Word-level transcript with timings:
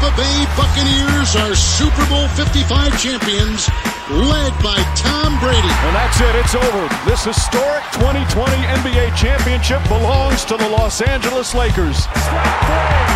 Tampa 0.00 0.16
Bay 0.16 0.46
Buccaneers 0.56 1.36
are 1.36 1.54
Super 1.54 2.06
Bowl 2.08 2.26
55 2.28 2.96
champions, 2.98 3.68
led 4.08 4.52
by 4.64 4.80
Tom 4.96 5.38
Brady. 5.40 5.68
And 5.84 5.92
that's 5.92 6.18
it. 6.24 6.34
It's 6.40 6.54
over. 6.54 6.88
This 7.04 7.24
historic 7.24 7.84
2020 8.00 8.48
NBA 8.80 9.14
championship 9.14 9.84
belongs 9.92 10.46
to 10.46 10.56
the 10.56 10.66
Los 10.70 11.02
Angeles 11.02 11.54
Lakers. 11.54 12.08
Strike 12.16 12.56
three. 12.64 13.12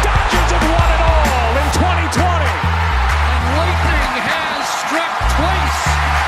Dodgers 0.00 0.50
have 0.56 0.64
won 0.72 0.88
it 0.96 1.02
all 1.04 1.52
in 1.52 1.68
2020. 1.76 2.16
And 2.16 3.42
lightning 3.52 4.24
has 4.24 4.64
struck 4.88 5.12
twice. 5.36 5.80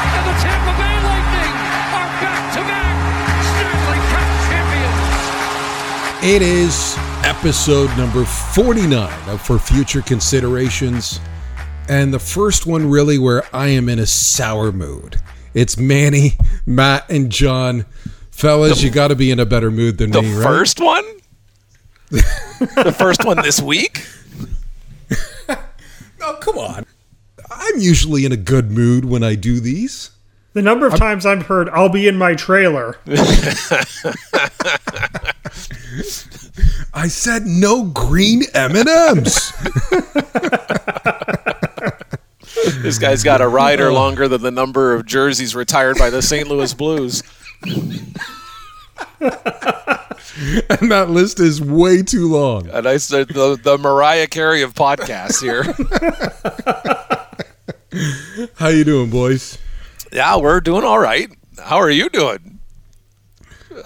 And 0.04 0.24
the 0.28 0.36
Tampa 0.44 0.72
Bay 0.84 0.96
Lightning 1.00 1.54
are 1.96 2.12
back-to-back 2.20 2.96
Stanley 3.56 4.00
Cup 4.12 4.28
champions. 4.52 5.16
It 6.28 6.42
is 6.44 6.92
episode 7.24 7.88
number 7.96 8.24
49 8.24 9.28
of 9.30 9.40
For 9.40 9.58
Future 9.58 10.02
Considerations, 10.02 11.20
and 11.88 12.12
the 12.12 12.18
first 12.18 12.66
one 12.66 12.88
really 12.90 13.16
where 13.18 13.44
I 13.54 13.68
am 13.68 13.88
in 13.88 13.98
a 13.98 14.04
sour 14.06 14.70
mood. 14.72 15.20
It's 15.54 15.78
Manny, 15.78 16.32
Matt, 16.66 17.08
and 17.10 17.30
John. 17.30 17.86
Fellas, 18.30 18.82
you 18.82 18.90
got 18.90 19.08
to 19.08 19.16
be 19.16 19.30
in 19.30 19.40
a 19.40 19.46
better 19.46 19.70
mood 19.70 19.96
than 19.98 20.10
The 20.10 20.20
me, 20.22 20.34
right? 20.34 20.42
first 20.44 20.80
one? 20.80 21.04
the 22.10 22.94
first 22.96 23.24
one 23.24 23.38
this 23.42 23.60
week? 23.60 24.06
Oh, 26.26 26.38
come 26.40 26.56
on. 26.56 26.86
I'm 27.50 27.78
usually 27.80 28.24
in 28.24 28.32
a 28.32 28.36
good 28.38 28.70
mood 28.70 29.04
when 29.04 29.22
I 29.22 29.34
do 29.34 29.60
these. 29.60 30.10
The 30.54 30.62
number 30.62 30.86
of 30.86 30.94
times 30.94 31.26
I've 31.26 31.42
heard 31.44 31.68
"I'll 31.68 31.90
be 31.90 32.08
in 32.08 32.16
my 32.16 32.34
trailer." 32.34 32.96
I 36.94 37.08
said 37.08 37.46
no 37.46 37.84
green 37.84 38.42
M&Ms. 38.54 39.52
This 42.84 42.98
guy's 42.98 43.22
got 43.22 43.40
a 43.40 43.48
rider 43.48 43.88
oh. 43.88 43.94
longer 43.94 44.28
than 44.28 44.42
the 44.42 44.50
number 44.50 44.94
of 44.94 45.06
jerseys 45.06 45.54
retired 45.54 45.96
by 45.98 46.10
the 46.10 46.22
St. 46.22 46.48
Louis 46.48 46.74
Blues. 46.74 47.22
and 47.64 48.14
that 50.90 51.06
list 51.08 51.40
is 51.40 51.60
way 51.60 52.02
too 52.02 52.28
long. 52.28 52.68
And 52.68 52.86
I 52.86 52.98
said 52.98 53.28
the, 53.28 53.58
the 53.62 53.78
Mariah 53.78 54.26
Carey 54.26 54.62
of 54.62 54.74
podcasts 54.74 55.40
here. 55.40 55.62
How 58.56 58.68
you 58.68 58.84
doing, 58.84 59.10
boys? 59.10 59.58
yeah, 60.12 60.36
we're 60.36 60.60
doing 60.60 60.84
all 60.84 60.98
right. 60.98 61.30
How 61.58 61.76
are 61.76 61.90
you 61.90 62.08
doing? 62.08 62.53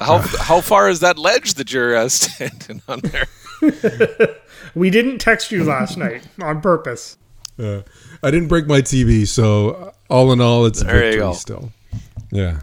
How 0.01 0.19
how 0.19 0.61
far 0.61 0.89
is 0.89 1.01
that 1.01 1.19
ledge 1.19 1.55
that 1.55 1.73
you're 1.73 1.97
uh, 1.97 2.09
standing 2.09 2.83
on 2.89 3.01
there? 3.01 3.27
We 4.75 4.91
didn't 4.91 5.19
text 5.19 5.51
you 5.51 5.65
last 5.65 5.97
night 6.05 6.27
on 6.41 6.61
purpose. 6.61 7.17
Uh, 7.59 7.83
I 8.23 8.31
didn't 8.31 8.49
break 8.49 8.67
my 8.67 8.81
TV, 8.81 9.27
so 9.27 9.71
uh, 9.71 9.93
all 10.11 10.33
in 10.33 10.41
all, 10.41 10.67
it's 10.67 10.83
a 10.83 10.85
There 10.85 11.11
victory 11.11 11.35
still. 11.35 11.73
Yeah. 12.31 12.61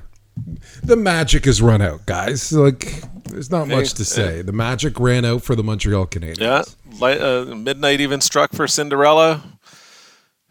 The 0.84 0.95
magic 0.95 1.45
has 1.45 1.62
run 1.62 1.82
out, 1.82 2.06
guys. 2.06 2.52
Like, 2.52 3.02
there's 3.23 3.50
not 3.52 3.67
much 3.67 3.94
to 3.95 4.06
say. 4.06 4.42
The 4.42 4.52
magic 4.52 5.00
ran 5.00 5.26
out 5.26 5.44
for 5.44 5.56
the 5.56 5.64
Montreal 5.64 6.08
Canadiens. 6.08 6.39
Yeah, 6.39 6.64
li- 7.00 7.20
uh, 7.20 7.56
midnight 7.56 8.02
even 8.02 8.22
struck 8.22 8.54
for 8.54 8.67
Cinderella. 8.67 9.44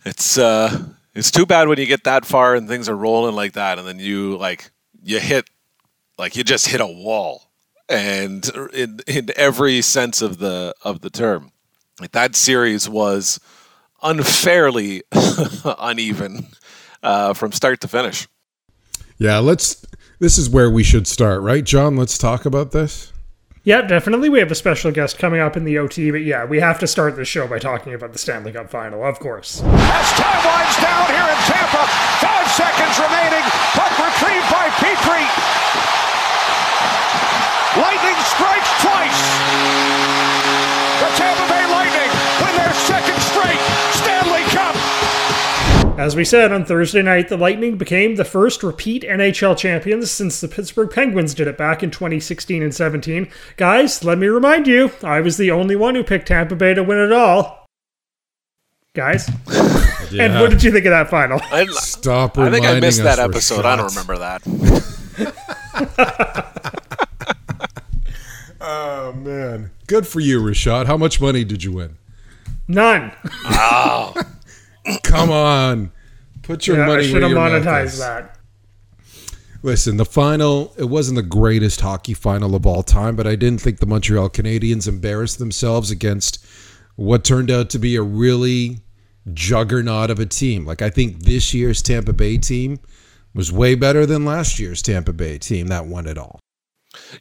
It's 0.05 0.37
uh, 0.37 0.85
it's 1.15 1.31
too 1.31 1.47
bad 1.47 1.69
when 1.69 1.79
you 1.79 1.87
get 1.87 2.05
that 2.05 2.25
far 2.27 2.55
and 2.55 2.69
things 2.69 2.89
are 2.89 2.97
rolling 2.97 3.35
like 3.35 3.53
that, 3.53 3.79
and 3.79 3.87
then 3.87 3.99
you 3.99 4.37
like 4.37 4.71
you 5.03 5.21
hit 5.21 5.49
like 6.19 6.37
you 6.37 6.45
just 6.45 6.69
hit 6.69 6.81
a 6.81 6.87
wall, 6.87 7.51
and 7.89 8.49
in 8.73 9.01
in 9.07 9.31
every 9.37 9.83
sense 9.83 10.23
of 10.23 10.39
the 10.39 10.75
of 10.83 11.01
the 11.01 11.11
term, 11.11 11.53
like 12.01 12.13
that 12.13 12.37
series 12.37 12.89
was 12.89 13.41
unfairly 14.03 15.03
uneven 15.79 16.49
uh, 17.03 17.35
from 17.35 17.53
start 17.53 17.81
to 17.81 17.89
finish. 17.89 18.29
Yeah, 19.19 19.39
let's. 19.39 19.85
This 20.21 20.39
is 20.39 20.49
where 20.49 20.71
we 20.71 20.83
should 20.83 21.07
start, 21.07 21.43
right, 21.43 21.65
John? 21.65 21.97
Let's 21.97 22.17
talk 22.17 22.47
about 22.47 22.71
this. 22.71 23.13
Yeah, 23.65 23.81
definitely. 23.81 24.29
We 24.29 24.41
have 24.41 24.51
a 24.51 24.55
special 24.55 24.93
guest 24.93 25.19
coming 25.19 25.41
up 25.41 25.57
in 25.57 25.65
the 25.65 25.79
OT, 25.79 26.11
but 26.11 26.23
yeah, 26.23 26.45
we 26.45 26.61
have 26.61 26.79
to 26.81 26.87
start 26.87 27.17
the 27.17 27.25
show 27.25 27.49
by 27.49 27.59
talking 27.59 27.95
about 27.95 28.13
the 28.13 28.19
Stanley 28.19 28.53
Cup 28.53 28.71
final, 28.71 29.03
of 29.03 29.19
course. 29.19 29.63
As 29.65 30.13
time 30.13 30.45
winds 30.45 30.77
down 30.77 31.07
here 31.09 31.29
in 31.33 31.41
Tampa, 31.49 31.89
five 32.21 32.49
seconds 32.53 32.99
remaining. 33.01 33.45
Puck 33.73 33.93
retrieved 33.97 34.51
by 34.53 34.69
Petrie. 34.77 35.54
The 41.01 41.11
Tampa 41.17 41.47
Bay 41.49 41.67
Lightning 41.71 42.11
win 42.41 42.57
their 42.57 42.75
second 42.75 43.21
straight 43.21 43.61
Stanley 43.93 44.43
Cup. 44.51 45.99
As 45.99 46.17
we 46.17 46.25
said 46.25 46.53
on 46.53 46.65
Thursday 46.65 47.03
night, 47.03 47.29
the 47.29 47.37
Lightning 47.37 47.77
became 47.77 48.17
the 48.17 48.25
first 48.25 48.63
repeat 48.63 49.03
NHL 49.03 49.57
champions 49.57 50.11
since 50.11 50.41
the 50.41 50.49
Pittsburgh 50.49 50.91
Penguins 50.91 51.35
did 51.35 51.47
it 51.47 51.57
back 51.57 51.83
in 51.83 51.91
2016 51.91 52.63
and 52.63 52.75
17. 52.75 53.29
Guys, 53.57 54.03
let 54.05 54.19
me 54.19 54.27
remind 54.27 54.67
you, 54.67 54.91
I 55.03 55.21
was 55.21 55.37
the 55.37 55.51
only 55.51 55.77
one 55.77 55.95
who 55.95 56.03
picked 56.03 56.29
Tampa 56.29 56.57
Bay 56.57 56.75
to 56.75 56.83
win 56.83 56.99
it 56.99 57.13
all. 57.13 57.67
Guys, 58.95 59.29
and 60.13 60.35
what 60.41 60.51
did 60.51 60.63
you 60.63 60.71
think 60.71 60.87
of 60.87 60.91
that 60.91 61.11
final? 61.11 61.41
I, 61.51 61.65
Stop 61.67 62.39
I 62.39 62.51
think 62.51 62.65
I 62.65 62.79
missed 62.79 63.03
that 63.03 63.19
us, 63.19 63.29
episode. 63.29 63.65
I 63.65 63.75
don't 63.77 63.87
remember 63.87 64.19
that. 64.19 64.43
Oh 68.87 69.13
man, 69.15 69.71
good 69.87 70.07
for 70.07 70.21
you, 70.21 70.43
Rashad. 70.43 70.85
How 70.85 70.99
much 70.99 71.19
money 71.19 71.43
did 71.43 71.65
you 71.65 71.73
win? 71.73 71.97
None. 72.69 73.13
Come 75.03 75.31
on, 75.31 75.91
put 76.43 76.67
your 76.67 76.77
Yeah, 76.77 76.83
I 76.83 76.87
money 76.87 77.05
should 77.05 77.15
where 77.15 77.23
have 77.23 77.31
your 77.31 77.41
mouth 77.41 77.65
monetized 77.65 77.99
that. 77.99 78.39
Listen, 79.63 79.97
the 79.97 80.05
final, 80.05 80.75
it 80.77 80.85
wasn't 80.85 81.17
the 81.17 81.23
greatest 81.23 81.81
hockey 81.81 82.13
final 82.13 82.55
of 82.55 82.67
all 82.67 82.83
time, 82.83 83.17
but 83.17 83.27
I 83.27 83.37
didn't 83.37 83.63
think 83.63 83.79
the 83.79 83.87
Montreal 83.87 84.29
Canadiens 84.29 84.87
embarrassed 84.87 85.39
themselves 85.39 85.91
against 85.91 86.45
what 86.97 87.25
turned 87.25 87.51
out 87.51 87.71
to 87.71 87.79
be 87.79 87.97
a 87.97 88.03
really 88.03 88.81
juggernaut 89.33 90.11
of 90.11 90.21
a 90.21 90.27
team. 90.27 90.67
Like, 90.67 90.83
I 90.83 90.91
think 90.91 91.21
this 91.21 91.55
year's 91.55 91.81
Tampa 91.81 92.13
Bay 92.13 92.37
team 92.37 92.81
was 93.33 93.51
way 93.51 93.75
better 93.75 94.05
than 94.05 94.27
last 94.27 94.59
year's 94.59 94.83
Tampa 94.83 95.15
Bay 95.15 95.39
team 95.39 95.69
that 95.69 95.87
won 95.87 96.07
it 96.07 96.19
all. 96.19 96.41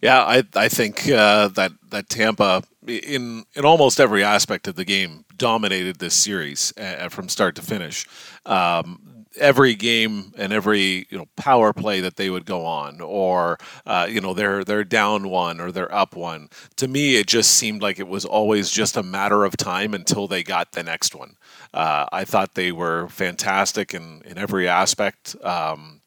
Yeah, 0.02 0.24
I 0.24 0.44
I 0.56 0.70
think 0.70 1.10
uh, 1.10 1.50
that 1.50 1.72
that 1.90 2.10
Tampa 2.10 2.64
in 2.88 3.44
in 3.56 3.66
almost 3.66 4.00
every 4.00 4.24
aspect 4.24 4.68
of 4.68 4.76
the 4.76 4.86
game 4.86 5.26
dominated 5.38 6.00
this 6.00 6.14
series 6.14 6.74
uh, 6.78 7.10
from 7.10 7.30
start 7.30 7.56
to 7.56 7.62
finish. 7.62 8.08
Um, 8.46 9.26
every 9.40 9.74
game 9.74 10.32
and 10.38 10.54
every 10.54 11.08
you 11.10 11.18
know 11.18 11.26
power 11.36 11.74
play 11.74 12.02
that 12.02 12.18
they 12.18 12.30
would 12.30 12.46
go 12.46 12.66
on, 12.66 13.02
or 13.02 13.58
uh, 13.86 14.08
you 14.10 14.22
know 14.22 14.34
they're 14.34 14.64
they're 14.64 14.84
down 14.84 15.30
one 15.30 15.60
or 15.60 15.72
they're 15.72 15.94
up 15.94 16.16
one. 16.16 16.50
To 16.78 16.88
me, 16.88 17.16
it 17.16 17.28
just 17.28 17.52
seemed 17.52 17.82
like 17.82 18.00
it 18.00 18.08
was 18.08 18.26
always 18.26 18.70
just 18.70 18.98
a 18.98 19.04
matter 19.04 19.44
of 19.46 19.58
time 19.58 19.94
until 19.94 20.28
they 20.28 20.44
got 20.44 20.72
the 20.74 20.84
next 20.84 21.16
one. 21.16 21.36
Uh, 21.74 22.06
I 22.12 22.26
thought 22.26 22.54
they 22.56 22.72
were 22.72 23.08
fantastic 23.10 23.94
in 23.94 24.22
in 24.26 24.38
every 24.38 24.68
aspect. 24.68 25.36
Um, 25.44 26.02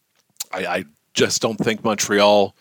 I, 0.53 0.67
I 0.67 0.85
just 1.15 1.43
don't 1.43 1.57
think 1.57 1.83
Montreal 1.83 2.55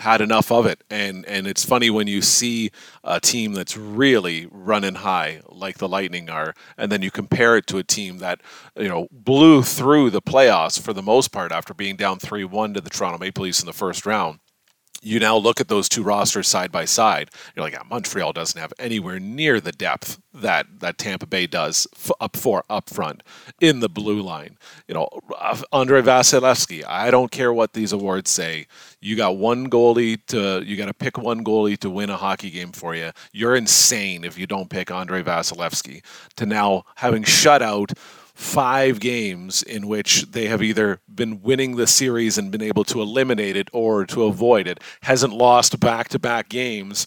had 0.00 0.20
enough 0.20 0.50
of 0.50 0.66
it. 0.66 0.82
And 0.90 1.24
and 1.26 1.46
it's 1.46 1.64
funny 1.64 1.90
when 1.90 2.06
you 2.06 2.22
see 2.22 2.70
a 3.04 3.20
team 3.20 3.52
that's 3.54 3.76
really 3.76 4.48
running 4.50 4.96
high, 4.96 5.40
like 5.48 5.78
the 5.78 5.88
Lightning 5.88 6.28
are, 6.28 6.54
and 6.76 6.90
then 6.90 7.02
you 7.02 7.10
compare 7.10 7.56
it 7.56 7.66
to 7.68 7.78
a 7.78 7.84
team 7.84 8.18
that 8.18 8.40
you 8.76 8.88
know 8.88 9.08
blew 9.10 9.62
through 9.62 10.10
the 10.10 10.22
playoffs 10.22 10.80
for 10.80 10.92
the 10.92 11.02
most 11.02 11.28
part 11.28 11.52
after 11.52 11.74
being 11.74 11.96
down 11.96 12.18
three 12.18 12.44
one 12.44 12.74
to 12.74 12.80
the 12.80 12.90
Toronto 12.90 13.18
Maple 13.18 13.44
Leafs 13.44 13.60
in 13.60 13.66
the 13.66 13.72
first 13.72 14.04
round 14.06 14.40
you 15.00 15.18
now 15.18 15.36
look 15.36 15.60
at 15.60 15.68
those 15.68 15.88
two 15.88 16.02
rosters 16.02 16.48
side 16.48 16.70
by 16.70 16.84
side. 16.84 17.30
You're 17.54 17.64
like, 17.64 17.72
yeah, 17.72 17.82
Montreal 17.88 18.32
doesn't 18.32 18.60
have 18.60 18.72
anywhere 18.78 19.18
near 19.18 19.60
the 19.60 19.72
depth 19.72 20.20
that 20.32 20.66
that 20.80 20.98
Tampa 20.98 21.26
Bay 21.26 21.46
does 21.46 21.86
f- 21.94 22.12
up 22.20 22.36
for 22.36 22.64
up 22.70 22.90
front 22.90 23.22
in 23.60 23.80
the 23.80 23.88
blue 23.88 24.20
line. 24.20 24.58
You 24.86 24.94
know, 24.94 25.08
uh, 25.38 25.60
Andrei 25.72 26.02
Vasilevskiy. 26.02 26.84
I 26.86 27.10
don't 27.10 27.30
care 27.30 27.52
what 27.52 27.72
these 27.72 27.92
awards 27.92 28.30
say. 28.30 28.66
You 29.00 29.16
got 29.16 29.36
one 29.36 29.68
goalie 29.70 30.24
to 30.26 30.62
you 30.64 30.76
got 30.76 30.86
to 30.86 30.94
pick 30.94 31.18
one 31.18 31.44
goalie 31.44 31.78
to 31.78 31.90
win 31.90 32.10
a 32.10 32.16
hockey 32.16 32.50
game 32.50 32.72
for 32.72 32.94
you. 32.94 33.10
You're 33.32 33.56
insane 33.56 34.24
if 34.24 34.38
you 34.38 34.46
don't 34.46 34.70
pick 34.70 34.90
Andrei 34.90 35.22
Vasilevskiy. 35.22 36.02
To 36.36 36.46
now 36.46 36.84
having 36.96 37.24
shut 37.24 37.62
out 37.62 37.92
five 38.40 39.00
games 39.00 39.62
in 39.62 39.86
which 39.86 40.22
they 40.30 40.46
have 40.46 40.62
either 40.62 40.98
been 41.14 41.42
winning 41.42 41.76
the 41.76 41.86
series 41.86 42.38
and 42.38 42.50
been 42.50 42.62
able 42.62 42.82
to 42.82 43.02
eliminate 43.02 43.54
it 43.54 43.68
or 43.74 44.06
to 44.06 44.24
avoid 44.24 44.66
it, 44.66 44.80
hasn't 45.02 45.30
lost 45.30 45.78
back 45.78 46.08
to 46.08 46.18
back 46.18 46.48
games 46.48 47.06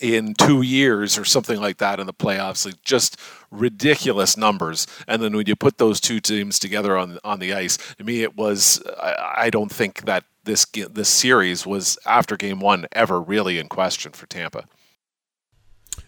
in 0.00 0.32
two 0.32 0.62
years 0.62 1.18
or 1.18 1.26
something 1.26 1.60
like 1.60 1.76
that 1.76 2.00
in 2.00 2.06
the 2.06 2.14
playoffs. 2.14 2.64
Like 2.64 2.82
just 2.82 3.20
ridiculous 3.50 4.34
numbers. 4.38 4.86
And 5.06 5.22
then 5.22 5.36
when 5.36 5.46
you 5.46 5.54
put 5.54 5.76
those 5.76 6.00
two 6.00 6.20
teams 6.20 6.58
together 6.58 6.96
on 6.96 7.18
on 7.22 7.38
the 7.38 7.52
ice, 7.52 7.76
to 7.98 8.04
me 8.04 8.22
it 8.22 8.34
was 8.34 8.82
I, 8.98 9.34
I 9.36 9.50
don't 9.50 9.70
think 9.70 10.06
that 10.06 10.24
this 10.44 10.64
this 10.64 11.10
series 11.10 11.66
was 11.66 11.98
after 12.06 12.38
game 12.38 12.60
one 12.60 12.86
ever 12.92 13.20
really 13.20 13.58
in 13.58 13.68
question 13.68 14.12
for 14.12 14.24
Tampa. 14.24 14.64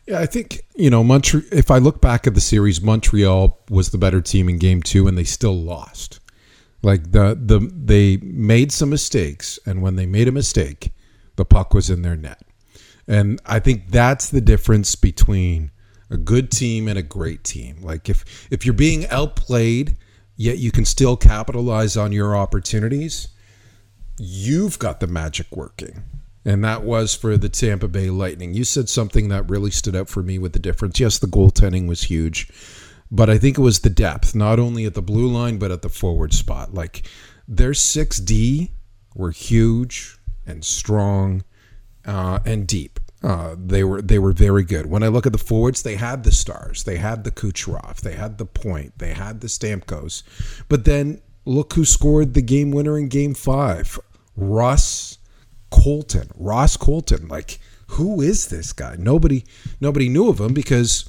Yeah, 0.07 0.21
I 0.21 0.27
think 0.27 0.61
you 0.77 0.91
know 0.91 1.03
Montreal. 1.03 1.45
If 1.51 1.71
I 1.71 1.79
look 1.79 2.01
back 2.01 2.27
at 2.27 2.35
the 2.35 2.41
series, 2.41 2.83
Montreal 2.83 3.59
was 3.71 3.91
the 3.91 3.99
better 3.99 4.21
team 4.21 4.49
in 4.49 4.59
Game 4.59 4.83
Two, 4.83 5.09
and 5.09 5.17
they 5.17 5.25
still 5.25 5.57
lost. 5.57 6.21
Like 6.83 7.13
the 7.13 7.39
the 7.41 7.71
they 7.73 8.19
made 8.19 8.71
some 8.71 8.91
mistakes, 8.91 9.59
and 9.65 9.81
when 9.81 9.97
they 9.97 10.07
made 10.07 10.29
a 10.29 10.33
mistake, 10.33 10.93
the 11.37 11.45
puck 11.45 11.73
was 11.73 11.89
in 11.89 12.03
their 12.03 12.17
net. 12.17 12.43
And 13.09 13.41
I 13.47 13.61
think 13.61 13.91
that's 13.91 14.31
the 14.31 14.41
difference 14.41 14.95
between 14.95 15.71
a 16.11 16.17
good 16.17 16.51
team 16.51 16.89
and 16.89 16.99
a 16.99 17.03
great 17.03 17.43
team. 17.43 17.79
Like 17.81 18.11
if 18.11 18.49
if 18.51 18.67
you're 18.67 18.75
being 18.75 19.07
outplayed, 19.09 19.97
yet 20.37 20.59
you 20.59 20.71
can 20.71 20.85
still 20.85 21.17
capitalize 21.17 21.97
on 21.97 22.13
your 22.13 22.37
opportunities, 22.37 23.29
you've 24.19 24.79
got 24.79 25.01
the 25.01 25.07
magic 25.07 25.57
working. 25.57 26.03
And 26.45 26.63
that 26.63 26.83
was 26.83 27.15
for 27.15 27.37
the 27.37 27.49
Tampa 27.49 27.89
Bay 27.89 28.11
Lightning. 28.11 28.53
You 28.53 28.65
said 28.65 28.89
something 28.89 29.29
that 29.29 29.49
really 29.49 29.71
stood 29.71 29.97
out 29.97 30.09
for 30.09 30.23
me 30.23 30.39
with 30.39 30.53
the 30.53 30.59
difference. 30.59 31.01
Yes, 31.01 31.19
the 31.19 31.27
goaltending 31.27 31.89
was 31.89 32.05
huge, 32.05 32.49
but 33.11 33.31
I 33.31 33.39
think 33.39 33.57
it 33.57 33.63
was 33.63 33.81
the 33.81 33.91
depth, 33.91 34.35
not 34.35 34.59
only 34.59 34.85
at 34.85 34.95
the 34.95 35.03
blue 35.03 35.29
line, 35.29 35.59
but 35.59 35.71
at 35.71 35.83
the 35.83 35.89
forward 35.89 36.35
spot. 36.35 36.75
Like 36.75 37.09
their 37.49 37.71
6D 37.71 38.71
were 39.15 39.31
huge 39.31 40.19
and 40.47 40.65
strong 40.65 41.45
uh, 42.05 42.41
and 42.45 42.67
deep. 42.67 43.01
Uh, 43.23 43.57
they 43.59 43.83
were 43.83 44.03
they 44.03 44.19
were 44.19 44.33
very 44.33 44.65
good. 44.65 44.85
When 44.85 45.03
I 45.03 45.09
look 45.09 45.25
at 45.25 45.33
the 45.33 45.39
forwards, 45.39 45.83
they 45.83 45.97
had 45.97 46.25
the 46.25 46.33
stars, 46.33 46.85
they 46.85 46.99
had 46.99 47.25
the 47.25 47.31
Kucherov, 47.31 48.03
they 48.03 48.13
had 48.13 48.37
the 48.37 48.45
Point, 48.45 48.99
they 48.99 49.15
had 49.15 49.41
the 49.41 49.47
Stamkos, 49.47 50.23
but 50.69 50.85
then 50.85 51.23
look 51.47 51.73
who 51.73 51.87
scored 51.87 52.35
the 52.35 52.43
game 52.43 52.71
winner 52.71 52.99
in 52.99 53.09
Game 53.09 53.33
Five, 53.33 53.99
Russ 54.37 55.17
Colton, 55.83 56.31
Ross 56.37 56.77
Colton. 56.77 57.27
Like 57.29 57.59
who 57.89 58.21
is 58.21 58.49
this 58.49 58.73
guy? 58.73 58.97
Nobody 58.99 59.45
nobody 59.81 60.09
knew 60.09 60.29
of 60.29 60.41
him 60.41 60.55
because 60.55 61.09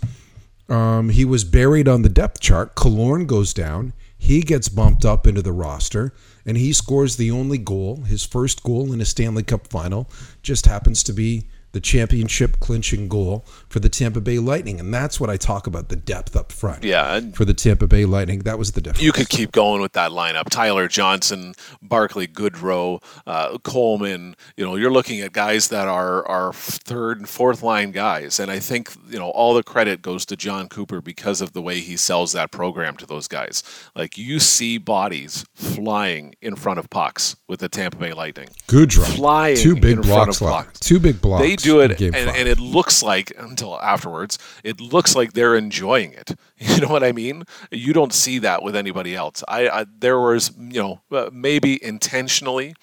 um, 0.67 1.09
he 1.09 1.25
was 1.25 1.43
buried 1.43 1.87
on 1.87 2.01
the 2.01 2.09
depth 2.09 2.41
chart. 2.41 2.75
Killorn 2.75 3.27
goes 3.27 3.53
down. 3.53 3.93
He 4.17 4.41
gets 4.41 4.69
bumped 4.69 5.05
up 5.05 5.27
into 5.27 5.41
the 5.41 5.51
roster 5.51 6.13
and 6.45 6.57
he 6.57 6.73
scores 6.73 7.15
the 7.15 7.31
only 7.31 7.57
goal, 7.57 8.03
his 8.03 8.25
first 8.25 8.63
goal 8.63 8.91
in 8.91 9.01
a 9.01 9.05
Stanley 9.05 9.43
Cup 9.43 9.67
final, 9.67 10.09
just 10.41 10.65
happens 10.65 11.03
to 11.03 11.13
be 11.13 11.47
the 11.75 11.81
championship 11.81 12.61
clinching 12.61 13.09
goal 13.09 13.45
for 13.67 13.81
the 13.81 13.89
Tampa 13.89 14.21
Bay 14.21 14.39
Lightning. 14.39 14.79
And 14.79 14.93
that's 14.93 15.19
what 15.19 15.29
I 15.29 15.35
talk 15.35 15.67
about 15.67 15.89
the 15.89 15.97
depth 15.97 16.33
up 16.33 16.53
front. 16.53 16.85
Yeah. 16.85 17.19
For 17.33 17.43
the 17.43 17.53
Tampa 17.53 17.85
Bay 17.85 18.05
Lightning. 18.05 18.39
That 18.39 18.57
was 18.57 18.71
the 18.71 18.79
difference. 18.79 19.03
You 19.03 19.11
could 19.11 19.27
keep 19.27 19.51
going 19.51 19.81
with 19.81 19.91
that 19.91 20.11
lineup. 20.11 20.45
Tyler 20.49 20.87
Johnson, 20.87 21.53
Barclay 21.81 22.27
Goodrow, 22.27 23.03
uh, 23.27 23.57
Coleman. 23.57 24.37
You 24.55 24.63
know, 24.63 24.77
you're 24.77 24.89
looking 24.89 25.19
at 25.19 25.33
guys 25.33 25.67
that 25.67 25.89
are, 25.89 26.25
are 26.25 26.53
third 26.53 27.17
and 27.17 27.27
fourth 27.27 27.61
line 27.61 27.91
guys. 27.91 28.39
And 28.39 28.49
I 28.49 28.59
think, 28.59 28.93
you 29.09 29.19
know, 29.19 29.31
all 29.31 29.53
the 29.53 29.61
credit 29.61 30.01
goes 30.01 30.25
to 30.27 30.37
Jon 30.37 30.69
Cooper 30.69 31.01
because 31.01 31.41
of 31.41 31.51
the 31.51 31.61
way 31.61 31.81
he 31.81 31.97
sells 31.97 32.31
that 32.31 32.51
program 32.51 32.95
to 32.95 33.05
those 33.05 33.27
guys. 33.27 33.63
Like 33.97 34.17
you 34.17 34.39
see 34.39 34.77
bodies 34.77 35.43
flying 35.53 36.35
in 36.41 36.55
front 36.55 36.79
of 36.79 36.89
pucks 36.89 37.35
with 37.49 37.59
the 37.59 37.67
Tampa 37.67 37.97
Bay 37.97 38.13
Lightning. 38.13 38.47
Goodrow. 38.69 39.13
Flying 39.13 39.57
Two 39.57 39.75
big 39.75 39.97
in 39.97 40.03
front 40.03 40.27
blocks. 40.27 40.37
of 40.37 40.47
left. 40.47 40.65
pucks. 40.67 40.79
Two 40.79 41.01
big 41.01 41.19
blocks. 41.19 41.43
They 41.43 41.57
do 41.65 41.79
it, 41.81 41.99
and, 42.01 42.15
and 42.15 42.47
it 42.47 42.59
looks 42.59 43.03
like 43.03 43.31
until 43.37 43.79
afterwards, 43.81 44.37
it 44.63 44.79
looks 44.79 45.15
like 45.15 45.33
they're 45.33 45.55
enjoying 45.55 46.13
it. 46.13 46.35
You 46.57 46.81
know 46.81 46.87
what 46.87 47.03
I 47.03 47.11
mean? 47.11 47.43
You 47.69 47.91
don't 47.93 48.13
see 48.13 48.39
that 48.39 48.63
with 48.63 48.75
anybody 48.75 49.13
else. 49.13 49.43
I, 49.47 49.67
I 49.67 49.85
there 49.99 50.19
was, 50.19 50.51
you 50.57 50.81
know, 50.81 51.01
uh, 51.11 51.29
maybe 51.31 51.81
intentionally 51.83 52.73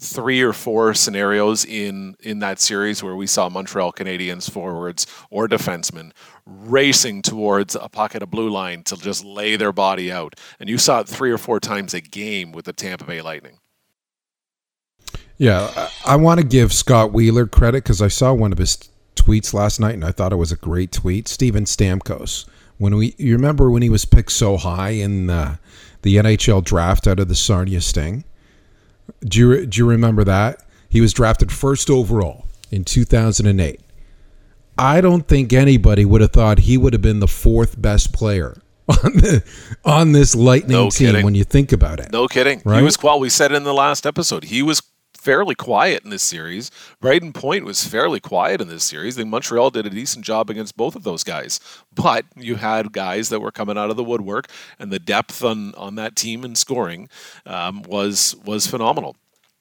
three 0.00 0.40
or 0.40 0.52
four 0.52 0.94
scenarios 0.94 1.64
in 1.64 2.14
in 2.20 2.38
that 2.38 2.60
series 2.60 3.02
where 3.02 3.16
we 3.16 3.26
saw 3.26 3.48
Montreal 3.48 3.92
Canadiens 3.92 4.50
forwards 4.50 5.06
or 5.30 5.48
defensemen 5.48 6.12
racing 6.46 7.22
towards 7.22 7.74
a 7.74 7.88
pocket 7.88 8.22
of 8.22 8.30
blue 8.30 8.48
line 8.48 8.82
to 8.84 8.96
just 8.96 9.24
lay 9.24 9.56
their 9.56 9.72
body 9.72 10.10
out, 10.12 10.34
and 10.60 10.68
you 10.68 10.78
saw 10.78 11.00
it 11.00 11.08
three 11.08 11.30
or 11.30 11.38
four 11.38 11.60
times 11.60 11.94
a 11.94 12.00
game 12.00 12.52
with 12.52 12.64
the 12.64 12.72
Tampa 12.72 13.04
Bay 13.04 13.20
Lightning. 13.20 13.58
Yeah, 15.38 15.70
I, 15.76 15.90
I 16.12 16.16
want 16.16 16.40
to 16.40 16.46
give 16.46 16.72
Scott 16.72 17.12
Wheeler 17.12 17.46
credit 17.46 17.84
because 17.84 18.02
I 18.02 18.08
saw 18.08 18.32
one 18.32 18.52
of 18.52 18.58
his 18.58 18.76
tweets 19.14 19.54
last 19.54 19.78
night 19.80 19.94
and 19.94 20.04
I 20.04 20.10
thought 20.12 20.32
it 20.32 20.36
was 20.36 20.52
a 20.52 20.56
great 20.56 20.92
tweet. 20.92 21.28
Steven 21.28 21.64
Stamkos, 21.64 22.46
when 22.78 22.96
we 22.96 23.14
you 23.18 23.34
remember 23.34 23.70
when 23.70 23.82
he 23.82 23.88
was 23.88 24.04
picked 24.04 24.32
so 24.32 24.56
high 24.56 24.90
in 24.90 25.26
the, 25.28 25.58
the 26.02 26.16
NHL 26.16 26.64
draft 26.64 27.06
out 27.06 27.20
of 27.20 27.28
the 27.28 27.34
Sarnia 27.34 27.80
Sting? 27.80 28.24
Do 29.24 29.38
you 29.38 29.66
do 29.66 29.78
you 29.78 29.88
remember 29.88 30.24
that? 30.24 30.64
He 30.88 31.00
was 31.00 31.12
drafted 31.12 31.52
first 31.52 31.88
overall 31.90 32.46
in 32.70 32.84
2008. 32.84 33.80
I 34.76 35.00
don't 35.00 35.26
think 35.26 35.52
anybody 35.52 36.04
would 36.04 36.20
have 36.20 36.30
thought 36.32 36.60
he 36.60 36.78
would 36.78 36.92
have 36.92 37.02
been 37.02 37.20
the 37.20 37.26
fourth 37.28 37.80
best 37.80 38.12
player 38.12 38.60
on 38.88 39.12
the, 39.14 39.42
on 39.84 40.12
this 40.12 40.34
Lightning 40.34 40.76
No 40.76 40.88
team 40.90 41.08
kidding. 41.08 41.24
when 41.24 41.34
you 41.34 41.44
think 41.44 41.72
about 41.72 42.00
it. 42.00 42.12
No 42.12 42.28
kidding. 42.28 42.62
Right? 42.64 42.78
He 42.78 42.82
was 42.84 42.96
qual 42.96 43.18
We 43.20 43.28
said 43.28 43.50
in 43.52 43.64
the 43.64 43.74
last 43.74 44.06
episode 44.06 44.44
he 44.44 44.62
was 44.62 44.82
fairly 45.18 45.54
quiet 45.54 46.04
in 46.04 46.10
this 46.10 46.22
series. 46.22 46.70
Brayden 47.02 47.34
Point 47.34 47.64
was 47.64 47.84
fairly 47.86 48.20
quiet 48.20 48.60
in 48.60 48.68
this 48.68 48.84
series. 48.84 49.16
I 49.16 49.22
think 49.22 49.30
Montreal 49.30 49.70
did 49.70 49.86
a 49.86 49.90
decent 49.90 50.24
job 50.24 50.48
against 50.48 50.76
both 50.76 50.96
of 50.96 51.02
those 51.02 51.24
guys. 51.24 51.60
But 51.94 52.24
you 52.36 52.54
had 52.54 52.92
guys 52.92 53.28
that 53.28 53.40
were 53.40 53.50
coming 53.50 53.76
out 53.76 53.90
of 53.90 53.96
the 53.96 54.04
woodwork, 54.04 54.48
and 54.78 54.90
the 54.90 54.98
depth 54.98 55.44
on 55.44 55.74
on 55.74 55.96
that 55.96 56.16
team 56.16 56.44
in 56.44 56.54
scoring 56.54 57.08
um, 57.44 57.82
was 57.82 58.36
was 58.44 58.66
phenomenal. 58.66 59.16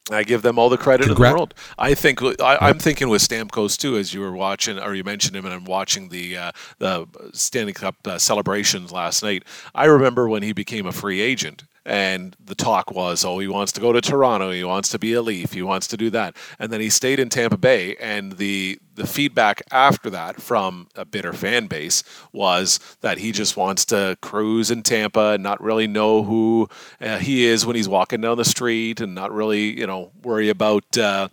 I 0.10 0.24
give 0.24 0.42
them 0.42 0.58
all 0.58 0.70
the 0.70 0.78
credit 0.78 1.08
in 1.10 1.16
the 1.16 1.20
world. 1.20 1.54
I 1.78 1.94
think 1.94 2.22
I, 2.42 2.58
I'm 2.62 2.80
thinking 2.80 3.10
with 3.10 3.22
Stamkos 3.22 3.78
too, 3.78 3.98
as 3.98 4.14
you 4.14 4.22
were 4.22 4.32
watching, 4.32 4.80
or 4.80 4.94
you 4.94 5.04
mentioned 5.04 5.36
him, 5.36 5.46
and 5.46 5.54
I'm 5.54 5.66
watching 5.66 6.10
the 6.10 6.38
uh, 6.38 6.52
the 6.80 7.08
Stanley 7.34 7.74
Cup 7.74 7.96
uh, 8.06 8.18
celebrations 8.18 8.92
last 8.92 9.22
night. 9.24 9.44
I 9.76 9.86
remember 9.86 10.30
when 10.30 10.44
he 10.44 10.54
became 10.54 10.86
a 10.86 10.92
free 10.92 11.20
agent, 11.20 11.64
and 11.88 12.36
the 12.44 12.54
talk 12.54 12.92
was, 12.92 13.24
oh, 13.24 13.40
he 13.40 13.48
wants 13.48 13.72
to 13.72 13.82
go 13.82 13.94
to 13.94 14.02
Toronto, 14.02 14.52
he 14.52 14.64
wants 14.66 14.90
to 14.90 15.00
be 15.00 15.14
a 15.14 15.22
Leaf, 15.22 15.54
he 15.54 15.62
wants 15.62 15.88
to 15.88 15.96
do 15.96 16.10
that, 16.10 16.36
and 16.60 16.70
then 16.72 16.82
he 16.82 16.90
stayed 16.90 17.18
in 17.18 17.30
Tampa 17.30 17.58
Bay, 17.58 17.96
and 17.96 18.34
the 18.34 18.78
the 18.96 19.08
feedback 19.08 19.62
after 19.72 20.10
that 20.10 20.42
from 20.42 20.88
a 20.96 21.06
bitter 21.06 21.32
fan 21.32 21.68
base 21.68 22.04
was 22.34 22.80
that 23.02 23.20
he 23.20 23.32
just 23.32 23.56
wants 23.56 23.86
to 23.86 24.18
cruise 24.22 24.70
in 24.70 24.84
Tampa 24.84 25.34
and 25.34 25.44
not 25.44 25.62
really 25.62 25.88
know 25.88 26.24
who 26.24 26.68
uh, 27.00 27.20
he 27.20 27.46
is 27.46 27.66
when 27.66 27.76
he's 27.76 27.88
walking 27.88 28.20
down 28.20 28.38
the 28.38 28.46
street, 28.46 29.00
and 29.00 29.16
not 29.16 29.32
really, 29.32 29.80
you 29.80 29.88
know, 29.88 30.12
worry 30.22 30.50
about. 30.50 30.98
Uh, 30.98 31.30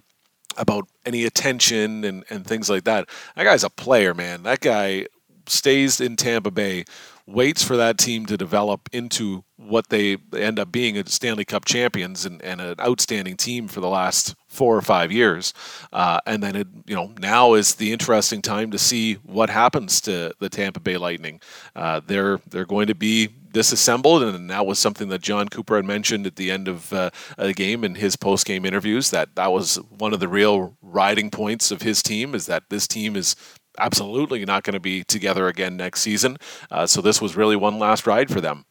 about 0.56 0.86
any 1.04 1.24
attention 1.24 2.04
and, 2.04 2.22
and 2.30 2.46
things 2.46 2.70
like 2.70 2.84
that. 2.84 3.08
That 3.34 3.42
guy's 3.42 3.64
a 3.64 3.70
player, 3.70 4.14
man. 4.14 4.44
That 4.44 4.60
guy 4.60 5.06
stays 5.46 6.00
in 6.00 6.14
Tampa 6.14 6.52
Bay, 6.52 6.84
waits 7.26 7.62
for 7.62 7.76
that 7.76 7.98
team 7.98 8.26
to 8.26 8.36
develop 8.36 8.88
into 8.92 9.44
what 9.56 9.88
they 9.88 10.18
end 10.36 10.58
up 10.58 10.70
being 10.70 10.98
a 10.98 11.06
Stanley 11.06 11.44
Cup 11.44 11.64
champions 11.64 12.26
and, 12.26 12.42
and 12.42 12.60
an 12.60 12.74
outstanding 12.80 13.36
team 13.36 13.66
for 13.68 13.80
the 13.80 13.88
last 13.88 14.34
four 14.48 14.76
or 14.76 14.82
five 14.82 15.10
years. 15.10 15.54
Uh, 15.92 16.20
and 16.26 16.42
then 16.42 16.54
it, 16.56 16.68
you 16.86 16.94
know, 16.94 17.12
now 17.18 17.54
is 17.54 17.76
the 17.76 17.92
interesting 17.92 18.42
time 18.42 18.70
to 18.70 18.78
see 18.78 19.14
what 19.14 19.48
happens 19.48 20.00
to 20.02 20.32
the 20.38 20.48
Tampa 20.48 20.80
Bay 20.80 20.96
Lightning. 20.96 21.40
Uh, 21.74 22.00
they're 22.06 22.40
they're 22.48 22.66
going 22.66 22.88
to 22.88 22.94
be 22.94 23.28
disassembled, 23.52 24.22
and 24.22 24.50
that 24.50 24.66
was 24.66 24.78
something 24.78 25.08
that 25.08 25.22
Jon 25.22 25.48
Cooper 25.48 25.76
had 25.76 25.84
mentioned 25.84 26.26
at 26.26 26.36
the 26.36 26.50
end 26.50 26.68
of 26.68 26.92
uh, 26.92 27.10
the 27.38 27.54
game 27.54 27.84
in 27.84 27.94
his 27.94 28.16
post 28.16 28.44
game 28.44 28.66
interviews. 28.66 29.10
That 29.10 29.34
that 29.36 29.52
was 29.52 29.76
one 29.98 30.12
of 30.12 30.20
the 30.20 30.28
real 30.28 30.76
riding 30.82 31.30
points 31.30 31.70
of 31.70 31.82
his 31.82 32.02
team 32.02 32.34
is 32.34 32.46
that 32.46 32.64
this 32.68 32.86
team 32.86 33.16
is 33.16 33.34
absolutely 33.78 34.44
not 34.44 34.62
going 34.62 34.74
to 34.74 34.80
be 34.80 35.04
together 35.04 35.48
again 35.48 35.76
next 35.76 36.02
season. 36.02 36.36
Uh, 36.70 36.86
so 36.86 37.00
this 37.00 37.20
was 37.20 37.36
really 37.36 37.56
one 37.56 37.78
last 37.78 38.06
ride 38.06 38.30
for 38.30 38.40
them. 38.40 38.64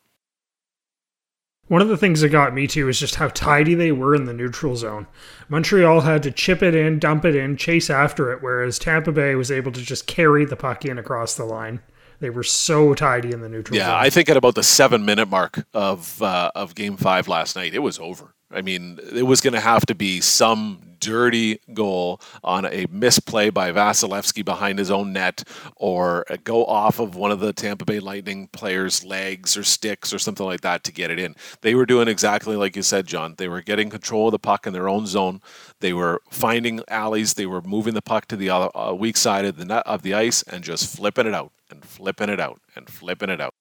One 1.67 1.81
of 1.81 1.87
the 1.87 1.97
things 1.97 2.21
that 2.21 2.29
got 2.29 2.53
me 2.53 2.67
too 2.67 2.89
is 2.89 2.99
just 2.99 3.15
how 3.15 3.29
tidy 3.29 3.73
they 3.73 3.91
were 3.91 4.13
in 4.15 4.25
the 4.25 4.33
neutral 4.33 4.75
zone. 4.75 5.07
Montreal 5.47 6.01
had 6.01 6.21
to 6.23 6.31
chip 6.31 6.61
it 6.61 6.75
in, 6.75 6.99
dump 6.99 7.23
it 7.23 7.35
in, 7.35 7.55
chase 7.55 7.89
after 7.89 8.31
it, 8.33 8.43
whereas 8.43 8.77
Tampa 8.77 9.11
Bay 9.11 9.35
was 9.35 9.49
able 9.49 9.71
to 9.71 9.81
just 9.81 10.05
carry 10.05 10.45
the 10.45 10.57
puck 10.57 10.83
in 10.83 10.97
across 10.97 11.35
the 11.35 11.45
line. 11.45 11.79
They 12.19 12.29
were 12.29 12.43
so 12.43 12.93
tidy 12.93 13.31
in 13.31 13.41
the 13.41 13.49
neutral 13.49 13.77
Yeah, 13.77 13.85
zone. 13.85 13.91
Yeah, 13.91 13.99
I 13.99 14.09
think 14.09 14.29
at 14.29 14.37
about 14.37 14.55
the 14.55 14.63
seven 14.63 15.05
minute 15.05 15.29
mark 15.29 15.65
of 15.73 16.21
uh, 16.21 16.51
of 16.53 16.75
Game 16.75 16.95
Five 16.97 17.27
last 17.27 17.55
night, 17.55 17.73
it 17.73 17.79
was 17.79 17.97
over. 17.97 18.35
I 18.51 18.61
mean, 18.61 18.99
it 19.13 19.23
was 19.23 19.41
going 19.41 19.53
to 19.53 19.59
have 19.59 19.85
to 19.87 19.95
be 19.95 20.21
some 20.21 20.92
dirty 21.05 21.59
goal 21.73 22.21
on 22.43 22.65
a 22.65 22.85
misplay 22.89 23.49
by 23.49 23.71
Vasilevskiy 23.71 24.45
behind 24.45 24.79
his 24.79 24.91
own 24.91 25.13
net, 25.13 25.43
or 25.75 26.25
go 26.43 26.65
off 26.65 26.99
of 26.99 27.15
one 27.15 27.31
of 27.31 27.39
the 27.39 27.53
Tampa 27.53 27.85
Bay 27.85 27.99
Lightning 27.99 28.47
players' 28.47 29.03
legs 29.03 29.57
or 29.57 29.63
sticks 29.63 30.13
or 30.13 30.19
something 30.19 30.45
like 30.45 30.61
that 30.61 30.83
to 30.83 30.91
get 30.91 31.11
it 31.11 31.19
in. 31.19 31.35
They 31.61 31.75
were 31.75 31.85
doing 31.85 32.07
exactly 32.07 32.55
like 32.55 32.75
you 32.75 32.81
said, 32.81 33.07
John. 33.07 33.35
They 33.37 33.47
were 33.47 33.61
getting 33.61 33.89
control 33.89 34.27
of 34.27 34.31
the 34.31 34.39
puck 34.39 34.65
in 34.67 34.73
their 34.73 34.89
own 34.89 35.05
zone. 35.05 35.41
They 35.79 35.93
were 35.93 36.21
finding 36.29 36.81
alleys. 36.87 37.33
They 37.33 37.45
were 37.45 37.61
moving 37.61 37.93
the 37.93 38.01
puck 38.01 38.27
to 38.27 38.35
the 38.35 38.49
uh, 38.49 38.93
weak 38.93 39.17
side 39.17 39.45
of 39.45 39.57
the 39.57 39.65
net, 39.65 39.83
of 39.85 40.01
the 40.01 40.13
ice 40.13 40.43
and 40.43 40.63
just 40.63 40.95
flipping 40.95 41.27
it 41.27 41.33
out 41.33 41.51
and 41.69 41.83
flipping 41.83 42.29
it 42.29 42.39
out 42.39 42.61
and 42.75 42.89
flipping 42.89 43.29
it 43.29 43.41
out. 43.41 43.53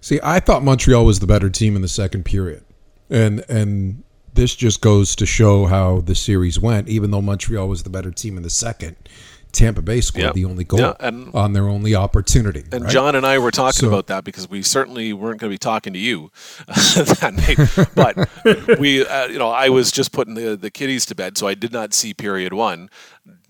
See, 0.00 0.18
I 0.22 0.40
thought 0.40 0.62
Montreal 0.62 1.04
was 1.04 1.20
the 1.20 1.26
better 1.26 1.50
team 1.50 1.76
in 1.76 1.82
the 1.82 1.88
second 1.88 2.24
period, 2.24 2.64
and 3.10 3.44
and 3.48 4.02
this 4.34 4.54
just 4.54 4.80
goes 4.80 5.14
to 5.16 5.26
show 5.26 5.66
how 5.66 6.00
the 6.00 6.14
series 6.14 6.58
went. 6.58 6.88
Even 6.88 7.10
though 7.10 7.22
Montreal 7.22 7.68
was 7.68 7.82
the 7.82 7.90
better 7.90 8.10
team 8.10 8.36
in 8.36 8.42
the 8.42 8.50
second, 8.50 8.96
Tampa 9.52 9.82
Bay 9.82 10.00
scored 10.00 10.24
Yeah. 10.26 10.32
the 10.32 10.44
only 10.44 10.62
goal 10.64 10.78
Yeah, 10.80 10.92
and- 11.00 11.34
on 11.34 11.52
their 11.54 11.68
only 11.68 11.94
opportunity. 11.94 12.64
And 12.70 12.84
right? 12.84 12.92
John 12.92 13.16
and 13.16 13.26
I 13.26 13.38
were 13.38 13.50
talking 13.50 13.80
So- 13.80 13.88
about 13.88 14.06
that 14.06 14.22
because 14.24 14.48
we 14.48 14.62
certainly 14.62 15.12
weren't 15.12 15.40
going 15.40 15.50
to 15.50 15.54
be 15.54 15.58
talking 15.58 15.92
to 15.92 15.98
you 15.98 16.30
that 16.68 17.32
night. 17.34 17.88
But 17.96 18.78
we, 18.78 19.04
uh, 19.04 19.26
you 19.26 19.38
know, 19.38 19.48
I 19.50 19.68
was 19.68 19.90
just 19.90 20.12
putting 20.12 20.34
the, 20.34 20.56
the 20.56 20.70
kiddies 20.70 21.04
to 21.06 21.14
bed, 21.16 21.36
so 21.36 21.48
I 21.48 21.54
did 21.54 21.72
not 21.72 21.92
see 21.92 22.14
period 22.14 22.52
one. 22.52 22.88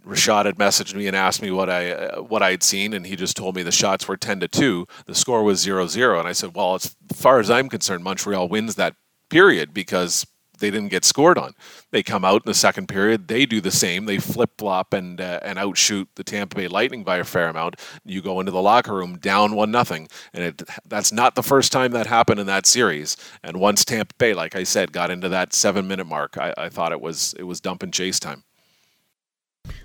Rashad 0.07 0.47
had 0.47 0.57
messaged 0.57 0.95
me 0.95 1.07
and 1.07 1.15
asked 1.15 1.43
me 1.43 1.51
what 1.51 1.69
I 1.69 1.91
uh, 1.93 2.23
what 2.23 2.43
I 2.43 2.53
had 2.53 2.63
seen, 2.63 2.95
and 2.95 3.07
he 3.07 3.15
just 3.17 3.37
told 3.37 3.55
me 3.55 3.63
the 3.63 3.71
shots 3.71 4.09
were 4.09 4.17
ten 4.17 4.41
to 4.41 4.49
two. 4.49 4.87
The 5.05 5.15
score 5.15 5.45
was 5.45 5.65
0-0. 5.65 6.19
and 6.19 6.27
I 6.27 6.33
said, 6.33 6.55
"Well, 6.55 6.75
as 6.77 6.97
far 7.13 7.39
as 7.39 7.51
I'm 7.51 7.69
concerned, 7.69 8.03
Montreal 8.03 8.49
wins 8.49 8.77
that 8.77 8.97
period 9.29 9.75
because 9.75 10.27
they 10.61 10.71
didn't 10.71 10.91
get 10.91 11.05
scored 11.05 11.39
on. 11.39 11.55
They 11.91 12.03
come 12.03 12.25
out 12.25 12.43
in 12.45 12.51
the 12.51 12.55
second 12.55 12.87
period, 12.89 13.29
they 13.29 13.47
do 13.47 13.61
the 13.61 13.71
same. 13.71 14.05
They 14.07 14.19
flip 14.19 14.51
flop 14.59 14.93
and 14.93 15.21
uh, 15.21 15.41
and 15.43 15.59
outshoot 15.59 16.09
the 16.15 16.25
Tampa 16.25 16.57
Bay 16.57 16.69
Lightning 16.69 17.03
by 17.03 17.17
a 17.17 17.25
fair 17.25 17.49
amount. 17.49 17.77
You 18.05 18.23
go 18.23 18.41
into 18.41 18.53
the 18.53 18.63
locker 18.63 18.95
room 18.95 19.19
down 19.19 19.55
one 19.55 19.71
nothing, 19.71 20.09
and 20.33 20.45
it, 20.45 20.63
that's 20.87 21.13
not 21.13 21.35
the 21.35 21.43
first 21.43 21.73
time 21.73 21.93
that 21.93 22.07
happened 22.07 22.41
in 22.41 22.47
that 22.47 22.67
series. 22.67 23.17
And 23.43 23.59
once 23.59 23.85
Tampa 23.85 24.15
Bay, 24.19 24.35
like 24.35 24.55
I 24.55 24.65
said, 24.65 24.93
got 24.93 25.11
into 25.11 25.29
that 25.29 25.53
seven 25.53 25.89
minute 25.89 26.07
mark, 26.07 26.39
I, 26.39 26.55
I 26.57 26.69
thought 26.69 26.93
it 26.93 27.01
was 27.01 27.35
it 27.39 27.45
was 27.45 27.61
dump 27.61 27.83
and 27.83 27.93
chase 27.93 28.21
time. 28.21 28.45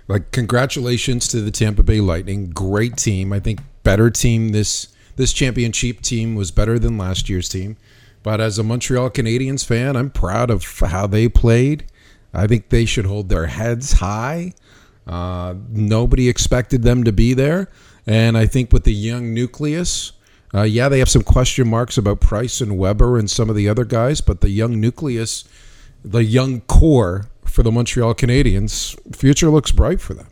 like 0.08 0.30
congratulations 0.30 1.28
to 1.28 1.40
the 1.40 1.50
Tampa 1.50 1.82
Bay 1.82 2.00
Lightning. 2.00 2.50
Great 2.50 2.96
team. 2.96 3.32
I 3.32 3.40
think 3.40 3.60
better 3.82 4.10
team 4.10 4.50
this 4.50 4.88
this 5.16 5.32
championship 5.32 6.02
team 6.02 6.34
was 6.34 6.50
better 6.50 6.78
than 6.78 6.98
last 6.98 7.28
year's 7.28 7.48
team. 7.48 7.76
But 8.26 8.40
as 8.40 8.58
a 8.58 8.64
Montreal 8.64 9.10
Canadiens 9.10 9.64
fan, 9.64 9.94
I'm 9.94 10.10
proud 10.10 10.50
of 10.50 10.64
how 10.80 11.06
they 11.06 11.28
played. 11.28 11.84
I 12.34 12.48
think 12.48 12.70
they 12.70 12.84
should 12.84 13.06
hold 13.06 13.28
their 13.28 13.46
heads 13.46 13.92
high. 13.92 14.54
Uh, 15.06 15.54
nobody 15.68 16.28
expected 16.28 16.82
them 16.82 17.04
to 17.04 17.12
be 17.12 17.34
there, 17.34 17.70
and 18.04 18.36
I 18.36 18.46
think 18.46 18.72
with 18.72 18.82
the 18.82 18.92
young 18.92 19.32
nucleus, 19.32 20.10
uh, 20.52 20.62
yeah, 20.62 20.88
they 20.88 20.98
have 20.98 21.08
some 21.08 21.22
question 21.22 21.68
marks 21.68 21.96
about 21.96 22.18
Price 22.18 22.60
and 22.60 22.76
Weber 22.76 23.16
and 23.16 23.30
some 23.30 23.48
of 23.48 23.54
the 23.54 23.68
other 23.68 23.84
guys, 23.84 24.20
but 24.20 24.40
the 24.40 24.50
young 24.50 24.80
nucleus, 24.80 25.44
the 26.04 26.24
young 26.24 26.62
core 26.62 27.26
for 27.44 27.62
the 27.62 27.70
Montreal 27.70 28.16
Canadiens, 28.16 28.98
future 29.14 29.50
looks 29.50 29.70
bright 29.70 30.00
for 30.00 30.14
them. 30.14 30.26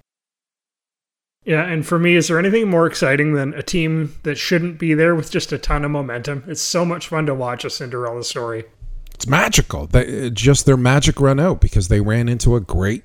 Yeah, 1.44 1.64
and 1.64 1.86
for 1.86 1.98
me, 1.98 2.16
is 2.16 2.28
there 2.28 2.38
anything 2.38 2.70
more 2.70 2.86
exciting 2.86 3.34
than 3.34 3.52
a 3.54 3.62
team 3.62 4.14
that 4.22 4.36
shouldn't 4.36 4.78
be 4.78 4.94
there 4.94 5.14
with 5.14 5.30
just 5.30 5.52
a 5.52 5.58
ton 5.58 5.84
of 5.84 5.90
momentum? 5.90 6.44
It's 6.46 6.62
so 6.62 6.84
much 6.84 7.08
fun 7.08 7.26
to 7.26 7.34
watch 7.34 7.64
a 7.64 7.70
Cinderella 7.70 8.24
story. 8.24 8.64
It's 9.14 9.26
magical. 9.26 9.86
They, 9.86 10.30
just 10.30 10.64
their 10.64 10.76
magic 10.76 11.20
run 11.20 11.38
out 11.38 11.60
because 11.60 11.88
they 11.88 12.00
ran 12.00 12.28
into 12.28 12.56
a 12.56 12.60
great 12.60 13.04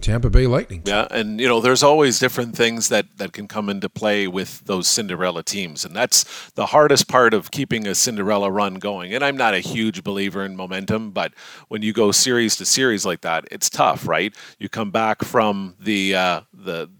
Tampa 0.00 0.30
Bay 0.30 0.46
Lightning. 0.46 0.82
Yeah, 0.84 1.08
and 1.10 1.40
you 1.40 1.48
know, 1.48 1.60
there's 1.60 1.82
always 1.82 2.18
different 2.18 2.56
things 2.56 2.88
that 2.88 3.06
that 3.16 3.32
can 3.32 3.48
come 3.48 3.68
into 3.68 3.88
play 3.88 4.28
with 4.28 4.64
those 4.64 4.86
Cinderella 4.86 5.42
teams, 5.42 5.84
and 5.84 5.94
that's 5.94 6.50
the 6.52 6.66
hardest 6.66 7.08
part 7.08 7.34
of 7.34 7.50
keeping 7.50 7.86
a 7.86 7.94
Cinderella 7.94 8.50
run 8.50 8.74
going. 8.74 9.12
And 9.12 9.24
I'm 9.24 9.36
not 9.36 9.54
a 9.54 9.60
huge 9.60 10.04
believer 10.04 10.44
in 10.44 10.56
momentum, 10.56 11.10
but 11.10 11.32
when 11.68 11.82
you 11.82 11.92
go 11.92 12.12
series 12.12 12.56
to 12.56 12.64
series 12.64 13.04
like 13.04 13.22
that, 13.22 13.46
it's 13.50 13.68
tough, 13.68 14.06
right? 14.06 14.34
You 14.58 14.68
come 14.68 14.90
back 14.90 15.24
from 15.24 15.74
the 15.80 16.14
uh, 16.14 16.40
the, 16.52 16.86
the 16.86 16.90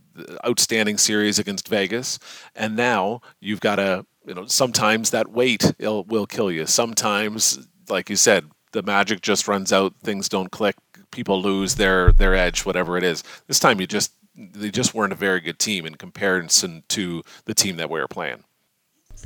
outstanding 0.47 0.99
series 0.99 1.39
against 1.39 1.69
Vegas, 1.69 2.19
and 2.55 2.77
now 2.77 3.21
you've 3.41 3.61
got 3.61 3.79
a 3.79 4.07
you 4.29 4.35
know, 4.35 4.45
sometimes 4.47 5.11
that 5.11 5.31
weight 5.31 5.73
will 5.81 6.27
kill 6.27 6.53
you. 6.53 6.67
Sometimes, 6.67 7.67
like 7.89 8.11
you 8.11 8.17
said, 8.17 8.51
the 8.73 8.83
magic 8.83 9.23
just 9.23 9.49
runs 9.49 9.73
out, 9.73 9.95
things 10.03 10.29
don't 10.29 10.51
click, 10.51 10.77
people 11.11 11.41
lose 11.41 11.77
their 11.77 12.13
their 12.13 12.35
edge, 12.35 12.67
whatever 12.67 12.99
it 12.99 13.05
is. 13.05 13.25
This 13.47 13.59
time, 13.59 13.81
you 13.81 13.87
just 13.87 14.13
they 14.37 14.71
just 14.71 14.95
weren't 14.95 15.15
a 15.15 15.17
very 15.17 15.41
good 15.41 15.59
team 15.59 15.87
in 15.87 15.95
comparison 15.95 16.85
to 16.89 17.23
the 17.47 17.55
team 17.55 17.77
that 17.77 17.91
we 17.91 17.99
were 17.99 18.07
playing. 18.07 18.45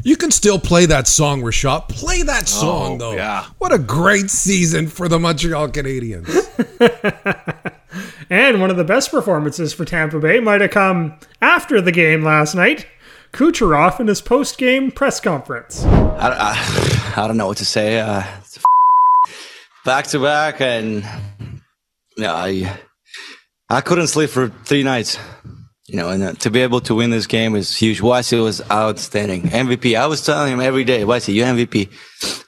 You 0.04 0.16
can 0.16 0.30
still 0.32 0.58
play 0.58 0.86
that 0.86 1.06
song, 1.06 1.42
Rashad. 1.42 1.88
Play 1.88 2.22
that 2.22 2.48
song, 2.48 2.94
Oh, 2.94 2.98
though. 2.98 3.12
yeah. 3.12 3.46
What 3.58 3.72
a 3.72 3.78
great 3.78 4.30
season 4.30 4.88
for 4.88 5.08
the 5.08 5.18
Montreal 5.18 5.68
Canadiens. 5.68 6.28
And 8.30 8.62
one 8.62 8.70
of 8.70 8.78
the 8.78 8.84
best 8.84 9.10
performances 9.10 9.74
for 9.74 9.84
Tampa 9.84 10.18
Bay 10.18 10.40
might 10.40 10.62
have 10.62 10.70
come 10.70 11.18
after 11.42 11.82
the 11.82 11.92
game 11.92 12.24
last 12.24 12.54
night. 12.54 12.86
Kucherov 13.32 14.00
in 14.00 14.06
his 14.06 14.22
post-game 14.22 14.90
press 14.90 15.20
conference. 15.20 15.84
I, 15.84 16.30
I, 17.16 17.22
I 17.22 17.26
don't 17.26 17.36
know 17.36 17.48
what 17.48 17.58
to 17.58 17.66
say. 17.66 18.00
Uh, 18.00 18.22
it's 18.40 18.58
back 19.84 20.06
to 20.08 20.18
back, 20.20 20.62
and 20.62 21.04
yeah, 22.16 22.32
I 22.32 22.74
I 23.68 23.82
couldn't 23.82 24.06
sleep 24.06 24.30
for 24.30 24.48
three 24.48 24.82
nights. 24.82 25.18
You 25.92 25.98
know, 25.98 26.08
and 26.08 26.22
uh, 26.22 26.32
to 26.32 26.48
be 26.48 26.62
able 26.62 26.80
to 26.88 26.94
win 26.94 27.10
this 27.10 27.26
game 27.26 27.54
is 27.54 27.76
huge. 27.76 28.00
Wesley 28.00 28.40
was 28.40 28.62
outstanding, 28.70 29.42
MVP. 29.42 29.94
I 29.94 30.06
was 30.06 30.24
telling 30.24 30.50
him 30.50 30.60
every 30.60 30.84
day, 30.84 31.04
Wesley, 31.04 31.34
you 31.34 31.44
MVP, 31.44 31.90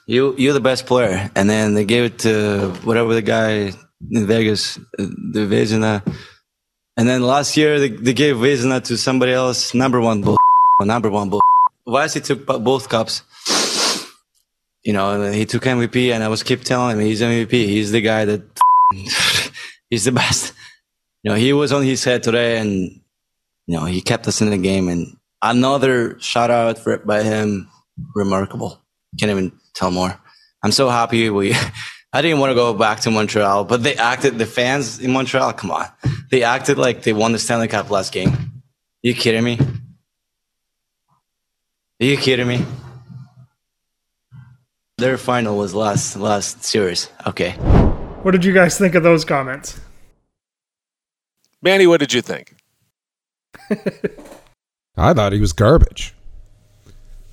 you 0.07 0.33
you're 0.35 0.53
the 0.53 0.59
best 0.59 0.87
player. 0.87 1.29
And 1.35 1.47
then 1.47 1.75
they 1.75 1.85
gave 1.85 2.05
it 2.05 2.19
to 2.19 2.71
whatever 2.83 3.13
the 3.13 3.21
guy 3.21 3.71
in 4.09 4.25
Vegas, 4.25 4.79
the 4.97 5.45
Vezina. 5.45 6.01
And 6.97 7.07
then 7.07 7.21
last 7.21 7.55
year 7.55 7.79
they, 7.79 7.89
they 7.89 8.13
gave 8.13 8.37
Vezina 8.37 8.83
to 8.85 8.97
somebody 8.97 9.33
else. 9.33 9.75
Number 9.75 10.01
one 10.01 10.23
bull, 10.23 10.37
number 10.81 11.11
one 11.11 11.29
bull. 11.29 11.41
Wesley 11.85 12.21
took 12.21 12.47
both 12.47 12.89
cups 12.89 13.21
you 14.83 14.93
know, 14.93 15.31
he 15.31 15.45
took 15.45 15.63
MVP, 15.63 16.13
and 16.13 16.23
I 16.23 16.27
was 16.29 16.43
keep 16.43 16.63
telling 16.63 16.97
him 16.97 17.05
he's 17.05 17.21
MVP. 17.21 17.51
He's 17.51 17.91
the 17.91 18.01
guy 18.01 18.25
that 18.25 18.43
he's 19.89 20.05
the 20.05 20.11
best. 20.11 20.53
You 21.23 21.31
know, 21.31 21.37
he 21.37 21.53
was 21.53 21.71
on 21.71 21.83
his 21.83 22.03
head 22.03 22.21
today, 22.21 22.59
and 22.59 23.01
you 23.67 23.77
know, 23.77 23.85
he 23.85 24.01
kept 24.01 24.27
us 24.27 24.41
in 24.41 24.49
the 24.49 24.57
game. 24.57 24.87
And 24.87 25.17
another 25.41 26.19
shout 26.19 26.51
out 26.51 26.77
for 26.77 26.97
by 26.97 27.23
him, 27.23 27.69
remarkable. 28.15 28.81
Can't 29.19 29.31
even 29.31 29.51
tell 29.73 29.91
more. 29.91 30.19
I'm 30.63 30.71
so 30.71 30.89
happy 30.89 31.29
we. 31.29 31.53
I 32.13 32.21
didn't 32.21 32.39
want 32.39 32.51
to 32.51 32.55
go 32.55 32.73
back 32.73 33.01
to 33.01 33.11
Montreal, 33.11 33.65
but 33.65 33.83
they 33.83 33.95
acted. 33.95 34.37
The 34.37 34.45
fans 34.45 34.99
in 34.99 35.11
Montreal, 35.11 35.51
come 35.51 35.71
on, 35.71 35.87
they 36.31 36.43
acted 36.43 36.77
like 36.77 37.03
they 37.03 37.11
won 37.11 37.33
the 37.33 37.39
Stanley 37.39 37.67
Cup 37.67 37.89
last 37.89 38.13
game. 38.13 38.61
you 39.03 39.13
kidding 39.13 39.43
me? 39.43 39.59
Are 42.01 42.05
you 42.05 42.15
kidding 42.15 42.47
me? 42.47 42.65
Their 44.97 45.17
final 45.17 45.57
was 45.57 45.73
last 45.73 46.15
last 46.15 46.63
series. 46.63 47.09
Okay. 47.27 47.51
What 48.23 48.31
did 48.31 48.45
you 48.45 48.53
guys 48.53 48.77
think 48.77 48.95
of 48.95 49.03
those 49.03 49.25
comments? 49.25 49.79
Manny, 51.61 51.85
what 51.85 51.99
did 51.99 52.13
you 52.13 52.21
think? 52.21 52.55
I 54.97 55.13
thought 55.13 55.33
he 55.33 55.39
was 55.39 55.53
garbage. 55.53 56.13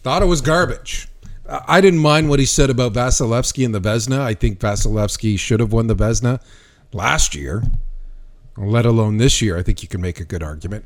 Thought 0.03 0.23
it 0.23 0.27
was 0.27 0.41
garbage. 0.41 1.09
I 1.49 1.81
didn't 1.81 2.01
mind 2.01 2.29
what 2.29 2.39
he 2.39 2.47
said 2.47 2.71
about 2.71 2.93
Vasilevskiy 2.93 3.65
and 3.65 3.75
the 3.75 3.81
Vezina. 3.81 4.21
I 4.21 4.35
think 4.35 4.59
Vasilevskiy 4.59 5.39
should 5.39 5.61
have 5.61 5.73
won 5.73 5.87
the 5.87 5.95
Vezina 5.95 6.43
last 6.93 7.35
year, 7.35 7.63
let 8.57 8.87
alone 8.87 9.19
this 9.19 9.43
year. 9.43 9.57
I 9.57 9.63
think 9.63 9.83
you 9.83 9.89
can 9.89 10.01
make 10.01 10.21
a 10.21 10.25
good 10.25 10.43
argument. 10.43 10.85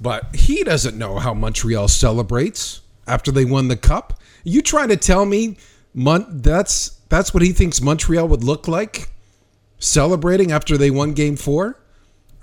But 0.00 0.34
he 0.34 0.62
doesn't 0.64 0.96
know 0.96 1.18
how 1.18 1.34
Montreal 1.34 1.88
celebrates 1.88 2.80
after 3.06 3.30
they 3.30 3.44
won 3.44 3.68
the 3.68 3.76
cup. 3.76 4.20
You 4.44 4.62
trying 4.62 4.88
to 4.88 4.96
tell 4.96 5.24
me 5.24 5.56
Mon- 5.94 6.26
that's 6.42 7.00
that's 7.08 7.32
what 7.32 7.42
he 7.42 7.52
thinks 7.52 7.80
Montreal 7.80 8.26
would 8.28 8.42
look 8.42 8.66
like 8.66 9.10
celebrating 9.78 10.50
after 10.50 10.76
they 10.76 10.90
won 10.90 11.12
game 11.12 11.36
4? 11.36 11.78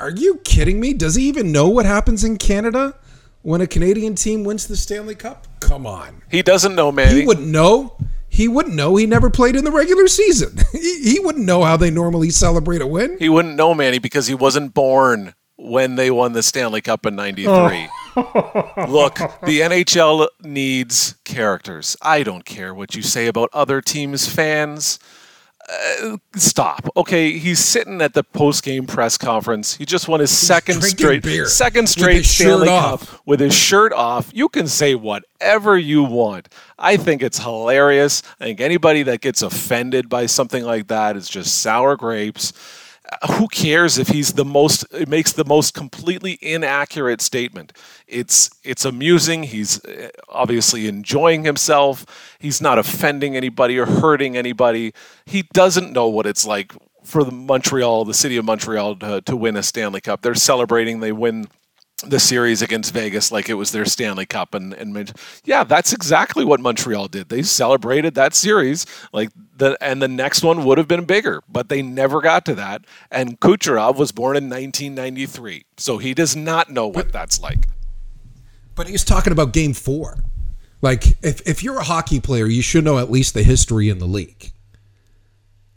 Are 0.02 0.10
you 0.10 0.38
kidding 0.44 0.80
me? 0.80 0.94
Does 0.96 1.14
he 1.14 1.28
even 1.28 1.52
know 1.52 1.70
what 1.70 1.86
happens 1.86 2.24
in 2.24 2.40
Canada 2.40 2.96
when 3.44 3.62
a 3.62 3.68
Canadian 3.68 4.16
team 4.16 4.44
wins 4.44 4.66
the 4.66 4.76
Stanley 4.76 5.14
Cup? 5.14 5.46
Come 5.60 5.86
on. 5.86 6.24
He 6.32 6.42
doesn't 6.42 6.74
know, 6.74 6.92
Manny. 6.92 7.20
He 7.20 7.28
wouldn't 7.28 7.46
know. 7.46 7.98
He 8.28 8.48
wouldn't 8.48 8.74
know. 8.74 8.96
He 8.96 9.06
never 9.06 9.30
played 9.30 9.56
in 9.56 9.64
the 9.64 9.70
regular 9.70 10.08
season. 10.08 10.58
he, 10.72 11.04
he 11.04 11.20
wouldn't 11.20 11.46
know 11.46 11.64
how 11.64 11.78
they 11.78 11.92
normally 11.92 12.32
celebrate 12.32 12.82
a 12.82 12.88
win. 12.88 13.20
He 13.20 13.30
wouldn't 13.30 13.56
know, 13.56 13.76
Manny, 13.76 14.00
because 14.00 14.26
he 14.26 14.34
wasn't 14.34 14.74
born 14.74 15.36
when 15.56 15.98
they 15.98 16.10
won 16.10 16.34
the 16.34 16.42
Stanley 16.42 16.82
Cup 16.82 17.06
in 17.06 17.16
'93. 17.16 17.88
Look, 18.16 19.20
the 19.44 19.60
NHL 19.62 20.30
needs 20.42 21.14
characters. 21.26 21.96
I 22.02 22.24
don't 22.24 22.44
care 22.44 22.74
what 22.74 22.96
you 22.96 23.04
say 23.04 23.28
about 23.28 23.52
other 23.54 23.82
teams' 23.82 24.28
fans. 24.28 24.98
Uh, 25.72 26.18
stop. 26.36 26.90
Okay, 26.98 27.38
he's 27.38 27.60
sitting 27.60 28.02
at 28.02 28.14
the 28.14 28.24
post-game 28.24 28.86
press 28.88 29.18
conference. 29.18 29.76
He 29.76 29.86
just 29.86 30.08
won 30.08 30.20
his 30.20 30.30
second 30.30 30.82
straight 30.82 31.24
second 31.48 31.88
straight 31.88 32.26
Stanley 32.26 32.68
off. 32.68 33.10
Cup 33.10 33.22
with 33.26 33.40
his 33.40 33.56
shirt 33.56 33.94
off. 33.94 34.32
You 34.34 34.50
can 34.50 34.68
say 34.68 34.96
whatever 34.96 35.78
you 35.78 36.04
want. 36.04 36.50
I 36.78 36.98
think 36.98 37.24
it's 37.24 37.40
hilarious. 37.40 38.22
I 38.40 38.46
think 38.46 38.60
anybody 38.60 39.04
that 39.04 39.22
gets 39.22 39.42
offended 39.42 40.10
by 40.10 40.26
something 40.26 40.66
like 40.66 40.88
that 40.88 41.16
is 41.16 41.30
just 41.30 41.60
sour 41.60 41.96
grapes 41.96 42.52
who 43.32 43.48
cares 43.48 43.98
if 43.98 44.10
he's 44.10 44.34
the 44.34 44.46
most 44.46 44.86
it 44.92 45.08
makes 45.08 45.34
the 45.34 45.46
most 45.46 45.74
completely 45.74 46.38
inaccurate 46.42 47.22
statement. 47.22 47.74
It's 48.08 48.50
it's 48.64 48.86
amusing. 48.86 49.44
He's 49.44 49.84
uh, 49.86 50.10
obviously 50.30 50.88
enjoying 50.88 51.44
himself. 51.44 52.06
He's 52.40 52.62
not 52.62 52.78
offending 52.78 53.36
anybody 53.36 53.78
or 53.78 53.86
hurting 53.86 54.38
anybody. 54.38 54.94
He 55.26 55.44
doesn't 55.54 55.92
know 55.92 56.08
what 56.08 56.26
it's 56.26 56.46
like 56.46 56.74
for 57.04 57.24
the 57.24 57.32
Montreal 57.32 58.06
the 58.06 58.14
city 58.14 58.38
of 58.38 58.46
Montreal 58.46 58.96
to, 58.98 59.22
to 59.22 59.36
win 59.36 59.58
a 59.58 59.64
Stanley 59.64 60.02
Cup. 60.02 60.22
They're 60.22 60.36
celebrating. 60.36 61.00
They 61.00 61.12
win 61.12 61.48
the 62.08 62.20
series 62.20 62.62
against 62.62 62.94
Vegas 62.94 63.32
like 63.32 63.50
it 63.50 63.54
was 63.56 63.72
their 63.72 63.86
Stanley 63.86 64.26
Cup 64.26 64.54
and 64.54 64.74
and 64.74 65.14
yeah 65.44 65.64
that's 65.64 65.94
exactly 65.94 66.44
what 66.44 66.60
Montreal 66.60 67.08
did. 67.08 67.30
They 67.30 67.44
celebrated 67.44 68.16
that 68.16 68.34
series 68.34 68.86
like 69.14 69.30
the 69.58 69.78
and 69.82 70.02
the 70.02 70.08
next 70.08 70.44
one 70.44 70.66
would 70.66 70.78
have 70.78 70.88
been 70.88 71.06
bigger 71.06 71.42
but 71.50 71.70
they 71.70 71.82
never 71.82 72.22
got 72.22 72.46
to 72.46 72.56
that. 72.56 72.86
And 73.12 73.40
Kucherov 73.40 73.98
was 73.98 74.12
born 74.12 74.38
in 74.38 74.50
1993 74.50 75.66
so 75.78 75.98
he 75.98 76.14
does 76.14 76.36
not 76.36 76.70
know 76.70 76.88
what 76.88 77.12
that's 77.12 77.42
like. 77.42 77.68
But 78.76 78.88
he's 78.88 79.04
talking 79.04 79.34
about 79.34 79.54
game 79.54 79.74
4 79.74 80.24
like 80.82 81.06
if 81.24 81.48
if 81.48 81.64
you're 81.64 81.78
a 81.78 81.84
hockey 81.84 82.20
player 82.20 82.48
you 82.48 82.62
should 82.62 82.84
know 82.84 82.98
at 82.98 83.12
least 83.12 83.34
the 83.34 83.44
history 83.44 83.90
in 83.90 84.00
the 84.00 84.08
league. 84.08 84.52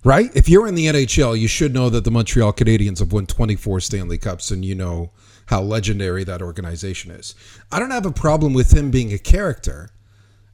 Right? 0.04 0.30
If 0.36 0.50
you're 0.50 0.66
in 0.66 0.74
the 0.74 0.86
NHL 0.86 1.38
you 1.38 1.48
should 1.48 1.74
know 1.74 1.90
that 1.90 2.04
the 2.04 2.10
Montreal 2.10 2.52
Canadiens 2.52 2.98
have 3.00 3.12
won 3.12 3.26
24 3.26 3.80
Stanley 3.80 4.18
Cups 4.18 4.50
and 4.50 4.64
you 4.64 4.74
know 4.74 5.12
how 5.46 5.60
legendary 5.60 6.24
that 6.24 6.42
organization 6.42 7.10
is. 7.10 7.34
I 7.70 7.78
don't 7.78 7.90
have 7.90 8.06
a 8.06 8.12
problem 8.12 8.52
with 8.54 8.72
him 8.72 8.90
being 8.90 9.12
a 9.12 9.18
character. 9.18 9.90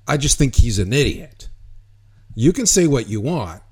I 0.06 0.16
just 0.16 0.38
think 0.38 0.56
he's 0.56 0.78
an 0.78 0.92
idiot. 0.92 1.48
You 2.34 2.52
can 2.52 2.66
say 2.66 2.86
what 2.86 3.08
you 3.08 3.20
want, 3.20 3.62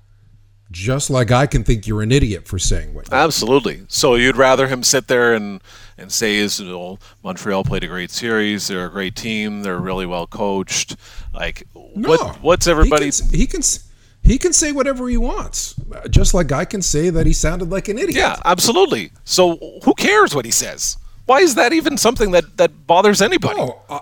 just 0.71 1.09
like 1.09 1.31
I 1.31 1.47
can 1.47 1.63
think 1.63 1.87
you're 1.87 2.01
an 2.01 2.11
idiot 2.11 2.47
for 2.47 2.59
saying 2.59 2.93
what. 2.93 3.07
You 3.07 3.11
want. 3.11 3.23
Absolutely. 3.23 3.85
So 3.87 4.15
you'd 4.15 4.37
rather 4.37 4.67
him 4.67 4.83
sit 4.83 5.07
there 5.07 5.33
and 5.33 5.61
and 5.97 6.11
say, 6.11 6.35
"Is 6.37 6.59
you 6.59 6.69
know, 6.69 6.99
Montreal 7.23 7.63
played 7.63 7.83
a 7.83 7.87
great 7.87 8.11
series. 8.11 8.67
They're 8.67 8.85
a 8.85 8.91
great 8.91 9.15
team. 9.15 9.63
They're 9.63 9.79
really 9.79 10.05
well 10.05 10.27
coached." 10.27 10.95
Like, 11.33 11.63
no, 11.95 12.09
what 12.09 12.41
what's 12.41 12.67
everybody? 12.67 13.05
He 13.05 13.11
can, 13.11 13.31
he 13.31 13.47
can 13.47 13.61
he 14.21 14.37
can 14.37 14.53
say 14.53 14.71
whatever 14.71 15.07
he 15.07 15.17
wants, 15.17 15.75
just 16.09 16.33
like 16.33 16.51
I 16.51 16.65
can 16.65 16.81
say 16.81 17.09
that 17.09 17.25
he 17.25 17.33
sounded 17.33 17.69
like 17.69 17.87
an 17.87 17.97
idiot. 17.97 18.17
Yeah, 18.17 18.35
absolutely. 18.45 19.11
So 19.23 19.79
who 19.83 19.93
cares 19.95 20.35
what 20.35 20.45
he 20.45 20.51
says? 20.51 20.97
Why 21.29 21.41
is 21.41 21.53
that 21.55 21.73
even 21.73 21.95
something 21.95 22.31
that, 22.31 22.57
that 22.57 22.87
bothers 22.87 23.21
anybody? 23.21 23.59
No, 23.59 23.79
uh, 23.87 23.99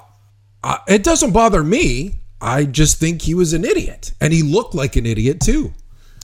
uh, 0.63 0.77
it 0.87 1.03
doesn't 1.03 1.33
bother 1.33 1.61
me. 1.61 2.21
I 2.39 2.63
just 2.63 3.01
think 3.01 3.23
he 3.23 3.33
was 3.33 3.51
an 3.51 3.65
idiot, 3.65 4.13
and 4.21 4.31
he 4.31 4.43
looked 4.43 4.73
like 4.73 4.95
an 4.95 5.05
idiot 5.05 5.41
too. 5.41 5.73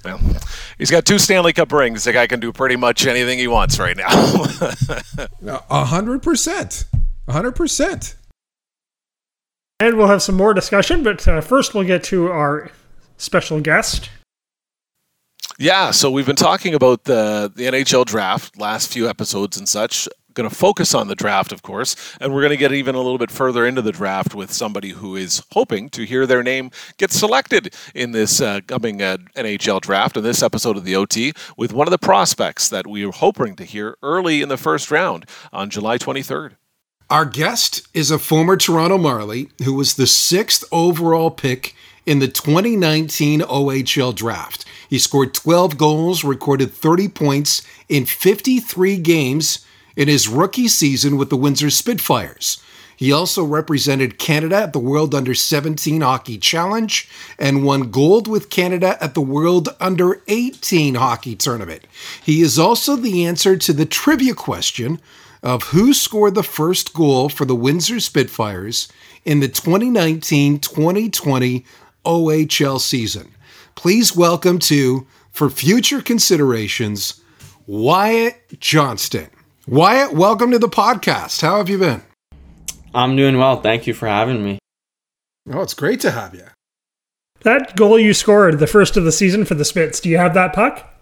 Well, 0.05 0.22
he's 0.77 0.89
got 0.89 1.05
two 1.05 1.19
Stanley 1.19 1.51
Cup 1.51 1.74
rings. 1.74 2.05
The 2.05 2.13
guy 2.13 2.27
can 2.27 2.39
do 2.39 2.53
pretty 2.53 2.77
much 2.77 3.05
anything 3.05 3.38
he 3.38 3.50
wants 3.50 3.79
right 3.79 3.98
now. 3.98 4.07
A 5.69 5.83
hundred 5.83 6.24
percent, 6.24 6.86
a 7.27 7.33
hundred 7.33 7.57
percent. 7.57 8.15
And 9.81 9.98
we'll 9.98 10.07
have 10.07 10.22
some 10.22 10.36
more 10.36 10.53
discussion, 10.53 11.03
but 11.03 11.27
uh, 11.27 11.41
first 11.41 11.74
we'll 11.74 11.83
get 11.83 12.05
to 12.05 12.31
our 12.31 12.72
special 13.17 13.60
guest. 13.60 14.10
Yeah, 15.60 15.91
so 15.91 16.10
we've 16.10 16.25
been 16.25 16.38
talking 16.38 16.74
about 16.74 17.03
the 17.03 17.51
the 17.53 17.65
NHL 17.65 18.05
draft 18.05 18.57
last 18.57 18.91
few 18.91 19.10
episodes 19.10 19.57
and 19.57 19.67
such 19.67 20.07
going 20.33 20.49
to 20.49 20.55
focus 20.55 20.93
on 20.93 21.07
the 21.07 21.15
draft, 21.15 21.51
of 21.51 21.61
course, 21.61 21.95
and 22.19 22.33
we're 22.33 22.41
going 22.41 22.51
to 22.51 22.57
get 22.57 22.71
even 22.71 22.95
a 22.95 22.99
little 22.99 23.17
bit 23.17 23.31
further 23.31 23.65
into 23.65 23.81
the 23.81 23.91
draft 23.91 24.35
with 24.35 24.51
somebody 24.51 24.89
who 24.89 25.15
is 25.15 25.43
hoping 25.51 25.89
to 25.89 26.05
hear 26.05 26.25
their 26.25 26.43
name 26.43 26.71
get 26.97 27.11
selected 27.11 27.73
in 27.93 28.11
this 28.11 28.41
uh, 28.41 28.61
coming 28.67 29.01
uh, 29.01 29.17
NHL 29.35 29.81
draft 29.81 30.17
in 30.17 30.23
this 30.23 30.43
episode 30.43 30.77
of 30.77 30.83
the 30.83 30.95
OT 30.95 31.33
with 31.57 31.73
one 31.73 31.87
of 31.87 31.91
the 31.91 31.97
prospects 31.97 32.69
that 32.69 32.87
we 32.87 33.05
are 33.05 33.11
hoping 33.11 33.55
to 33.55 33.63
hear 33.63 33.97
early 34.01 34.41
in 34.41 34.49
the 34.49 34.57
first 34.57 34.91
round 34.91 35.25
on 35.51 35.69
July 35.69 35.97
23rd. 35.97 36.53
Our 37.09 37.25
guest 37.25 37.87
is 37.93 38.09
a 38.09 38.17
former 38.17 38.57
Toronto 38.57 38.97
Marley 38.97 39.49
who 39.63 39.73
was 39.75 39.95
the 39.95 40.07
sixth 40.07 40.63
overall 40.71 41.29
pick 41.29 41.75
in 42.05 42.19
the 42.19 42.27
2019 42.27 43.41
OHL 43.41 44.15
draft. 44.15 44.65
He 44.89 44.99
scored 44.99 45.33
12 45.33 45.77
goals, 45.77 46.23
recorded 46.23 46.71
30 46.71 47.07
points 47.09 47.61
in 47.89 48.05
53 48.05 48.97
games 48.97 49.65
in 49.95 50.07
his 50.07 50.27
rookie 50.27 50.67
season 50.67 51.17
with 51.17 51.29
the 51.29 51.38
Windsor 51.38 51.69
Spitfires. 51.69 52.62
He 52.95 53.12
also 53.12 53.43
represented 53.43 54.19
Canada 54.19 54.58
at 54.58 54.73
the 54.73 54.79
World 54.79 55.15
Under 55.15 55.34
17 55.34 56.01
Hockey 56.01 56.38
Challenge 56.38 57.10
and 57.39 57.65
won 57.65 57.91
gold 57.91 58.27
with 58.27 58.49
Canada 58.49 58.97
at 59.01 59.13
the 59.13 59.21
World 59.21 59.69
Under 59.79 60.21
18 60.27 60.95
Hockey 60.95 61.36
Tournament. 61.36 61.86
He 62.23 62.41
is 62.41 62.60
also 62.60 62.95
the 62.95 63.25
answer 63.25 63.58
to 63.58 63.73
the 63.73 63.86
trivia 63.86 64.34
question 64.34 65.01
of 65.41 65.63
who 65.63 65.93
scored 65.93 66.36
the 66.36 66.43
first 66.43 66.93
goal 66.93 67.29
for 67.29 67.45
the 67.45 67.56
Windsor 67.56 67.99
Spitfires 67.99 68.88
in 69.25 69.39
the 69.39 69.49
2019 69.49 70.60
2020 70.60 71.65
OHL 72.06 72.79
season. 72.79 73.34
Please 73.75 74.15
welcome 74.15 74.60
to, 74.60 75.08
for 75.32 75.49
future 75.49 76.01
considerations, 76.01 77.21
Wyatt 77.65 78.60
Johnston. 78.60 79.29
Wyatt, 79.65 80.12
welcome 80.12 80.52
to 80.52 80.60
the 80.60 80.67
podcast. 80.67 81.41
How 81.41 81.56
have 81.56 81.69
you 81.69 81.78
been? 81.78 82.02
I'm 82.93 83.15
doing 83.15 83.38
well. 83.38 83.62
Thank 83.62 83.88
you 83.88 83.93
for 83.93 84.08
having 84.08 84.43
me. 84.43 84.60
Oh, 85.49 85.62
it's 85.62 85.73
great 85.73 86.02
to 86.02 86.12
have 86.12 86.36
you. 86.36 86.43
That 87.43 87.78
goal 87.78 87.97
you 87.97 88.13
scored, 88.13 88.60
the 88.60 88.67
first 88.67 88.97
of 88.97 89.06
the 89.06 89.12
season 89.13 89.45
for 89.45 89.56
the 89.56 89.63
Spits, 89.63 90.02
do 90.02 90.10
you 90.10 90.17
have 90.17 90.34
that 90.34 90.52
puck? 90.52 91.02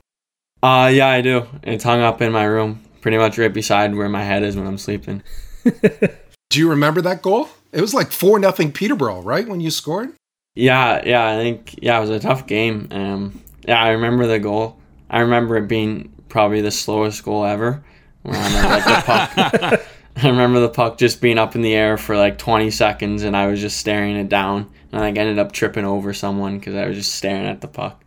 Uh, 0.61 0.91
yeah, 0.93 1.07
I 1.07 1.21
do. 1.21 1.47
It's 1.63 1.83
hung 1.83 2.01
up 2.01 2.21
in 2.21 2.31
my 2.31 2.43
room, 2.43 2.83
pretty 3.01 3.17
much 3.17 3.39
right 3.39 3.51
beside 3.51 3.95
where 3.95 4.09
my 4.09 4.23
head 4.23 4.43
is 4.43 4.55
when 4.55 4.67
I'm 4.67 4.77
sleeping. 4.77 5.23
do 5.63 6.59
you 6.59 6.69
remember 6.69 7.01
that 7.01 7.23
goal? 7.23 7.49
It 7.71 7.81
was 7.81 7.95
like 7.95 8.11
4 8.11 8.37
nothing 8.37 8.71
Peterborough, 8.71 9.23
right, 9.23 9.47
when 9.47 9.59
you 9.59 9.71
scored? 9.71 10.13
Yeah, 10.53 11.01
yeah, 11.03 11.27
I 11.27 11.35
think, 11.35 11.79
yeah, 11.81 11.97
it 11.97 12.01
was 12.01 12.11
a 12.11 12.19
tough 12.19 12.45
game. 12.45 12.89
Um, 12.91 13.41
yeah, 13.67 13.81
I 13.81 13.89
remember 13.89 14.27
the 14.27 14.37
goal. 14.37 14.77
I 15.09 15.21
remember 15.21 15.57
it 15.57 15.67
being 15.67 16.13
probably 16.29 16.61
the 16.61 16.69
slowest 16.69 17.23
goal 17.23 17.43
ever. 17.43 17.83
I 18.25 18.29
remember 18.29 18.69
like 18.69 18.85
the 18.85 19.03
puck. 19.05 19.81
I 20.17 20.27
remember 20.27 20.59
the 20.59 20.69
puck 20.69 20.97
just 20.97 21.21
being 21.21 21.37
up 21.37 21.55
in 21.55 21.61
the 21.61 21.73
air 21.73 21.97
for 21.97 22.17
like 22.17 22.37
20 22.37 22.69
seconds, 22.71 23.23
and 23.23 23.35
I 23.35 23.47
was 23.47 23.61
just 23.61 23.77
staring 23.77 24.15
it 24.17 24.29
down, 24.29 24.69
and 24.91 25.01
I 25.01 25.07
like 25.07 25.17
ended 25.17 25.39
up 25.39 25.51
tripping 25.51 25.85
over 25.85 26.13
someone 26.13 26.59
because 26.59 26.75
I 26.75 26.85
was 26.85 26.97
just 26.97 27.15
staring 27.15 27.47
at 27.47 27.61
the 27.61 27.67
puck. 27.67 28.03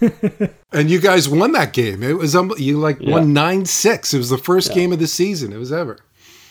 and 0.72 0.88
you 0.88 1.00
guys 1.00 1.28
won 1.28 1.52
that 1.52 1.72
game. 1.72 2.02
It 2.02 2.16
was 2.16 2.36
um, 2.36 2.52
you 2.56 2.78
like 2.78 2.98
yeah. 3.00 3.12
won 3.12 3.32
nine 3.32 3.66
six. 3.66 4.14
It 4.14 4.18
was 4.18 4.30
the 4.30 4.38
first 4.38 4.70
yeah. 4.70 4.74
game 4.76 4.92
of 4.92 4.98
the 4.98 5.06
season. 5.06 5.52
It 5.52 5.58
was 5.58 5.72
ever. 5.72 5.98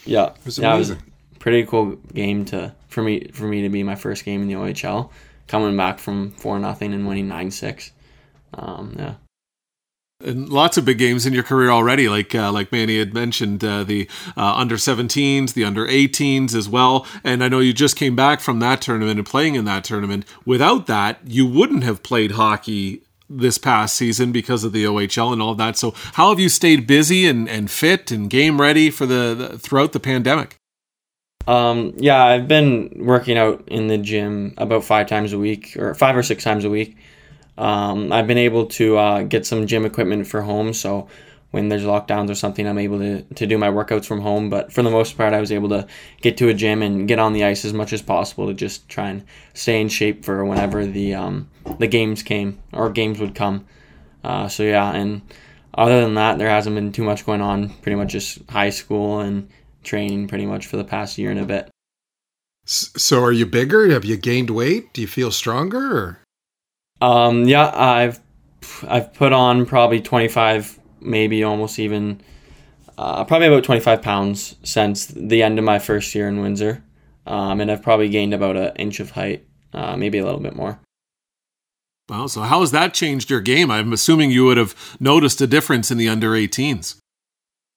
Yeah, 0.06 0.28
it 0.28 0.46
was 0.46 0.60
amazing. 0.60 0.70
Yeah, 0.70 0.76
it 0.76 0.78
was 0.78 1.40
pretty 1.40 1.66
cool 1.66 1.96
game 2.14 2.46
to 2.46 2.76
for 2.90 3.02
me 3.02 3.30
for 3.34 3.46
me 3.46 3.62
to 3.62 3.70
be 3.70 3.82
my 3.84 3.96
first 3.96 4.26
game 4.26 4.42
in 4.42 4.48
the 4.48 4.56
OHL, 4.56 5.10
coming 5.48 5.76
back 5.76 6.00
from 6.00 6.32
four 6.32 6.60
nothing 6.60 6.94
and 6.94 7.08
winning 7.08 7.28
nine 7.28 7.50
six. 7.50 7.92
Um, 8.54 8.96
yeah 9.00 9.16
and 10.24 10.50
lots 10.50 10.78
of 10.78 10.86
big 10.86 10.98
games 10.98 11.26
in 11.26 11.34
your 11.34 11.44
career 11.44 11.70
already, 11.70 12.08
like 12.08 12.34
uh, 12.34 12.52
like 12.52 12.72
Manny 12.72 13.00
had 13.00 13.14
mentioned, 13.14 13.64
uh, 13.64 13.84
the 13.84 14.10
uh, 14.38 14.56
under 14.56 14.76
17s, 14.76 15.54
the 15.54 15.64
under 15.64 15.86
18s 15.86 16.56
as 16.56 16.70
well. 16.70 17.06
And 17.24 17.44
I 17.44 17.50
know 17.50 17.60
you 17.60 17.74
just 17.74 17.96
came 17.96 18.16
back 18.16 18.40
from 18.40 18.60
that 18.60 18.82
tournament 18.82 19.20
and 19.20 19.28
playing 19.28 19.56
in 19.56 19.66
that 19.66 19.84
tournament. 19.84 20.26
Without 20.46 20.88
that, 20.88 21.20
you 21.26 21.46
wouldn't 21.46 21.84
have 21.84 22.04
played 22.04 22.32
hockey 22.32 23.02
this 23.30 23.58
past 23.58 23.96
season 23.96 24.32
because 24.32 24.64
of 24.64 24.72
the 24.72 24.86
OHL 24.86 25.34
and 25.34 25.42
all 25.42 25.56
that. 25.56 25.78
So, 25.78 25.92
how 26.14 26.30
have 26.30 26.40
you 26.40 26.50
stayed 26.50 26.88
busy 26.88 27.28
and, 27.28 27.50
and 27.50 27.70
fit 27.70 28.12
and 28.12 28.30
game 28.30 28.62
ready 28.62 28.90
for 28.90 29.06
the, 29.06 29.36
the 29.36 29.60
throughout 29.60 29.92
the 29.92 30.00
pandemic? 30.00 30.58
Um, 31.48 31.94
yeah, 31.98 32.24
I've 32.24 32.48
been 32.48 32.92
working 33.06 33.38
out 33.38 33.68
in 33.68 33.88
the 33.88 33.98
gym 33.98 34.54
about 34.58 34.84
five 34.84 35.08
times 35.08 35.34
a 35.34 35.38
week, 35.38 35.76
or 35.78 35.94
five 35.94 36.16
or 36.16 36.24
six 36.24 36.44
times 36.44 36.66
a 36.66 36.70
week. 36.70 36.98
Um, 37.58 38.12
I've 38.12 38.28
been 38.28 38.38
able 38.38 38.66
to 38.68 38.98
uh, 38.98 39.24
get 39.24 39.46
some 39.46 39.66
gym 39.68 39.86
equipment 39.86 40.28
for 40.28 40.42
home, 40.42 40.74
so 40.74 41.08
when 41.52 41.70
there's 41.70 41.84
lockdowns 41.84 42.30
or 42.30 42.36
something, 42.36 42.68
I'm 42.68 42.78
able 42.78 43.00
to, 43.00 43.22
to 43.22 43.48
do 43.48 43.58
my 43.58 43.70
workouts 43.70 44.06
from 44.06 44.20
home. 44.20 44.50
But 44.50 44.74
for 44.74 44.84
the 44.84 44.90
most 44.90 45.16
part, 45.16 45.34
I 45.34 45.40
was 45.40 45.54
able 45.54 45.70
to 45.70 45.88
get 46.22 46.36
to 46.38 46.50
a 46.50 46.54
gym 46.54 46.82
and 46.82 47.08
get 47.08 47.18
on 47.18 47.32
the 47.32 47.46
ice 47.46 47.64
as 47.64 47.72
much 47.72 47.94
as 47.94 48.02
possible 48.02 48.48
to 48.48 48.54
just 48.54 48.90
try 48.90 49.10
and 49.10 49.24
stay 49.54 49.80
in 49.80 49.88
shape 49.88 50.26
for 50.26 50.44
whenever 50.44 50.86
the 50.86 51.16
um, 51.16 51.50
the 51.80 51.88
games 51.88 52.24
came 52.24 52.62
or 52.74 52.90
games 52.90 53.20
would 53.20 53.36
come. 53.36 53.66
Uh, 54.22 54.50
so 54.50 54.64
yeah, 54.64 54.92
and 54.92 55.22
other 55.74 56.02
than 56.02 56.16
that, 56.16 56.38
there 56.38 56.50
hasn't 56.50 56.76
been 56.76 56.92
too 56.92 57.04
much 57.04 57.26
going 57.26 57.42
on. 57.42 57.70
Pretty 57.82 57.96
much 57.96 58.10
just 58.12 58.40
high 58.50 58.70
school 58.70 59.22
and 59.22 59.50
training, 59.82 60.28
pretty 60.28 60.46
much 60.46 60.66
for 60.68 60.76
the 60.76 60.84
past 60.84 61.18
year 61.18 61.32
and 61.32 61.40
a 61.40 61.46
bit. 61.46 61.70
So, 62.66 63.24
are 63.24 63.32
you 63.32 63.46
bigger? 63.46 63.90
Have 63.92 64.04
you 64.04 64.18
gained 64.18 64.50
weight? 64.50 64.92
Do 64.94 65.00
you 65.00 65.08
feel 65.08 65.32
stronger? 65.32 65.98
Or? 65.98 66.20
Um, 67.02 67.48
yeah, 67.48 67.72
I've 67.74 68.20
I've 68.88 69.14
put 69.14 69.34
on 69.34 69.66
probably 69.66 70.02
25, 70.02 70.80
maybe 71.02 71.44
almost 71.44 71.78
even, 71.80 72.22
uh, 72.98 73.24
probably 73.26 73.48
about 73.48 73.64
25 73.64 74.02
pounds 74.02 74.56
since 74.64 75.06
the 75.06 75.44
end 75.44 75.60
of 75.60 75.66
my 75.66 75.80
first 75.80 76.16
year 76.16 76.28
in 76.28 76.42
Windsor. 76.42 76.84
Um, 77.28 77.60
and 77.62 77.72
I've 77.72 77.82
probably 77.82 78.10
gained 78.10 78.34
about 78.34 78.56
an 78.56 78.76
inch 78.76 79.00
of 79.00 79.12
height, 79.12 79.46
uh, 79.74 79.96
maybe 79.98 80.18
a 80.18 80.26
little 80.26 80.40
bit 80.40 80.56
more. 80.56 80.80
Wow. 82.08 82.28
So, 82.28 82.42
how 82.42 82.62
has 82.62 82.72
that 82.72 82.94
changed 82.94 83.30
your 83.30 83.42
game? 83.42 83.72
I'm 83.72 83.92
assuming 83.92 84.30
you 84.32 84.46
would 84.46 84.58
have 84.58 84.76
noticed 85.00 85.42
a 85.42 85.48
difference 85.48 85.90
in 85.90 85.98
the 85.98 86.08
under 86.08 86.32
18s. 86.32 86.98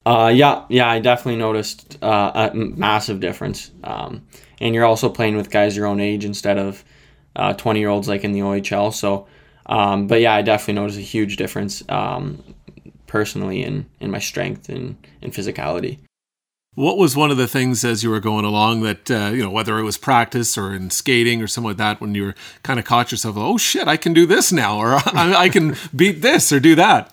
Uh, 0.05 0.33
yeah, 0.35 0.65
yeah, 0.69 0.89
I 0.89 1.01
definitely 1.01 1.39
noticed 1.39 2.03
uh, 2.03 2.51
a 2.53 2.55
massive 2.55 3.21
difference. 3.21 3.71
Um, 3.85 4.27
and 4.61 4.75
you're 4.75 4.85
also 4.85 5.09
playing 5.09 5.37
with 5.37 5.51
guys 5.51 5.77
your 5.77 5.87
own 5.87 6.01
age 6.01 6.25
instead 6.25 6.59
of 6.59 6.85
20 7.57 7.59
uh, 7.59 7.81
year 7.81 7.88
olds 7.88 8.09
like 8.09 8.24
in 8.24 8.33
the 8.33 8.40
OHL. 8.40 8.92
So, 8.92 9.27
um, 9.66 10.07
but 10.07 10.20
yeah, 10.20 10.35
I 10.35 10.42
definitely 10.42 10.74
noticed 10.74 10.98
a 10.98 11.03
huge 11.03 11.37
difference 11.37 11.83
um, 11.88 12.42
personally 13.07 13.62
in, 13.62 13.87
in 14.01 14.11
my 14.11 14.18
strength 14.18 14.68
and, 14.68 14.96
and 15.22 15.33
physicality. 15.33 15.98
What 16.74 16.96
was 16.96 17.16
one 17.16 17.33
of 17.33 17.37
the 17.37 17.48
things 17.48 17.85
as 17.85 18.05
you 18.05 18.11
were 18.11 18.20
going 18.20 18.44
along 18.44 18.83
that 18.83 19.11
uh, 19.11 19.31
you 19.33 19.42
know, 19.42 19.51
whether 19.51 19.79
it 19.79 19.83
was 19.83 19.98
practice 19.98 20.57
or 20.57 20.72
in 20.72 20.90
skating 20.90 21.42
or 21.42 21.48
something 21.48 21.70
like 21.70 21.77
that, 21.79 22.01
when 22.01 22.14
you 22.14 22.27
were 22.27 22.35
kind 22.62 22.79
of 22.79 22.85
caught 22.85 23.11
yourself, 23.11 23.37
oh 23.37 23.59
shit, 23.59 23.88
I 23.88 23.96
can 23.96 24.12
do 24.12 24.27
this 24.27 24.53
now, 24.53 24.79
or 24.79 24.94
I, 25.07 25.35
I 25.35 25.48
can 25.48 25.74
beat 25.94 26.22
this 26.22 26.53
or 26.53 26.61
do 26.61 26.77
that. 26.77 27.12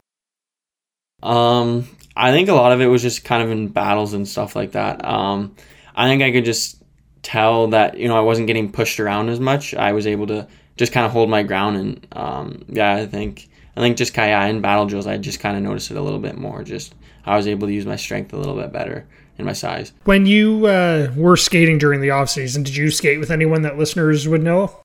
Um, 1.24 1.88
I 2.16 2.32
think 2.32 2.50
a 2.50 2.54
lot 2.54 2.72
of 2.72 2.82
it 2.82 2.86
was 2.86 3.02
just 3.02 3.24
kind 3.24 3.42
of 3.42 3.50
in 3.50 3.70
battles 3.70 4.14
and 4.14 4.28
stuff 4.28 4.56
like 4.56 4.74
that. 4.74 5.04
Um, 5.04 5.56
I 5.96 6.08
think 6.08 6.22
I 6.22 6.32
could 6.32 6.46
just 6.46 6.82
tell 7.26 7.68
that 7.68 7.98
you 7.98 8.08
know 8.08 8.18
I 8.18 8.22
wasn't 8.22 8.48
getting 8.48 8.72
pushed 8.72 9.00
around 9.00 9.30
as 9.30 9.40
much. 9.40 9.74
I 9.74 9.92
was 9.92 10.08
able 10.08 10.28
to 10.28 10.48
just 10.78 10.94
kind 10.94 11.06
of 11.06 11.12
hold 11.12 11.30
my 11.30 11.44
ground, 11.44 11.78
and 11.78 12.08
um, 12.12 12.66
yeah, 12.70 12.94
I 12.94 13.06
think 13.06 13.50
I 13.76 13.82
think 13.82 13.98
just 13.98 14.14
kind 14.14 14.32
of 14.32 14.56
in 14.56 14.62
battle 14.62 14.86
drills, 14.86 15.08
I 15.08 15.18
just 15.18 15.40
kind 15.40 15.58
of 15.58 15.64
noticed 15.64 15.92
it 15.92 15.98
a 15.98 16.02
little 16.02 16.20
bit 16.20 16.38
more. 16.38 16.64
Just 16.64 16.94
I 17.26 17.36
was 17.36 17.48
able 17.48 17.68
to 17.68 17.74
use 17.74 17.86
my 17.86 17.96
strength 17.96 18.32
a 18.32 18.38
little 18.38 18.56
bit 18.56 18.72
better 18.72 19.08
in 19.38 19.46
my 19.46 19.54
size. 19.54 19.92
When 20.06 20.26
you 20.26 20.68
uh, 20.68 21.12
were 21.16 21.36
skating 21.36 21.78
during 21.78 22.00
the 22.00 22.12
off 22.12 22.30
season, 22.30 22.64
did 22.64 22.76
you 22.76 22.92
skate 22.92 23.20
with 23.20 23.32
anyone 23.32 23.64
that 23.64 23.78
listeners 23.78 24.28
would 24.28 24.44
know? 24.44 24.80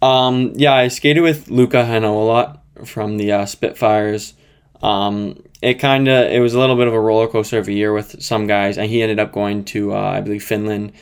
Um, 0.00 0.52
yeah, 0.54 0.74
I 0.74 0.88
skated 0.88 1.22
with 1.22 1.48
Luca 1.48 1.80
I 1.80 1.98
know 1.98 2.20
a 2.20 2.22
lot 2.22 2.62
from 2.84 3.16
the 3.16 3.32
uh, 3.32 3.46
Spitfires. 3.46 4.34
Um, 4.82 5.42
it 5.60 5.74
kind 5.74 6.08
of 6.08 6.30
it 6.30 6.40
was 6.40 6.54
a 6.54 6.58
little 6.58 6.76
bit 6.76 6.86
of 6.86 6.94
a 6.94 7.00
roller 7.00 7.28
coaster 7.28 7.58
of 7.58 7.68
a 7.68 7.72
year 7.72 7.92
with 7.92 8.22
some 8.22 8.46
guys, 8.46 8.78
and 8.78 8.88
he 8.88 9.02
ended 9.02 9.18
up 9.18 9.32
going 9.32 9.64
to 9.66 9.94
uh, 9.94 10.10
I 10.10 10.20
believe 10.20 10.42
Finland. 10.42 10.92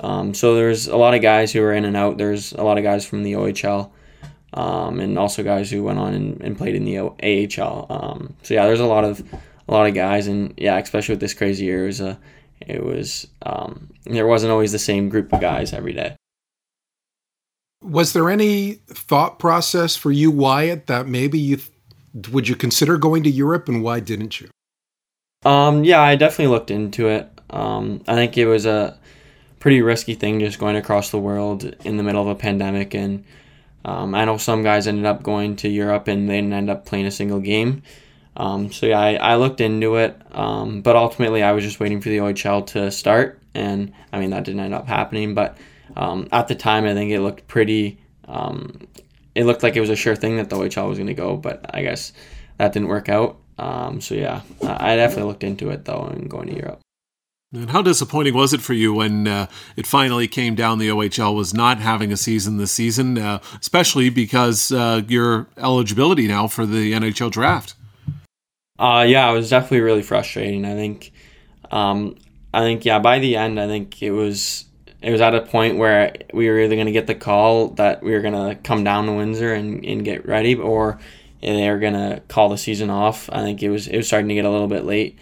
Um, 0.00 0.34
so 0.34 0.54
there's 0.54 0.88
a 0.88 0.96
lot 0.96 1.14
of 1.14 1.22
guys 1.22 1.52
who 1.52 1.60
were 1.60 1.72
in 1.72 1.84
and 1.84 1.96
out. 1.96 2.18
There's 2.18 2.52
a 2.52 2.62
lot 2.62 2.78
of 2.78 2.84
guys 2.84 3.06
from 3.06 3.22
the 3.22 3.32
OHL, 3.32 3.90
um, 4.52 5.00
and 5.00 5.18
also 5.18 5.42
guys 5.42 5.70
who 5.70 5.82
went 5.82 5.98
on 5.98 6.14
and, 6.14 6.40
and 6.42 6.56
played 6.56 6.74
in 6.74 6.84
the 6.84 6.98
AHL. 6.98 7.86
Um, 7.88 8.34
so 8.42 8.54
yeah, 8.54 8.66
there's 8.66 8.80
a 8.80 8.86
lot 8.86 9.04
of 9.04 9.22
a 9.68 9.72
lot 9.72 9.86
of 9.86 9.94
guys, 9.94 10.26
and 10.26 10.54
yeah, 10.56 10.78
especially 10.78 11.14
with 11.14 11.20
this 11.20 11.34
crazy 11.34 11.64
year, 11.64 11.84
it 11.84 11.86
was 11.86 12.00
a, 12.00 12.18
it 12.60 12.84
was 12.84 13.26
um, 13.42 13.88
there 14.04 14.26
wasn't 14.26 14.52
always 14.52 14.72
the 14.72 14.78
same 14.78 15.08
group 15.08 15.32
of 15.32 15.40
guys 15.40 15.72
every 15.72 15.92
day. 15.92 16.16
Was 17.82 18.14
there 18.14 18.30
any 18.30 18.74
thought 18.86 19.38
process 19.38 19.94
for 19.94 20.10
you, 20.10 20.30
Wyatt, 20.30 20.86
that 20.86 21.06
maybe 21.06 21.38
you 21.38 21.56
th- 21.56 21.70
would 22.30 22.48
you 22.48 22.56
consider 22.56 22.96
going 22.96 23.22
to 23.24 23.30
Europe, 23.30 23.68
and 23.68 23.82
why 23.82 24.00
didn't 24.00 24.40
you? 24.40 24.48
Um, 25.44 25.84
yeah, 25.84 26.00
I 26.00 26.16
definitely 26.16 26.52
looked 26.52 26.70
into 26.70 27.08
it. 27.08 27.30
Um, 27.50 28.02
I 28.08 28.14
think 28.14 28.36
it 28.36 28.46
was 28.46 28.66
a 28.66 28.98
pretty 29.60 29.82
risky 29.82 30.14
thing 30.14 30.40
just 30.40 30.58
going 30.58 30.76
across 30.76 31.10
the 31.10 31.18
world 31.18 31.64
in 31.84 31.96
the 31.96 32.02
middle 32.02 32.22
of 32.22 32.28
a 32.28 32.34
pandemic, 32.34 32.94
and 32.94 33.24
um, 33.84 34.14
I 34.14 34.24
know 34.24 34.36
some 34.36 34.62
guys 34.62 34.88
ended 34.88 35.06
up 35.06 35.22
going 35.22 35.56
to 35.56 35.68
Europe 35.68 36.08
and 36.08 36.28
they 36.28 36.36
didn't 36.36 36.52
end 36.52 36.68
up 36.68 36.86
playing 36.86 37.06
a 37.06 37.10
single 37.10 37.38
game. 37.38 37.84
Um, 38.36 38.72
so 38.72 38.86
yeah, 38.86 38.98
I, 38.98 39.14
I, 39.14 39.36
looked 39.36 39.60
into 39.60 39.96
it, 39.96 40.20
um, 40.32 40.82
but 40.82 40.94
ultimately 40.94 41.42
I 41.42 41.52
was 41.52 41.64
just 41.64 41.80
waiting 41.80 42.00
for 42.02 42.10
the 42.10 42.18
OHL 42.18 42.66
to 42.68 42.90
start, 42.90 43.40
and 43.54 43.92
I 44.12 44.18
mean 44.18 44.30
that 44.30 44.44
didn't 44.44 44.60
end 44.60 44.74
up 44.74 44.86
happening. 44.86 45.34
But 45.34 45.56
um, 45.96 46.28
at 46.32 46.48
the 46.48 46.54
time, 46.54 46.84
I 46.84 46.92
think 46.92 47.12
it 47.12 47.20
looked 47.20 47.46
pretty. 47.48 47.98
It 49.36 49.44
looked 49.44 49.62
like 49.62 49.76
it 49.76 49.80
was 49.80 49.90
a 49.90 49.96
sure 49.96 50.16
thing 50.16 50.38
that 50.38 50.48
the 50.48 50.56
OHL 50.56 50.88
was 50.88 50.96
going 50.96 51.08
to 51.08 51.14
go, 51.14 51.36
but 51.36 51.60
I 51.74 51.82
guess 51.82 52.14
that 52.56 52.72
didn't 52.72 52.88
work 52.88 53.10
out. 53.10 53.36
Um, 53.58 54.00
so 54.00 54.14
yeah, 54.14 54.40
I 54.62 54.96
definitely 54.96 55.24
looked 55.24 55.44
into 55.44 55.68
it 55.70 55.84
though, 55.84 56.04
and 56.04 56.30
going 56.30 56.48
to 56.48 56.56
Europe. 56.56 56.80
And 57.52 57.70
how 57.70 57.82
disappointing 57.82 58.34
was 58.34 58.52
it 58.52 58.60
for 58.60 58.72
you 58.72 58.94
when 58.94 59.28
uh, 59.28 59.46
it 59.76 59.86
finally 59.86 60.26
came 60.26 60.54
down? 60.54 60.78
The 60.78 60.88
OHL 60.88 61.34
was 61.34 61.54
not 61.54 61.78
having 61.78 62.12
a 62.12 62.16
season 62.16 62.56
this 62.56 62.72
season, 62.72 63.18
uh, 63.18 63.40
especially 63.60 64.10
because 64.10 64.72
uh, 64.72 65.02
your 65.06 65.48
eligibility 65.56 66.26
now 66.26 66.48
for 66.48 66.66
the 66.66 66.92
NHL 66.92 67.30
draft. 67.30 67.74
Uh, 68.78 69.04
yeah, 69.06 69.30
it 69.30 69.34
was 69.34 69.50
definitely 69.50 69.80
really 69.80 70.02
frustrating. 70.02 70.64
I 70.64 70.74
think, 70.74 71.12
um, 71.70 72.16
I 72.52 72.60
think, 72.60 72.84
yeah, 72.84 72.98
by 72.98 73.18
the 73.18 73.36
end, 73.36 73.60
I 73.60 73.66
think 73.66 74.02
it 74.02 74.10
was 74.10 74.65
it 75.06 75.12
was 75.12 75.20
at 75.20 75.36
a 75.36 75.40
point 75.40 75.78
where 75.78 76.12
we 76.34 76.48
were 76.48 76.58
either 76.58 76.74
going 76.74 76.86
to 76.86 76.92
get 76.92 77.06
the 77.06 77.14
call 77.14 77.68
that 77.68 78.02
we 78.02 78.10
were 78.10 78.20
going 78.20 78.34
to 78.34 78.60
come 78.62 78.82
down 78.82 79.06
to 79.06 79.12
Windsor 79.12 79.54
and, 79.54 79.84
and 79.84 80.04
get 80.04 80.26
ready, 80.26 80.56
or 80.56 80.98
they 81.40 81.70
were 81.70 81.78
going 81.78 81.94
to 81.94 82.20
call 82.26 82.48
the 82.48 82.58
season 82.58 82.90
off. 82.90 83.30
I 83.32 83.42
think 83.42 83.62
it 83.62 83.70
was 83.70 83.86
it 83.86 83.96
was 83.96 84.08
starting 84.08 84.28
to 84.30 84.34
get 84.34 84.44
a 84.44 84.50
little 84.50 84.66
bit 84.66 84.84
late. 84.84 85.16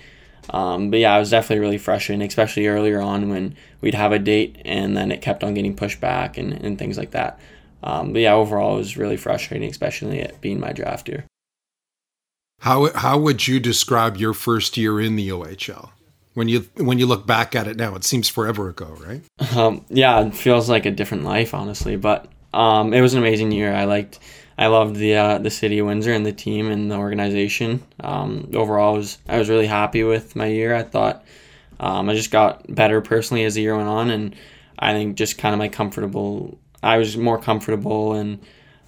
Um, 0.48 0.90
but 0.90 1.00
yeah, 1.00 1.14
it 1.14 1.18
was 1.18 1.30
definitely 1.30 1.60
really 1.60 1.76
frustrating, 1.76 2.26
especially 2.26 2.66
earlier 2.66 2.98
on 2.98 3.28
when 3.28 3.56
we'd 3.82 3.94
have 3.94 4.12
a 4.12 4.18
date 4.18 4.56
and 4.64 4.96
then 4.96 5.12
it 5.12 5.20
kept 5.20 5.44
on 5.44 5.52
getting 5.52 5.76
pushed 5.76 6.00
back 6.00 6.38
and, 6.38 6.52
and 6.52 6.78
things 6.78 6.96
like 6.96 7.10
that. 7.10 7.38
Um, 7.82 8.14
but 8.14 8.22
yeah, 8.22 8.32
overall, 8.32 8.76
it 8.76 8.78
was 8.78 8.96
really 8.96 9.18
frustrating, 9.18 9.68
especially 9.68 10.20
it 10.20 10.40
being 10.40 10.60
my 10.60 10.72
draft 10.72 11.10
year. 11.10 11.26
How 12.60 12.90
how 12.94 13.18
would 13.18 13.46
you 13.46 13.60
describe 13.60 14.16
your 14.16 14.32
first 14.32 14.78
year 14.78 14.98
in 14.98 15.16
the 15.16 15.28
OHL? 15.28 15.90
When 16.34 16.48
you 16.48 16.68
when 16.76 16.98
you 16.98 17.06
look 17.06 17.26
back 17.26 17.54
at 17.54 17.66
it 17.66 17.76
now, 17.76 17.94
it 17.94 18.04
seems 18.04 18.28
forever 18.28 18.68
ago, 18.68 18.96
right? 19.06 19.22
Um, 19.56 19.84
yeah, 19.88 20.20
it 20.26 20.34
feels 20.34 20.68
like 20.68 20.84
a 20.84 20.90
different 20.90 21.24
life, 21.24 21.54
honestly. 21.54 21.96
But 21.96 22.28
um, 22.52 22.92
it 22.92 23.00
was 23.00 23.14
an 23.14 23.20
amazing 23.20 23.52
year. 23.52 23.72
I 23.72 23.84
liked, 23.84 24.18
I 24.58 24.66
loved 24.66 24.96
the 24.96 25.14
uh, 25.14 25.38
the 25.38 25.50
city 25.50 25.78
of 25.78 25.86
Windsor 25.86 26.12
and 26.12 26.26
the 26.26 26.32
team 26.32 26.70
and 26.70 26.90
the 26.90 26.96
organization. 26.96 27.82
Um, 28.00 28.50
overall, 28.54 28.94
I 28.94 28.98
was 28.98 29.18
I 29.28 29.38
was 29.38 29.48
really 29.48 29.66
happy 29.66 30.02
with 30.02 30.34
my 30.34 30.46
year. 30.46 30.74
I 30.74 30.82
thought 30.82 31.24
um, 31.78 32.08
I 32.08 32.14
just 32.14 32.30
got 32.30 32.72
better 32.74 33.00
personally 33.00 33.44
as 33.44 33.54
the 33.54 33.62
year 33.62 33.76
went 33.76 33.88
on, 33.88 34.10
and 34.10 34.34
I 34.78 34.92
think 34.92 35.16
just 35.16 35.38
kind 35.38 35.54
of 35.54 35.58
my 35.58 35.68
comfortable. 35.68 36.58
I 36.82 36.98
was 36.98 37.16
more 37.16 37.38
comfortable 37.38 38.12
and 38.12 38.40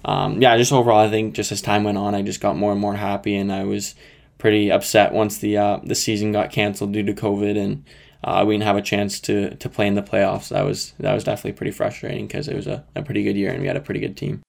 um, 0.07 0.41
yeah, 0.41 0.55
just 0.57 0.71
overall, 0.71 0.99
I 0.99 1.09
think 1.09 1.35
just 1.35 1.51
as 1.51 1.61
time 1.61 1.83
went 1.83 1.97
on, 1.97 2.15
I 2.15 2.21
just 2.21 2.39
got 2.39 2.55
more 2.55 2.71
and 2.71 2.79
more 2.79 2.95
happy, 2.95 3.35
and 3.35 3.51
I 3.51 3.65
was 3.65 3.93
pretty 4.37 4.71
upset 4.71 5.13
once 5.13 5.37
the 5.37 5.57
uh, 5.57 5.79
the 5.83 5.95
season 5.95 6.31
got 6.31 6.51
canceled 6.51 6.93
due 6.93 7.03
to 7.03 7.13
COVID, 7.13 7.57
and 7.57 7.85
uh, 8.23 8.43
we 8.45 8.55
didn't 8.55 8.65
have 8.65 8.77
a 8.77 8.81
chance 8.81 9.19
to 9.21 9.55
to 9.55 9.69
play 9.69 9.87
in 9.87 9.95
the 9.95 10.01
playoffs. 10.01 10.49
That 10.49 10.65
was 10.65 10.93
that 10.99 11.13
was 11.13 11.23
definitely 11.23 11.53
pretty 11.53 11.71
frustrating 11.71 12.27
because 12.27 12.47
it 12.47 12.55
was 12.55 12.67
a, 12.67 12.85
a 12.95 13.01
pretty 13.01 13.23
good 13.23 13.35
year, 13.35 13.51
and 13.51 13.61
we 13.61 13.67
had 13.67 13.77
a 13.77 13.81
pretty 13.81 13.99
good 13.99 14.17
team. 14.17 14.41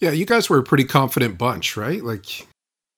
Yeah, 0.00 0.10
you 0.10 0.26
guys 0.26 0.50
were 0.50 0.58
a 0.58 0.64
pretty 0.64 0.84
confident 0.84 1.38
bunch, 1.38 1.76
right? 1.76 2.02
Like, 2.02 2.46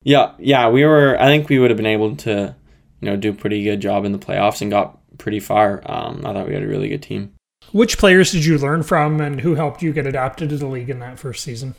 yeah, 0.03 0.33
yeah, 0.39 0.69
we 0.69 0.85
were. 0.85 1.21
I 1.21 1.27
think 1.27 1.49
we 1.49 1.59
would 1.59 1.71
have 1.71 1.77
been 1.77 1.87
able 1.87 2.17
to, 2.17 2.55
you 3.01 3.11
know, 3.11 3.17
do 3.17 3.31
a 3.31 3.35
pretty 3.35 3.63
good 3.63 3.81
job 3.81 4.05
in 4.05 4.13
the 4.13 4.19
playoffs 4.19 4.63
and 4.63 4.71
got 4.71 4.99
pretty 5.19 5.41
far. 5.41 5.83
Um, 5.85 6.25
I 6.25 6.33
thought 6.33 6.49
we 6.49 6.55
had 6.55 6.63
a 6.63 6.69
really 6.69 6.89
good 6.89 7.03
team. 7.03 7.33
Which 7.73 7.99
players 7.99 8.33
did 8.33 8.45
you 8.45 8.59
learn 8.59 8.83
from, 8.83 9.21
and 9.21 9.41
who 9.41 9.57
helped 9.57 9.83
you 9.83 9.93
get 9.93 10.07
adapted 10.07 10.51
to 10.51 10.57
the 10.57 10.67
league 10.67 10.91
in 10.91 11.01
that 11.01 11.19
first 11.19 11.43
season? 11.43 11.75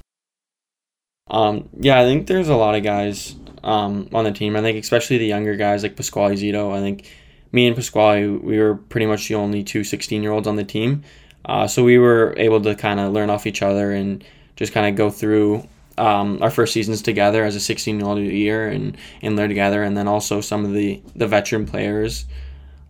Um, 1.30 1.70
yeah, 1.78 2.00
I 2.00 2.04
think 2.04 2.28
there's 2.28 2.50
a 2.50 2.56
lot 2.56 2.76
of 2.76 2.84
guys 2.84 3.36
um, 3.64 4.10
on 4.14 4.24
the 4.24 4.32
team. 4.32 4.56
I 4.56 4.62
think 4.62 4.78
especially 4.82 5.18
the 5.18 5.26
younger 5.26 5.56
guys 5.56 5.84
like 5.84 5.96
Pasquale 5.96 6.36
Zito. 6.36 6.74
I 6.74 6.80
think 6.80 7.10
me 7.52 7.68
and 7.68 7.76
Pasquale, 7.76 8.28
we 8.28 8.60
were 8.60 8.76
pretty 8.76 9.06
much 9.06 9.28
the 9.28 9.36
only 9.36 9.64
two 9.64 9.84
16 9.84 10.22
year 10.24 10.32
olds 10.32 10.48
on 10.48 10.56
the 10.56 10.64
team. 10.64 11.04
Uh, 11.46 11.68
so 11.68 11.84
we 11.84 11.98
were 11.98 12.34
able 12.38 12.62
to 12.62 12.76
kind 12.76 13.00
of 13.00 13.14
learn 13.14 13.30
off 13.30 13.48
each 13.48 13.62
other 13.62 13.92
and 13.92 14.24
just 14.56 14.74
kind 14.74 14.88
of 14.88 14.96
go 14.96 15.10
through 15.10 15.68
um, 15.98 16.42
our 16.42 16.52
first 16.52 16.74
seasons 16.74 17.02
together 17.02 17.44
as 17.44 17.56
a 17.56 17.60
16 17.60 18.00
year 18.00 18.08
old 18.08 18.20
year 18.20 18.68
and, 18.68 18.98
and 19.22 19.36
learn 19.36 19.50
together. 19.50 19.84
And 19.84 19.96
then 19.96 20.08
also 20.08 20.42
some 20.42 20.66
of 20.66 20.74
the, 20.74 21.02
the 21.16 21.28
veteran 21.28 21.66
players 21.66 22.26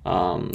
um, 0.08 0.51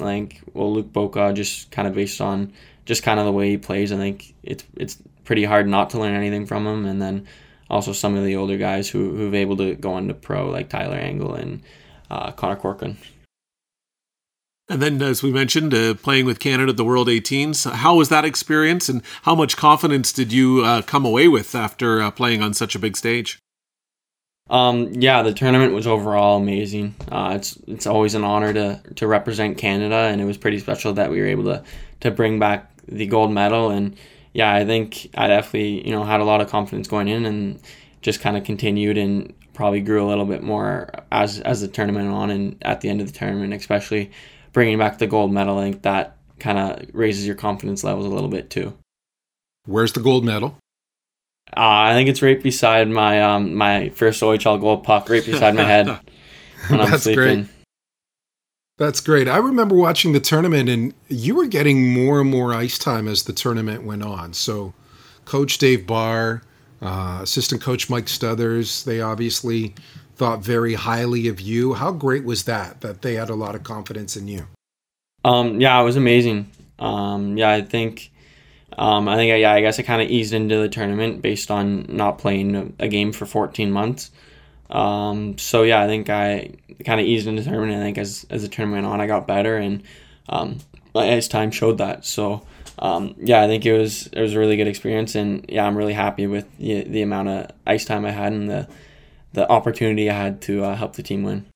well 0.55 0.73
Luke 0.73 0.93
Boka 0.93 1.35
just 1.35 1.71
kind 1.71 1.87
of 1.87 1.95
based 1.95 2.21
on 2.21 2.53
just 2.87 3.03
kind 3.03 3.21
of 3.21 3.27
the 3.27 3.33
way 3.33 3.51
he 3.51 3.59
plays. 3.59 3.93
I 3.93 3.97
think 3.97 4.35
it's 4.43 4.65
it's 4.77 4.99
pretty 5.25 5.45
hard 5.45 5.69
not 5.69 5.91
to 5.91 5.99
learn 5.99 6.15
anything 6.15 6.47
from 6.47 6.67
him. 6.67 6.87
And 6.87 7.01
then 7.01 7.27
also 7.73 7.93
some 7.93 8.15
of 8.15 8.25
the 8.25 8.37
older 8.37 8.59
guys 8.59 8.91
who 8.91 9.17
who've 9.17 9.35
able 9.35 9.57
to 9.57 9.75
go 9.75 9.97
into 9.97 10.15
pro 10.15 10.49
like 10.49 10.69
Tyler 10.69 10.99
Angle 10.99 11.35
and 11.35 11.63
uh, 12.11 12.31
Connor 12.33 12.57
Corcoran. 12.57 12.99
And 14.69 14.81
then, 14.81 15.03
as 15.03 15.23
we 15.23 15.33
mentioned, 15.33 15.75
uh, 15.75 15.95
playing 15.95 16.25
with 16.25 16.39
Canada 16.39 16.71
at 16.71 16.77
the 16.77 16.85
World 16.85 17.09
18s, 17.09 17.71
how 17.71 17.97
was 17.97 18.11
that 18.11 18.25
experience, 18.25 18.89
and 18.89 19.03
how 19.23 19.35
much 19.35 19.57
confidence 19.57 20.13
did 20.13 20.33
you 20.33 20.63
uh, 20.65 20.83
come 20.83 21.05
away 21.05 21.29
with 21.29 21.55
after 21.55 22.01
uh, 22.01 22.11
playing 22.11 22.43
on 22.43 22.55
such 22.55 22.75
a 22.75 22.79
big 22.79 22.97
stage? 22.97 23.39
Um, 24.49 24.93
yeah, 24.95 25.23
the 25.23 25.33
tournament 25.33 25.73
was 25.73 25.87
overall 25.87 26.37
amazing. 26.37 26.95
Uh, 27.11 27.33
it's 27.37 27.57
it's 27.67 27.87
always 27.87 28.15
an 28.15 28.25
honor 28.25 28.53
to 28.53 28.81
to 28.97 29.07
represent 29.07 29.59
Canada, 29.59 29.97
and 29.97 30.21
it 30.21 30.25
was 30.25 30.39
pretty 30.39 30.59
special 30.59 30.93
that 30.95 31.11
we 31.11 31.21
were 31.21 31.27
able 31.27 31.45
to 31.45 31.65
to 32.01 32.11
bring 32.11 32.39
back 32.39 32.71
the 32.87 33.07
gold 33.07 33.33
medal. 33.33 33.71
And 33.71 33.97
yeah, 34.33 34.53
I 34.53 34.65
think 34.65 35.11
I 35.15 35.29
definitely 35.29 35.87
you 35.87 35.93
know 35.93 36.05
had 36.05 36.21
a 36.21 36.25
lot 36.25 36.41
of 36.41 36.49
confidence 36.49 36.89
going 36.89 37.09
in, 37.09 37.25
and 37.25 37.61
just 38.01 38.21
kind 38.21 38.37
of 38.37 38.45
continued 38.45 38.99
and 38.99 39.35
probably 39.55 39.81
grew 39.81 40.05
a 40.05 40.09
little 40.09 40.25
bit 40.25 40.43
more 40.43 40.91
as 41.11 41.41
as 41.41 41.61
the 41.61 41.69
tournament 41.69 42.07
went 42.07 42.17
on, 42.17 42.31
and 42.31 42.57
at 42.63 42.81
the 42.81 42.89
end 42.89 43.01
of 43.01 43.13
the 43.13 43.19
tournament, 43.19 43.53
especially 43.53 44.11
bringing 44.53 44.79
back 44.79 44.99
the 44.99 45.07
gold 45.07 45.33
medal. 45.33 45.59
I 45.59 45.65
think 45.65 45.83
that 45.83 46.17
kind 46.39 46.59
of 46.59 46.95
raises 46.95 47.27
your 47.27 47.37
confidence 47.37 47.85
levels 47.85 48.07
a 48.07 48.11
little 48.11 48.29
bit 48.29 48.51
too. 48.51 48.77
Where's 49.67 49.93
the 49.93 50.01
gold 50.01 50.25
medal? 50.25 50.59
Uh, 51.49 51.91
I 51.91 51.93
think 51.93 52.09
it's 52.09 52.23
right 52.23 52.43
beside 52.43 52.89
my 52.89 53.23
um 53.23 53.55
my 53.55 53.91
first 53.91 54.23
OHL 54.23 54.61
goal 54.61 54.79
puck, 54.79 55.09
right 55.09 55.25
beside 55.25 55.55
my 55.55 55.65
head 55.65 55.87
when 56.69 56.81
I'm 56.81 56.91
That's 56.91 57.03
sleeping. 57.05 57.45
Great. 57.45 57.47
That's 58.79 59.01
great. 59.01 59.29
I 59.29 59.37
remember 59.37 59.77
watching 59.77 60.13
the 60.13 60.21
tournament, 60.21 60.69
and 60.69 60.95
you 61.09 61.35
were 61.35 61.47
getting 61.47 61.93
more 61.93 62.21
and 62.21 62.31
more 62.31 62.55
ice 62.55 62.79
time 62.79 63.07
as 63.07 63.25
the 63.25 63.33
tournament 63.33 63.85
went 63.85 64.03
on. 64.03 64.33
So, 64.33 64.73
Coach 65.25 65.59
Dave 65.59 65.87
Barr, 65.87 66.43
uh, 66.81 67.21
assistant 67.23 67.61
coach 67.61 67.91
Mike 67.91 68.07
Stothers. 68.07 68.85
They 68.85 69.01
obviously 69.01 69.75
thought 70.17 70.43
very 70.43 70.75
highly 70.75 71.29
of 71.29 71.41
you. 71.41 71.75
How 71.75 71.93
great 71.93 72.25
was 72.25 72.45
that? 72.45 72.81
That 72.81 73.03
they 73.03 73.15
had 73.15 73.31
a 73.31 73.35
lot 73.35 73.55
of 73.55 73.63
confidence 73.63 74.17
in 74.17 74.27
you. 74.29 74.47
Um, 75.25 75.61
yeah, 75.61 75.81
it 75.81 75.85
was 75.85 75.97
amazing. 75.97 76.51
Um, 76.79 77.37
yeah, 77.37 77.51
I 77.51 77.63
think. 77.63 78.11
Um, 78.77 79.07
I 79.07 79.17
think 79.17 79.39
yeah, 79.39 79.53
I 79.53 79.61
guess 79.61 79.79
I 79.79 79.83
kind 79.83 80.01
of 80.01 80.09
eased 80.09 80.33
into 80.33 80.57
the 80.57 80.69
tournament 80.69 81.21
based 81.21 81.51
on 81.51 81.85
not 81.89 82.19
playing 82.19 82.75
a 82.79 82.89
game 82.89 83.13
for 83.13 83.27
14 83.27 83.71
months. 83.71 84.11
Um, 84.73 85.37
so 85.39 85.63
yeah, 85.63 85.83
I 85.83 85.87
think 85.87 86.11
I 86.11 86.51
kind 86.85 87.01
of 87.01 87.07
eased 87.07 87.27
into 87.27 87.43
the 87.43 87.51
tournament. 87.51 87.79
I 87.79 87.85
think 87.85 87.99
as 87.99 88.27
as 88.31 88.43
the 88.43 88.49
tournament 88.49 88.85
went 88.85 88.93
on, 88.93 89.01
I 89.01 89.07
got 89.07 89.27
better, 89.27 89.57
and 89.57 89.83
um, 90.29 90.59
as 90.95 91.29
time 91.29 91.51
showed 91.51 91.79
that. 91.79 92.05
So 92.05 92.45
um, 92.79 93.15
yeah, 93.19 93.43
I 93.43 93.47
think 93.47 93.67
it 93.67 93.77
was 93.77 94.09
it 94.09 94.21
was 94.21 94.35
a 94.35 94.39
really 94.39 94.57
good 94.57 94.67
experience, 94.67 95.15
and 95.15 95.45
yeah, 95.49 95.67
I'm 95.67 95.77
really 95.77 95.93
happy 95.93 96.27
with 96.27 96.47
the, 96.59 96.83
the 96.85 97.03
amount 97.03 97.29
of 97.29 97.51
ice 97.67 97.85
time 97.85 98.05
I 98.05 98.11
had 98.11 98.33
and 98.33 98.51
the 98.51 98.67
the 99.35 99.49
opportunity 99.51 100.11
I 100.11 100.15
had 100.15 100.41
to 100.43 100.65
uh, 100.65 100.75
help 100.75 100.95
the 100.95 101.03
team 101.03 101.23
win. 101.23 101.47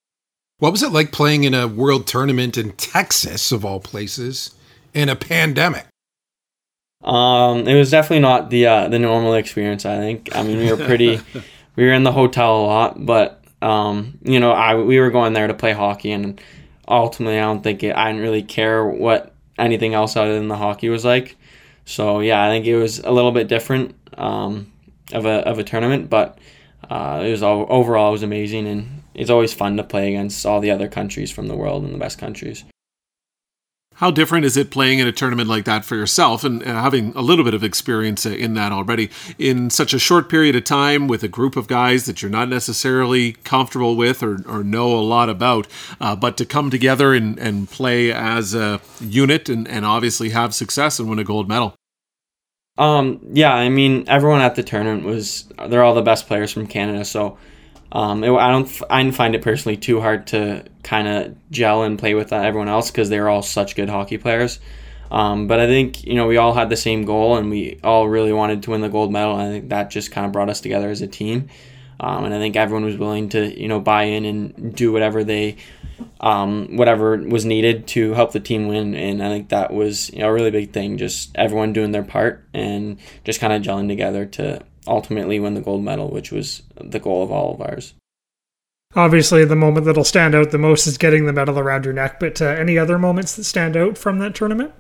What 0.59 0.73
was 0.73 0.83
it 0.83 0.93
like 0.93 1.13
playing 1.13 1.45
in 1.45 1.53
a 1.53 1.67
world 1.67 2.07
tournament 2.07 2.57
in 2.57 2.73
Texas, 2.73 3.51
of 3.51 3.65
all 3.65 3.81
places, 3.81 4.55
in 4.95 5.09
a 5.09 5.17
pandemic? 5.17 5.87
Um, 7.05 7.69
it 7.69 7.75
was 7.75 7.91
definitely 7.91 8.21
not 8.21 8.51
the 8.51 8.67
uh, 8.67 8.89
the 8.89 8.99
normal 8.99 9.35
experience. 9.35 9.87
I 9.87 9.97
think. 9.97 10.29
I 10.37 10.43
mean, 10.43 10.59
we 10.59 10.71
were 10.71 10.85
pretty. 10.85 11.21
we 11.77 11.85
were 11.85 11.93
in 11.93 12.03
the 12.03 12.13
hotel 12.13 12.57
a 12.57 12.67
lot, 12.67 13.07
but 13.07 13.45
um, 13.63 14.19
you 14.23 14.41
know, 14.41 14.53
I 14.53 14.75
we 14.75 14.99
were 14.99 15.11
going 15.11 15.33
there 15.33 15.47
to 15.47 15.55
play 15.55 15.73
hockey, 15.73 16.13
and 16.13 16.41
ultimately, 16.89 17.39
I 17.39 17.43
don't 17.43 17.63
think 17.63 17.83
it, 17.83 17.95
I 17.95 18.11
didn't 18.11 18.23
really 18.23 18.43
care 18.43 18.85
what 18.85 19.33
anything 19.59 19.95
else 19.95 20.17
other 20.17 20.35
than 20.35 20.49
the 20.49 20.57
hockey 20.57 20.89
was 20.89 21.05
like. 21.05 21.37
So 21.85 22.21
yeah, 22.21 22.45
I 22.45 22.49
think 22.49 22.67
it 22.67 22.77
was 22.77 22.99
a 22.99 23.11
little 23.11 23.33
bit 23.33 23.49
different 23.49 23.95
um, 24.19 24.73
of 25.13 25.27
a 25.27 25.47
of 25.49 25.59
a 25.59 25.65
tournament, 25.65 26.11
but 26.11 26.39
uh, 26.91 27.23
it 27.25 27.31
was 27.31 27.43
all, 27.43 27.67
overall 27.69 28.09
it 28.09 28.13
was 28.13 28.23
amazing, 28.23 28.67
and 28.67 29.03
it's 29.15 29.31
always 29.31 29.55
fun 29.55 29.77
to 29.77 29.85
play 29.85 30.09
against 30.09 30.45
all 30.45 30.61
the 30.61 30.71
other 30.71 30.89
countries 30.89 31.31
from 31.31 31.47
the 31.47 31.57
world 31.57 31.85
and 31.85 31.95
the 31.95 31.99
best 31.99 32.19
countries. 32.19 32.65
How 33.97 34.11
different 34.11 34.45
is 34.45 34.57
it 34.57 34.71
playing 34.71 34.99
in 34.99 35.07
a 35.07 35.13
tournament 35.13 35.49
like 35.49 35.65
that 35.65 35.85
for 35.85 35.97
yourself 35.97 36.45
and, 36.45 36.63
having 36.63 37.13
a 37.17 37.23
little 37.23 37.45
bit 37.45 37.55
of 37.55 37.65
experience 37.65 38.27
in 38.27 38.55
that 38.55 38.71
already 38.71 39.11
in 39.39 39.71
such 39.71 39.95
a 39.95 39.99
short 39.99 40.29
period 40.29 40.55
of 40.55 40.65
time 40.65 41.09
with 41.09 41.23
a 41.23 41.29
group 41.29 41.57
of 41.57 41.67
guys 41.67 42.05
that 42.05 42.21
you're 42.21 42.31
not 42.31 42.49
necessarily 42.49 43.33
comfortable 43.45 43.97
with 43.97 44.23
or, 44.23 44.43
or 44.47 44.63
know 44.63 44.93
a 44.93 45.01
lot 45.01 45.31
about, 45.31 45.67
uh, 46.01 46.15
but 46.15 46.37
to 46.37 46.45
come 46.45 46.69
together 46.69 47.15
and, 47.15 47.39
and 47.39 47.71
play 47.71 48.13
as 48.13 48.55
a 48.55 48.81
unit 49.01 49.49
and, 49.49 49.67
and 49.69 49.87
obviously 49.87 50.31
have 50.31 50.55
success 50.55 50.99
and 50.99 51.09
win 51.09 51.19
a 51.19 51.25
gold 51.25 51.49
medal? 51.49 51.75
Um, 52.77 53.21
yeah, 53.33 53.55
I 53.55 53.71
mean, 53.71 54.05
everyone 54.09 54.43
at 54.43 54.55
the 54.55 54.63
tournament 54.63 55.05
was, 55.05 55.49
they're 55.69 55.83
all 55.83 55.95
the 55.95 56.03
best 56.03 56.27
players 56.27 56.53
from 56.53 56.67
Canada. 56.67 57.05
So 57.07 57.39
um, 57.93 58.25
it, 58.25 58.31
I 58.31 58.51
don't, 58.51 58.83
I 58.91 59.03
didn't 59.03 59.17
find 59.17 59.35
it 59.35 59.43
personally 59.43 59.77
too 59.77 60.01
hard 60.01 60.27
to 60.29 60.65
kind 60.83 61.09
of 61.09 61.51
gel 61.51 61.83
and 61.83 61.99
play 61.99 62.15
with 62.15 62.33
everyone 62.33 62.69
else 62.69 62.91
because 62.91 63.09
they're 63.09 63.29
all 63.29 63.43
such 63.43 63.77
good 63.77 63.89
hockey 63.89 64.19
players. 64.19 64.59
Um, 65.11 65.47
but 65.47 65.61
I 65.61 65.67
think 65.67 66.05
you 66.05 66.15
know 66.15 66.27
we 66.27 66.37
all 66.37 66.53
had 66.53 66.69
the 66.69 66.77
same 66.77 67.05
goal 67.05 67.37
and 67.37 67.51
we 67.51 67.79
all 67.85 68.09
really 68.09 68.33
wanted 68.33 68.63
to 68.65 68.71
win 68.71 68.81
the 68.81 68.89
gold 68.89 69.13
medal. 69.13 69.37
I 69.37 69.49
think 69.49 69.69
that 69.69 69.91
just 69.91 70.11
kind 70.11 70.27
of 70.27 70.33
brought 70.33 70.51
us 70.51 70.61
together 70.61 70.91
as 70.91 71.01
a 71.01 71.07
team. 71.07 71.49
Um, 71.99 72.25
and 72.25 72.35
I 72.35 72.39
think 72.39 72.57
everyone 72.57 72.85
was 72.85 72.97
willing 72.97 73.31
to 73.31 73.59
you 73.59 73.69
know 73.69 73.81
buy 73.81 74.05
in 74.05 74.25
and 74.25 74.75
do 74.75 74.93
whatever 74.93 75.25
they 75.25 75.57
um, 76.21 76.77
whatever 76.77 77.17
was 77.17 77.45
needed 77.45 77.87
to 77.89 78.13
help 78.15 78.33
the 78.33 78.41
team 78.41 78.69
win. 78.69 78.95
And 78.95 79.23
I 79.23 79.29
think 79.29 79.51
that 79.51 79.73
was 79.73 80.11
you 80.13 80.21
know 80.21 80.29
a 80.29 80.33
really 80.33 80.51
big 80.51 80.73
thing. 80.73 80.99
Just 80.99 81.31
everyone 81.35 81.73
doing 81.73 81.93
their 81.93 82.03
part 82.03 82.45
and 82.53 82.99
just 83.25 83.41
kind 83.41 83.53
of 83.53 83.63
gelling 83.63 83.89
together 83.89 84.27
to 84.27 84.63
ultimately 84.87 85.41
win 85.41 85.55
the 85.55 85.61
gold 85.61 85.85
medal, 85.85 86.09
which 86.09 86.31
was 86.33 86.63
the 86.81 86.99
goal 86.99 87.23
of 87.23 87.31
all 87.31 87.55
of 87.55 87.61
ours. 87.61 87.95
Obviously, 88.95 89.45
the 89.45 89.57
moment 89.57 89.85
that'll 89.85 90.05
stand 90.05 90.35
out 90.35 90.51
the 90.51 90.59
most 90.59 90.87
is 90.87 90.97
getting 90.97 91.27
the 91.27 91.33
medal 91.33 91.59
around 91.59 91.85
your 91.85 91.93
neck. 91.93 92.19
But 92.19 92.41
uh, 92.41 92.47
any 92.47 92.79
other 92.79 92.99
moments 92.99 93.37
that 93.37 93.45
stand 93.45 93.77
out 93.77 93.99
from 93.99 94.19
that 94.21 94.35
tournament? 94.35 94.73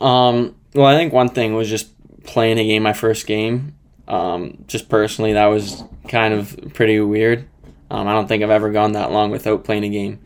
Um, 0.00 0.56
well, 0.74 0.86
I 0.86 0.96
think 0.96 1.12
one 1.12 1.28
thing 1.28 1.54
was 1.54 1.68
just 1.68 1.90
playing 2.24 2.58
a 2.58 2.64
game, 2.64 2.82
my 2.82 2.92
first 2.92 3.26
game. 3.26 3.74
Um, 4.08 4.64
just 4.66 4.88
personally, 4.88 5.32
that 5.34 5.46
was 5.46 5.84
kind 6.08 6.34
of 6.34 6.56
pretty 6.74 6.98
weird. 7.00 7.46
Um, 7.90 8.08
I 8.08 8.12
don't 8.12 8.26
think 8.26 8.42
I've 8.42 8.50
ever 8.50 8.70
gone 8.70 8.92
that 8.92 9.12
long 9.12 9.30
without 9.30 9.64
playing 9.64 9.84
a 9.84 9.88
game. 9.88 10.20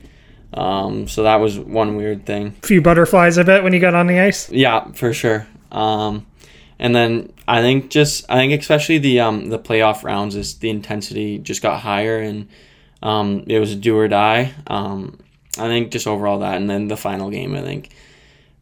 Um, 0.55 1.09
so 1.09 1.23
that 1.25 1.37
was 1.37 1.59
one 1.59 1.97
weird 1.97 2.27
thing. 2.27 2.57
A 2.63 2.67
few 2.67 2.81
butterflies, 2.81 3.39
I 3.39 3.43
bet, 3.43 3.63
when 3.63 3.73
you 3.73 3.81
got 3.81 3.95
on 3.95 4.07
the 4.07 4.19
ice. 4.19 4.51
Yeah, 4.51 4.91
for 4.93 5.13
sure. 5.13 5.47
Um, 5.71 6.27
and 6.81 6.97
then 6.97 7.31
I 7.47 7.61
think 7.61 7.91
just 7.91 8.25
I 8.29 8.37
think 8.37 8.59
especially 8.59 8.99
the 8.99 9.21
um, 9.21 9.51
the 9.51 9.59
playoff 9.59 10.03
rounds 10.03 10.35
is 10.35 10.59
the 10.59 10.71
intensity 10.71 11.39
just 11.39 11.63
got 11.63 11.81
higher 11.81 12.19
and 12.19 12.49
um, 13.03 13.45
it 13.47 13.61
was 13.61 13.73
a 13.73 13.77
do 13.77 13.97
or 13.97 14.09
die. 14.09 14.55
Um, 14.67 15.19
I 15.59 15.69
think 15.69 15.93
just 15.93 16.07
overall 16.07 16.39
that, 16.41 16.57
and 16.57 16.71
then 16.71 16.89
the 16.89 16.97
final 16.97 17.31
game, 17.31 17.55
I 17.55 17.61
think 17.61 17.91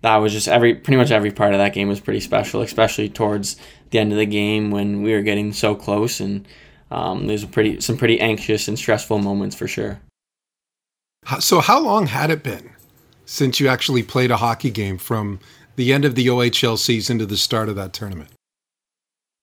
that 0.02 0.16
was 0.16 0.32
just 0.32 0.48
every 0.48 0.74
pretty 0.74 0.96
much 0.96 1.12
every 1.12 1.30
part 1.30 1.54
of 1.54 1.58
that 1.58 1.74
game 1.74 1.88
was 1.88 2.00
pretty 2.00 2.20
special, 2.20 2.60
especially 2.60 3.08
towards 3.08 3.56
the 3.90 4.00
end 4.00 4.10
of 4.10 4.18
the 4.18 4.26
game 4.26 4.72
when 4.72 5.02
we 5.02 5.12
were 5.12 5.22
getting 5.22 5.52
so 5.52 5.76
close 5.76 6.18
and 6.18 6.46
um, 6.90 7.28
there's 7.28 7.44
a 7.44 7.46
pretty 7.46 7.80
some 7.80 7.96
pretty 7.96 8.20
anxious 8.20 8.66
and 8.66 8.76
stressful 8.76 9.18
moments 9.18 9.54
for 9.54 9.68
sure. 9.68 10.00
So 11.38 11.60
how 11.60 11.78
long 11.78 12.08
had 12.08 12.30
it 12.30 12.42
been 12.42 12.70
since 13.26 13.60
you 13.60 13.68
actually 13.68 14.02
played 14.02 14.32
a 14.32 14.38
hockey 14.38 14.70
game 14.70 14.98
from 14.98 15.38
the 15.78 15.92
end 15.92 16.04
of 16.04 16.16
the 16.16 16.26
OHL 16.26 16.76
season 16.76 17.18
to 17.20 17.24
the 17.24 17.36
start 17.36 17.68
of 17.68 17.76
that 17.76 17.92
tournament? 17.92 18.30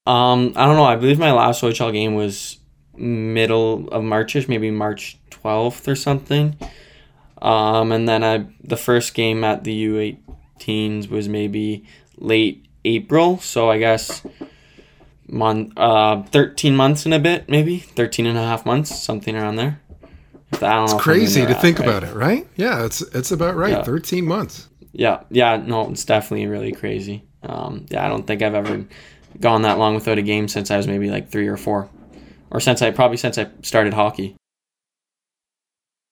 Um, 0.06 0.54
I 0.56 0.66
don't 0.66 0.76
know. 0.76 0.84
I 0.84 0.98
believe 0.98 1.18
my 1.18 1.32
last 1.32 1.64
OHL 1.64 1.92
game 1.92 2.14
was 2.14 2.60
middle 2.96 3.88
of 3.88 4.04
Marchish, 4.04 4.48
maybe 4.48 4.70
March 4.70 5.18
12th 5.32 5.88
or 5.88 5.96
something. 5.96 6.58
Um, 7.42 7.92
and 7.92 8.08
then 8.08 8.24
I 8.24 8.46
the 8.64 8.78
first 8.78 9.14
game 9.14 9.44
at 9.44 9.64
the 9.64 9.86
U18s 9.88 11.10
was 11.10 11.28
maybe 11.30 11.86
late 12.18 12.68
April, 12.84 13.40
so 13.40 13.72
I 13.72 13.80
guess 13.80 14.22
month 15.28 15.74
uh 15.78 16.22
13 16.24 16.76
months 16.76 17.06
and 17.06 17.14
a 17.14 17.20
bit 17.20 17.50
maybe 17.50 17.80
13 17.80 18.28
and 18.28 18.38
a 18.38 18.42
half 18.42 18.66
months 18.66 19.02
something 19.02 19.36
around 19.36 19.56
there 19.56 19.82
it's 20.54 20.94
crazy 21.02 21.46
to 21.46 21.56
think 21.56 21.80
right. 21.80 21.88
about 21.88 22.04
it 22.04 22.14
right 22.14 22.48
yeah 22.56 22.86
it's 22.86 23.02
it's 23.02 23.32
about 23.32 23.56
right 23.56 23.72
yeah. 23.72 23.84
13 23.84 24.26
months 24.26 24.70
yeah 24.98 25.24
yeah 25.30 25.58
no 25.58 25.90
it's 25.90 26.06
definitely 26.06 26.48
really 26.48 26.72
crazy. 26.72 27.24
Um 27.44 27.86
yeah 27.90 28.06
i 28.06 28.10
don't 28.10 28.26
think 28.26 28.42
i've 28.42 28.56
ever 28.56 28.86
gone 29.40 29.64
that 29.64 29.78
long 29.78 29.96
without 29.96 30.18
a 30.18 30.22
game 30.22 30.48
since 30.48 30.72
i 30.72 30.78
was 30.78 30.88
maybe 30.88 31.10
like 31.10 31.30
three 31.30 31.48
or 31.48 31.58
four. 31.58 31.90
Or 32.52 32.60
since 32.60 32.82
i 32.82 32.92
probably 32.92 33.18
since 33.18 33.38
i 33.38 33.48
started 33.62 33.94
hockey. 33.94 34.36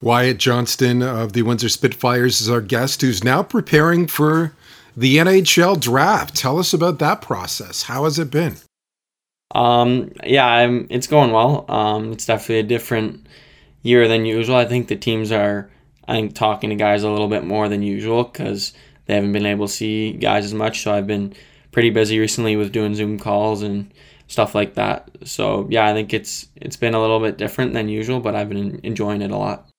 Wyatt 0.01 0.37
johnston 0.37 1.01
of 1.01 1.33
the 1.33 1.43
windsor 1.43 1.69
spitfires 1.69 2.41
is 2.41 2.49
our 2.49 2.61
guest 2.61 3.01
who's 3.01 3.23
now 3.23 3.41
preparing 3.41 4.07
for 4.07 4.53
the 4.95 5.17
nhl 5.17 5.79
draft. 5.79 6.35
Tell 6.35 6.59
us 6.59 6.73
about 6.73 6.99
that 6.99 7.21
process. 7.21 7.83
How 7.83 8.03
has 8.03 8.19
it 8.19 8.29
been? 8.29 8.57
Um, 9.55 10.11
yeah, 10.23 10.45
I'm, 10.45 10.87
it's 10.89 11.07
going 11.07 11.31
well. 11.31 11.65
Um, 11.69 12.11
it's 12.11 12.25
definitely 12.25 12.59
a 12.59 12.63
different 12.63 13.27
year 13.83 14.07
than 14.07 14.25
usual. 14.25 14.55
I 14.55 14.65
think 14.65 14.87
the 14.87 14.95
teams 14.95 15.31
are, 15.31 15.69
I 16.07 16.13
think, 16.13 16.33
talking 16.33 16.69
to 16.69 16.75
guys 16.75 17.03
a 17.03 17.09
little 17.09 17.27
bit 17.27 17.43
more 17.43 17.69
than 17.69 17.81
usual 17.81 18.23
because 18.23 18.73
they 19.05 19.15
haven't 19.15 19.33
been 19.33 19.45
able 19.45 19.67
to 19.67 19.73
see 19.73 20.13
guys 20.13 20.45
as 20.45 20.53
much. 20.53 20.81
So 20.81 20.93
I've 20.93 21.07
been 21.07 21.33
pretty 21.71 21.89
busy 21.89 22.19
recently 22.19 22.55
with 22.55 22.71
doing 22.71 22.95
Zoom 22.95 23.19
calls 23.19 23.63
and 23.63 23.91
stuff 24.27 24.55
like 24.55 24.75
that. 24.75 25.09
So 25.23 25.67
yeah, 25.69 25.87
I 25.87 25.93
think 25.93 26.13
it's 26.13 26.47
it's 26.55 26.77
been 26.77 26.93
a 26.93 27.01
little 27.01 27.19
bit 27.19 27.37
different 27.37 27.73
than 27.73 27.89
usual, 27.89 28.19
but 28.19 28.35
I've 28.35 28.49
been 28.49 28.79
enjoying 28.83 29.21
it 29.21 29.31
a 29.31 29.37
lot. 29.37 29.69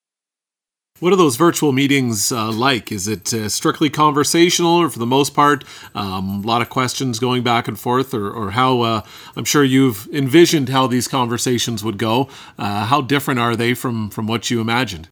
What 1.00 1.12
are 1.12 1.16
those 1.16 1.36
virtual 1.36 1.72
meetings 1.72 2.30
uh, 2.30 2.52
like? 2.52 2.92
Is 2.92 3.08
it 3.08 3.34
uh, 3.34 3.48
strictly 3.48 3.90
conversational, 3.90 4.76
or 4.76 4.88
for 4.88 5.00
the 5.00 5.06
most 5.06 5.34
part, 5.34 5.64
um, 5.92 6.42
a 6.44 6.46
lot 6.46 6.62
of 6.62 6.70
questions 6.70 7.18
going 7.18 7.42
back 7.42 7.66
and 7.66 7.78
forth, 7.78 8.14
or, 8.14 8.30
or 8.30 8.52
how? 8.52 8.80
Uh, 8.80 9.02
I'm 9.34 9.44
sure 9.44 9.64
you've 9.64 10.06
envisioned 10.12 10.68
how 10.68 10.86
these 10.86 11.08
conversations 11.08 11.82
would 11.82 11.98
go. 11.98 12.28
Uh, 12.56 12.86
how 12.86 13.00
different 13.00 13.40
are 13.40 13.56
they 13.56 13.74
from 13.74 14.08
from 14.08 14.28
what 14.28 14.50
you 14.50 14.60
imagined? 14.60 15.08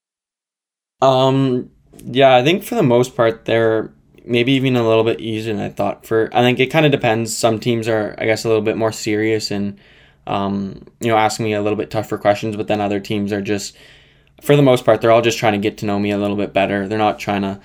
Um, 1.02 1.70
yeah, 2.04 2.34
I 2.34 2.42
think 2.42 2.64
for 2.64 2.74
the 2.74 2.82
most 2.82 3.14
part, 3.14 3.44
they're 3.44 3.92
maybe 4.24 4.52
even 4.52 4.76
a 4.76 4.86
little 4.86 5.04
bit 5.04 5.20
easier 5.20 5.52
than 5.52 5.62
I 5.62 5.68
thought. 5.68 6.06
For 6.06 6.30
I 6.32 6.40
think 6.40 6.60
it 6.60 6.66
kind 6.66 6.86
of 6.86 6.92
depends. 6.92 7.36
Some 7.36 7.58
teams 7.60 7.88
are, 7.88 8.14
I 8.18 8.24
guess, 8.24 8.44
a 8.44 8.48
little 8.48 8.62
bit 8.62 8.76
more 8.76 8.92
serious 8.92 9.50
and 9.50 9.78
um, 10.26 10.86
you 11.00 11.08
know, 11.08 11.16
asking 11.16 11.44
me 11.44 11.52
a 11.52 11.62
little 11.62 11.76
bit 11.76 11.90
tougher 11.90 12.16
questions, 12.16 12.56
but 12.56 12.68
then 12.68 12.80
other 12.80 13.00
teams 13.00 13.32
are 13.32 13.42
just 13.42 13.76
for 14.40 14.56
the 14.56 14.62
most 14.62 14.84
part, 14.84 15.00
they're 15.00 15.10
all 15.10 15.22
just 15.22 15.38
trying 15.38 15.52
to 15.52 15.58
get 15.58 15.78
to 15.78 15.86
know 15.86 15.98
me 15.98 16.10
a 16.10 16.18
little 16.18 16.36
bit 16.36 16.52
better. 16.52 16.88
They're 16.88 16.98
not 16.98 17.18
trying 17.18 17.42
to, 17.42 17.60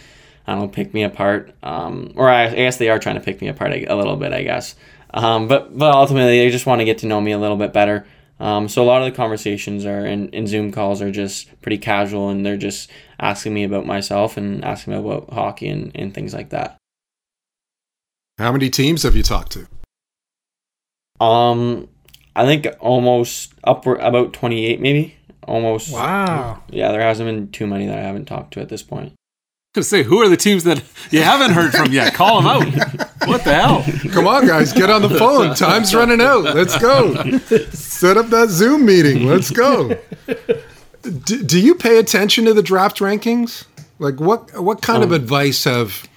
I 0.46 0.54
don't 0.54 0.62
know, 0.62 0.68
pick 0.68 0.94
me 0.94 1.04
apart. 1.04 1.54
Um, 1.64 2.14
or 2.16 2.30
I, 2.30 2.46
I, 2.46 2.56
guess 2.56 2.78
they 2.78 2.90
are 2.90 3.00
trying 3.00 3.16
to 3.16 3.22
pick 3.22 3.42
me 3.42 3.48
apart 3.48 3.72
a, 3.72 3.86
a 3.86 3.96
little 3.96 4.16
bit, 4.16 4.32
I 4.32 4.44
guess. 4.44 4.76
Um, 5.12 5.48
but 5.48 5.78
but 5.78 5.96
ultimately, 5.96 6.38
they 6.38 6.50
just 6.50 6.66
want 6.66 6.80
to 6.80 6.86
get 6.86 7.00
to 7.00 7.08
know 7.08 7.20
me 7.20 7.32
a 7.32 7.38
little 7.38 7.58
bit 7.58 7.74
better. 7.74 8.06
Um, 8.40 8.70
so 8.70 8.84
a 8.84 8.86
lot 8.86 9.02
of 9.02 9.12
the 9.12 9.16
conversations 9.16 9.86
are 9.86 10.06
in, 10.06 10.30
in 10.30 10.46
Zoom 10.46 10.72
calls 10.72 11.02
are 11.02 11.12
just 11.12 11.60
pretty 11.62 11.78
casual, 11.78 12.30
and 12.30 12.46
they're 12.46 12.58
just 12.58 12.90
asking 13.20 13.54
me 13.54 13.64
about 13.64 13.86
myself 13.86 14.38
and 14.38 14.64
asking 14.64 14.94
me 14.94 15.00
about 15.00 15.32
hockey 15.32 15.68
and, 15.68 15.92
and 15.96 16.14
things 16.14 16.34
like 16.34 16.50
that. 16.50 16.78
How 18.38 18.52
many 18.52 18.70
teams 18.70 19.04
have 19.04 19.16
you 19.16 19.24
talked 19.24 19.52
to? 19.54 19.68
Um, 21.24 21.90
I 22.36 22.46
think 22.46 22.68
almost 22.80 23.54
upward 23.64 24.00
about 24.00 24.34
28 24.34 24.80
maybe. 24.80 25.16
Almost. 25.44 25.94
Wow. 25.94 26.62
Yeah, 26.70 26.92
there 26.92 27.02
hasn't 27.02 27.28
been 27.28 27.52
too 27.52 27.66
many 27.66 27.88
that 27.88 27.98
I 27.98 28.02
haven't 28.02 28.26
talked 28.26 28.54
to 28.54 28.62
at 28.62 28.70
this 28.70 28.84
point. 28.84 29.14
Gonna 29.78 29.84
say, 29.84 30.04
who 30.04 30.22
are 30.22 30.28
the 30.28 30.38
teams 30.38 30.64
that 30.64 30.84
you 31.12 31.22
haven't 31.22 31.52
heard 31.52 31.72
from 31.72 31.92
yet? 31.92 32.14
Call 32.14 32.42
them 32.42 32.48
out. 32.48 32.66
What 33.28 33.44
the 33.44 33.54
hell? 33.54 33.86
Come 34.12 34.28
on, 34.28 34.48
guys, 34.48 34.74
get 34.74 34.90
on 34.90 35.04
the 35.04 35.10
phone. 35.10 35.56
Time's 35.56 35.94
running 35.94 36.20
out. 36.20 36.44
Let's 36.44 36.78
go. 36.80 37.14
Set 37.70 38.18
up 38.18 38.28
that 38.28 38.50
Zoom 38.50 38.86
meeting. 38.86 39.28
Let's 39.28 39.52
go. 39.52 39.98
Do, 41.04 41.44
do 41.44 41.62
you 41.62 41.76
pay 41.76 42.00
attention 42.00 42.46
to 42.46 42.54
the 42.54 42.64
draft 42.64 42.98
rankings? 42.98 43.66
Like, 44.00 44.20
what 44.20 44.60
what 44.62 44.82
kind 44.82 45.04
of 45.04 45.12
advice 45.12 45.64
have 45.64 46.08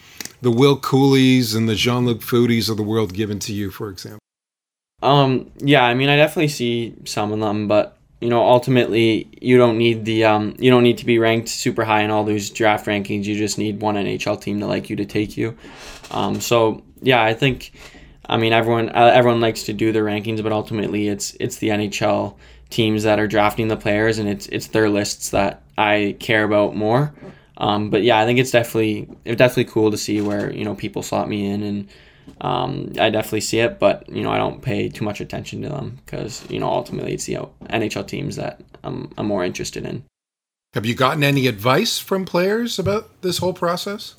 the 0.41 0.51
Will 0.51 0.79
Coolies 0.79 1.55
and 1.55 1.69
the 1.69 1.75
Jean 1.75 2.07
Luc 2.07 2.21
Foodies 2.21 2.71
of 2.71 2.77
the 2.77 2.83
world 2.83 3.13
given 3.13 3.39
to 3.41 3.53
you, 3.53 3.71
for 3.71 3.91
example? 3.91 4.21
Um, 5.03 5.51
yeah, 5.59 5.85
I 5.85 5.95
mean, 5.95 6.09
I 6.09 6.17
definitely 6.17 6.49
see 6.49 6.95
some 7.05 7.33
of 7.33 7.41
them, 7.41 7.69
but 7.69 7.97
you 8.21 8.29
know, 8.29 8.47
ultimately, 8.47 9.29
you 9.41 9.57
don't 9.57 9.79
need 9.79 10.05
the 10.05 10.25
um, 10.25 10.55
you 10.59 10.71
don't 10.71 10.83
need 10.83 10.99
to 10.99 11.07
be 11.07 11.19
ranked 11.19 11.49
super 11.49 11.85
high 11.85 12.03
in 12.03 12.11
all 12.11 12.25
those 12.25 12.51
draft 12.51 12.87
rankings. 12.87 13.25
You 13.25 13.37
just 13.37 13.57
need 13.57 13.81
one 13.81 13.95
NHL 13.95 14.41
team 14.41 14.61
to 14.61 14.67
like 14.67 14.91
you 14.91 14.97
to 14.97 15.07
take 15.07 15.37
you. 15.37 15.57
Um, 16.11 16.41
so 16.41 16.83
yeah, 17.01 17.23
I 17.23 17.33
think, 17.33 17.73
I 18.27 18.37
mean, 18.37 18.53
everyone 18.53 18.91
uh, 18.91 19.11
everyone 19.15 19.41
likes 19.41 19.63
to 19.65 19.73
do 19.73 19.91
the 19.91 20.01
rankings, 20.01 20.43
but 20.43 20.53
ultimately, 20.53 21.09
it's 21.09 21.35
it's 21.41 21.57
the 21.59 21.69
NHL 21.69 22.37
teams 22.69 23.05
that 23.05 23.19
are 23.19 23.27
drafting 23.27 23.69
the 23.69 23.77
players, 23.77 24.19
and 24.19 24.29
it's 24.29 24.47
it's 24.49 24.69
their 24.69 24.91
lists 24.91 25.31
that 25.31 25.63
I 25.79 26.17
care 26.21 26.45
about 26.45 26.77
more. 26.77 27.15
Um, 27.57 27.89
but 27.89 28.03
yeah, 28.03 28.19
I 28.19 28.27
think 28.27 28.39
it's 28.39 28.51
definitely 28.51 29.09
it's 29.25 29.39
definitely 29.39 29.73
cool 29.73 29.91
to 29.91 29.97
see 29.97 30.21
where 30.21 30.53
you 30.53 30.65
know 30.65 30.75
people 30.75 31.03
slot 31.03 31.29
me 31.29 31.47
in 31.47 31.63
and 31.63 31.89
um, 32.41 32.93
I 32.99 33.11
definitely 33.11 33.43
see 33.43 33.61
it, 33.61 33.79
but 33.79 34.09
you 34.09 34.23
know 34.23 34.31
I 34.31 34.39
don't 34.39 34.63
pay 34.63 34.89
too 34.89 35.05
much 35.05 35.21
attention 35.21 35.63
to 35.63 35.69
them 35.69 35.99
because 36.05 36.49
you 36.51 36.59
know 36.59 36.69
ultimately 36.69 37.13
it's 37.13 37.27
the 37.27 37.35
NHL 37.65 38.07
teams 38.07 38.37
that 38.37 38.61
I'm, 38.83 39.13
I'm 39.19 39.27
more 39.27 39.45
interested 39.45 39.85
in. 39.85 40.05
Have 40.75 40.87
you 40.87 40.95
gotten 40.95 41.25
any 41.25 41.47
advice 41.47 41.99
from 41.99 42.25
players 42.25 42.79
about 42.79 43.23
this 43.23 43.39
whole 43.39 43.53
process? 43.53 44.15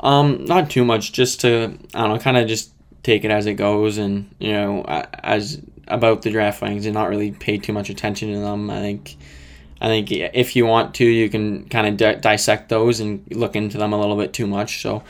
Um, 0.00 0.44
not 0.44 0.70
too 0.70 0.84
much, 0.84 1.12
just 1.12 1.40
to 1.40 1.78
I 1.94 2.00
don't 2.00 2.10
know, 2.10 2.18
kind 2.18 2.36
of 2.36 2.46
just 2.46 2.72
take 3.02 3.24
it 3.24 3.30
as 3.30 3.46
it 3.46 3.54
goes, 3.54 3.98
and 3.98 4.32
you 4.38 4.52
know 4.52 4.84
as 4.84 5.60
about 5.88 6.22
the 6.22 6.30
draft 6.30 6.62
rankings 6.62 6.84
and 6.84 6.94
not 6.94 7.08
really 7.08 7.32
pay 7.32 7.58
too 7.58 7.72
much 7.72 7.90
attention 7.90 8.32
to 8.32 8.38
them. 8.38 8.70
I 8.70 8.80
think. 8.80 9.16
I 9.80 9.88
think 9.88 10.12
if 10.12 10.56
you 10.56 10.64
want 10.64 10.94
to, 10.94 11.04
you 11.04 11.28
can 11.28 11.68
kind 11.68 11.86
of 11.86 11.96
di- 11.98 12.14
dissect 12.14 12.70
those 12.70 13.00
and 13.00 13.22
look 13.30 13.54
into 13.54 13.76
them 13.76 13.92
a 13.92 14.00
little 14.00 14.16
bit 14.16 14.32
too 14.32 14.46
much. 14.46 14.80
So, 14.80 15.02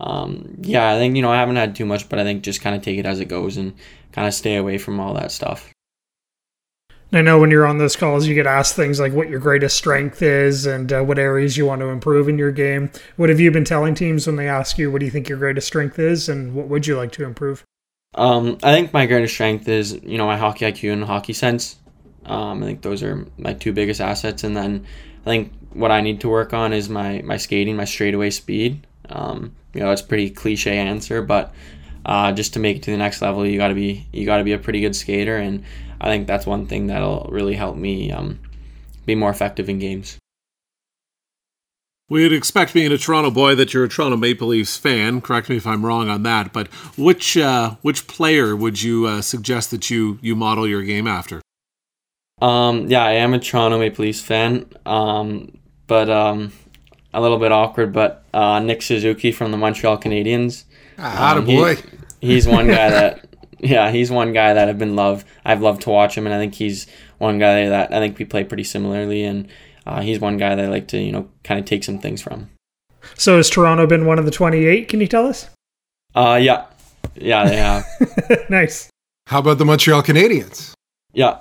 um, 0.00 0.56
yeah, 0.60 0.92
I 0.92 0.98
think 0.98 1.16
you 1.16 1.22
know 1.22 1.30
I 1.30 1.36
haven't 1.36 1.56
had 1.56 1.76
too 1.76 1.86
much, 1.86 2.08
but 2.08 2.18
I 2.18 2.24
think 2.24 2.42
just 2.42 2.60
kind 2.60 2.74
of 2.76 2.82
take 2.82 2.98
it 2.98 3.06
as 3.06 3.20
it 3.20 3.26
goes 3.26 3.56
and 3.56 3.74
kind 4.12 4.26
of 4.26 4.34
stay 4.34 4.56
away 4.56 4.78
from 4.78 5.00
all 5.00 5.14
that 5.14 5.32
stuff. 5.32 5.70
I 7.12 7.22
know 7.22 7.38
when 7.38 7.50
you're 7.50 7.66
on 7.66 7.78
those 7.78 7.94
calls, 7.94 8.26
you 8.26 8.34
get 8.34 8.46
asked 8.46 8.74
things 8.74 8.98
like 8.98 9.12
what 9.12 9.28
your 9.28 9.38
greatest 9.38 9.76
strength 9.76 10.20
is 10.20 10.66
and 10.66 10.92
uh, 10.92 11.02
what 11.02 11.18
areas 11.18 11.56
you 11.56 11.64
want 11.64 11.80
to 11.80 11.88
improve 11.88 12.28
in 12.28 12.38
your 12.38 12.50
game. 12.50 12.90
What 13.16 13.28
have 13.28 13.38
you 13.38 13.52
been 13.52 13.64
telling 13.64 13.94
teams 13.94 14.26
when 14.26 14.34
they 14.34 14.48
ask 14.48 14.78
you 14.78 14.90
what 14.90 14.98
do 14.98 15.06
you 15.06 15.12
think 15.12 15.28
your 15.28 15.38
greatest 15.38 15.68
strength 15.68 15.98
is 15.98 16.28
and 16.28 16.54
what 16.54 16.66
would 16.66 16.88
you 16.88 16.96
like 16.96 17.12
to 17.12 17.24
improve? 17.24 17.62
Um, 18.16 18.58
I 18.62 18.72
think 18.72 18.92
my 18.92 19.06
greatest 19.06 19.34
strength 19.34 19.68
is 19.68 19.92
you 20.02 20.18
know 20.18 20.26
my 20.26 20.36
hockey 20.36 20.64
IQ 20.64 20.92
and 20.92 21.04
hockey 21.04 21.32
sense. 21.32 21.78
Um, 22.26 22.62
I 22.62 22.66
think 22.66 22.82
those 22.82 23.02
are 23.02 23.26
my 23.38 23.52
two 23.52 23.72
biggest 23.72 24.00
assets, 24.00 24.44
and 24.44 24.56
then 24.56 24.86
I 25.22 25.24
think 25.24 25.52
what 25.72 25.90
I 25.90 26.00
need 26.00 26.20
to 26.22 26.28
work 26.28 26.52
on 26.52 26.72
is 26.72 26.88
my 26.88 27.22
my 27.22 27.36
skating, 27.36 27.76
my 27.76 27.84
straightaway 27.84 28.30
speed. 28.30 28.86
Um, 29.08 29.54
you 29.72 29.80
know, 29.80 29.90
it's 29.90 30.02
a 30.02 30.06
pretty 30.06 30.30
cliche 30.30 30.76
answer, 30.76 31.22
but 31.22 31.54
uh, 32.06 32.32
just 32.32 32.54
to 32.54 32.60
make 32.60 32.76
it 32.78 32.82
to 32.84 32.90
the 32.90 32.96
next 32.96 33.22
level, 33.22 33.46
you 33.46 33.58
got 33.58 33.68
to 33.68 33.74
be 33.74 34.06
you 34.12 34.26
got 34.26 34.38
to 34.38 34.44
be 34.44 34.52
a 34.52 34.58
pretty 34.58 34.80
good 34.80 34.94
skater, 34.96 35.36
and 35.36 35.64
I 36.00 36.06
think 36.06 36.26
that's 36.26 36.46
one 36.46 36.66
thing 36.66 36.88
that'll 36.88 37.28
really 37.30 37.54
help 37.54 37.76
me 37.76 38.10
um, 38.10 38.38
be 39.06 39.14
more 39.14 39.30
effective 39.30 39.68
in 39.68 39.78
games. 39.78 40.18
We'd 42.10 42.34
expect, 42.34 42.74
being 42.74 42.92
a 42.92 42.98
Toronto 42.98 43.30
boy, 43.30 43.54
that 43.54 43.72
you're 43.72 43.84
a 43.84 43.88
Toronto 43.88 44.18
Maple 44.18 44.48
Leafs 44.48 44.76
fan. 44.76 45.22
Correct 45.22 45.48
me 45.48 45.56
if 45.56 45.66
I'm 45.66 45.86
wrong 45.86 46.10
on 46.10 46.22
that. 46.24 46.52
But 46.52 46.68
which 46.98 47.36
uh, 47.36 47.76
which 47.80 48.06
player 48.06 48.54
would 48.54 48.82
you 48.82 49.06
uh, 49.06 49.22
suggest 49.22 49.70
that 49.70 49.88
you 49.88 50.18
you 50.20 50.36
model 50.36 50.68
your 50.68 50.82
game 50.82 51.06
after? 51.06 51.40
Um, 52.42 52.90
yeah, 52.90 53.04
I 53.04 53.12
am 53.12 53.32
a 53.32 53.38
Toronto 53.38 53.78
Maple 53.78 54.04
Leafs 54.04 54.20
fan, 54.20 54.66
um, 54.84 55.56
but 55.86 56.10
um, 56.10 56.52
a 57.14 57.20
little 57.20 57.38
bit 57.38 57.52
awkward. 57.52 57.92
But 57.92 58.24
uh, 58.34 58.60
Nick 58.60 58.82
Suzuki 58.82 59.32
from 59.32 59.50
the 59.50 59.56
Montreal 59.56 59.98
Canadiens. 59.98 60.64
Ah, 60.98 61.36
Um, 61.36 61.44
boy. 61.46 61.76
He, 62.20 62.28
he's 62.34 62.46
one 62.46 62.66
guy 62.68 62.90
that, 62.90 63.26
yeah, 63.58 63.90
he's 63.90 64.10
one 64.10 64.32
guy 64.32 64.52
that 64.54 64.68
I've 64.68 64.78
been 64.78 64.96
love. 64.96 65.24
I've 65.44 65.62
loved 65.62 65.82
to 65.82 65.90
watch 65.90 66.16
him, 66.16 66.26
and 66.26 66.34
I 66.34 66.38
think 66.38 66.54
he's 66.54 66.86
one 67.18 67.38
guy 67.38 67.68
that 67.68 67.92
I 67.92 67.98
think 68.00 68.18
we 68.18 68.24
play 68.24 68.44
pretty 68.44 68.64
similarly, 68.64 69.24
and 69.24 69.48
uh, 69.86 70.00
he's 70.02 70.18
one 70.20 70.36
guy 70.36 70.54
that 70.54 70.64
I 70.64 70.68
like 70.68 70.88
to 70.88 70.98
you 70.98 71.12
know 71.12 71.28
kind 71.44 71.58
of 71.60 71.66
take 71.66 71.84
some 71.84 71.98
things 71.98 72.20
from. 72.22 72.50
So 73.16 73.36
has 73.36 73.50
Toronto 73.50 73.86
been 73.86 74.06
one 74.06 74.18
of 74.18 74.24
the 74.24 74.30
28? 74.30 74.88
Can 74.88 75.00
you 75.00 75.06
tell 75.06 75.26
us? 75.26 75.50
Uh, 76.14 76.38
yeah, 76.40 76.66
yeah, 77.16 77.44
they 77.46 77.56
have, 77.56 77.84
nice. 78.50 78.88
How 79.26 79.40
about 79.40 79.58
the 79.58 79.64
Montreal 79.64 80.02
Canadiens? 80.02 80.72
yeah. 81.12 81.38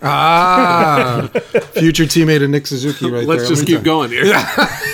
Ah, 0.00 1.28
future 1.72 2.04
teammate 2.04 2.42
of 2.42 2.50
Nick 2.50 2.66
Suzuki, 2.68 3.10
right 3.10 3.26
Let's 3.26 3.42
there. 3.42 3.48
just 3.50 3.62
Let 3.62 3.68
me 3.68 3.74
keep 3.74 3.84
tell- 3.84 3.84
going 3.84 4.10
here. 4.10 4.24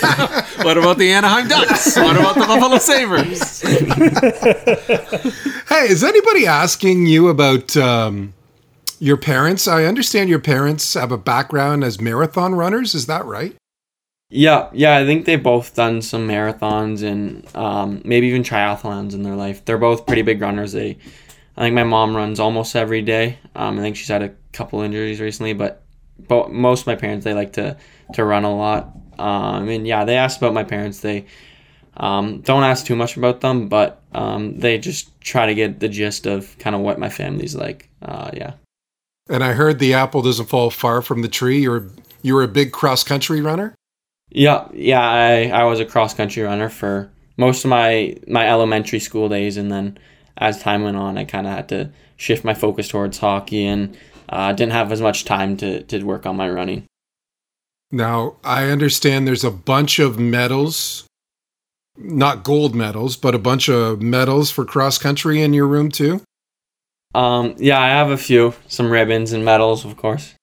what 0.63 0.77
about 0.77 0.97
the 0.97 1.11
Anaheim 1.11 1.47
Ducks? 1.47 1.95
What 1.95 2.15
about 2.15 2.35
the 2.35 2.45
Buffalo 2.47 2.77
Sabres? 2.77 3.63
Hey, 5.67 5.89
is 5.89 6.03
anybody 6.03 6.45
asking 6.45 7.07
you 7.07 7.27
about 7.27 7.75
um, 7.75 8.33
your 8.99 9.17
parents? 9.17 9.67
I 9.67 9.85
understand 9.85 10.29
your 10.29 10.39
parents 10.39 10.93
have 10.93 11.11
a 11.11 11.17
background 11.17 11.83
as 11.83 11.99
marathon 11.99 12.53
runners. 12.53 12.93
Is 12.93 13.07
that 13.07 13.25
right? 13.25 13.55
Yeah, 14.29 14.69
yeah, 14.73 14.97
I 14.97 15.05
think 15.05 15.25
they've 15.25 15.41
both 15.41 15.75
done 15.75 16.01
some 16.01 16.27
marathons 16.27 17.03
and 17.03 17.45
um, 17.55 18.01
maybe 18.05 18.27
even 18.27 18.43
triathlons 18.43 19.13
in 19.13 19.23
their 19.23 19.35
life. 19.35 19.65
They're 19.65 19.77
both 19.77 20.05
pretty 20.05 20.21
big 20.21 20.39
runners. 20.39 20.71
They, 20.71 20.97
I 21.57 21.61
think 21.61 21.75
my 21.75 21.83
mom 21.83 22.15
runs 22.15 22.39
almost 22.39 22.75
every 22.75 23.01
day. 23.01 23.39
Um, 23.55 23.79
I 23.79 23.81
think 23.81 23.95
she's 23.95 24.07
had 24.07 24.23
a 24.23 24.33
couple 24.53 24.81
injuries 24.81 25.19
recently, 25.19 25.53
but, 25.53 25.83
but 26.27 26.51
most 26.51 26.81
of 26.81 26.87
my 26.87 26.95
parents 26.95 27.25
they 27.25 27.33
like 27.33 27.53
to 27.53 27.75
to 28.13 28.23
run 28.23 28.43
a 28.43 28.55
lot. 28.55 28.91
Um, 29.19 29.69
and 29.69 29.87
yeah, 29.87 30.05
they 30.05 30.17
asked 30.17 30.37
about 30.37 30.53
my 30.53 30.63
parents. 30.63 30.99
They 30.99 31.25
um, 31.97 32.41
don't 32.41 32.63
ask 32.63 32.85
too 32.85 32.95
much 32.95 33.17
about 33.17 33.41
them, 33.41 33.67
but 33.67 34.01
um, 34.13 34.59
they 34.59 34.77
just 34.77 35.19
try 35.21 35.45
to 35.45 35.55
get 35.55 35.79
the 35.79 35.87
gist 35.87 36.25
of 36.25 36.57
kind 36.59 36.75
of 36.75 36.81
what 36.81 36.99
my 36.99 37.09
family's 37.09 37.55
like. 37.55 37.89
Uh, 38.01 38.31
yeah. 38.33 38.53
And 39.29 39.43
I 39.43 39.53
heard 39.53 39.79
the 39.79 39.93
apple 39.93 40.21
doesn't 40.21 40.47
fall 40.47 40.69
far 40.69 41.01
from 41.01 41.21
the 41.21 41.27
tree. 41.27 41.61
You're 41.61 41.87
you 42.21 42.35
were 42.35 42.43
a 42.43 42.47
big 42.47 42.71
cross 42.71 43.03
country 43.03 43.41
runner. 43.41 43.75
Yeah, 44.29 44.67
yeah, 44.73 45.01
I, 45.01 45.49
I 45.49 45.63
was 45.65 45.79
a 45.79 45.85
cross 45.85 46.13
country 46.13 46.43
runner 46.43 46.69
for 46.69 47.11
most 47.37 47.63
of 47.63 47.69
my 47.69 48.17
my 48.27 48.47
elementary 48.47 48.99
school 48.99 49.29
days, 49.29 49.57
and 49.57 49.71
then 49.71 49.97
as 50.37 50.61
time 50.61 50.83
went 50.83 50.97
on, 50.97 51.17
I 51.17 51.25
kind 51.25 51.47
of 51.47 51.53
had 51.53 51.69
to 51.69 51.91
shift 52.17 52.43
my 52.43 52.53
focus 52.53 52.87
towards 52.87 53.17
hockey, 53.17 53.65
and 53.65 53.97
uh, 54.29 54.53
didn't 54.53 54.73
have 54.73 54.91
as 54.91 55.01
much 55.01 55.25
time 55.25 55.57
to 55.57 55.83
to 55.83 56.03
work 56.03 56.25
on 56.25 56.35
my 56.35 56.49
running. 56.49 56.85
Now 57.91 58.35
I 58.43 58.65
understand 58.69 59.27
there's 59.27 59.43
a 59.43 59.51
bunch 59.51 59.99
of 59.99 60.19
medals, 60.19 61.05
not 61.97 62.43
gold 62.43 62.75
medals, 62.75 63.15
but 63.15 63.35
a 63.35 63.39
bunch 63.39 63.69
of 63.69 64.01
medals 64.01 64.51
for 64.51 64.65
cross 64.65 64.97
country 64.97 65.41
in 65.41 65.53
your 65.53 65.67
room 65.67 65.89
too. 65.89 66.21
Um, 67.13 67.55
yeah, 67.57 67.79
I 67.79 67.87
have 67.89 68.09
a 68.09 68.17
few, 68.17 68.53
some 68.67 68.89
ribbons 68.91 69.31
and 69.31 69.45
medals, 69.45 69.85
of 69.85 69.95
course. 69.95 70.35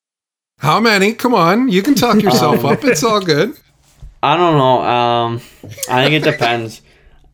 How 0.61 0.81
many? 0.81 1.13
Come 1.13 1.35
on, 1.35 1.69
you 1.69 1.83
can 1.83 1.95
talk 1.95 2.23
yourself 2.23 2.61
Um, 2.65 2.73
up. 2.73 2.85
It's 2.85 3.03
all 3.05 3.21
good. 3.21 3.55
I 4.23 4.37
don't 4.37 4.57
know. 4.57 4.83
Um, 4.83 5.41
I 5.91 6.05
think 6.09 6.15
it 6.25 6.31
depends. 6.31 6.81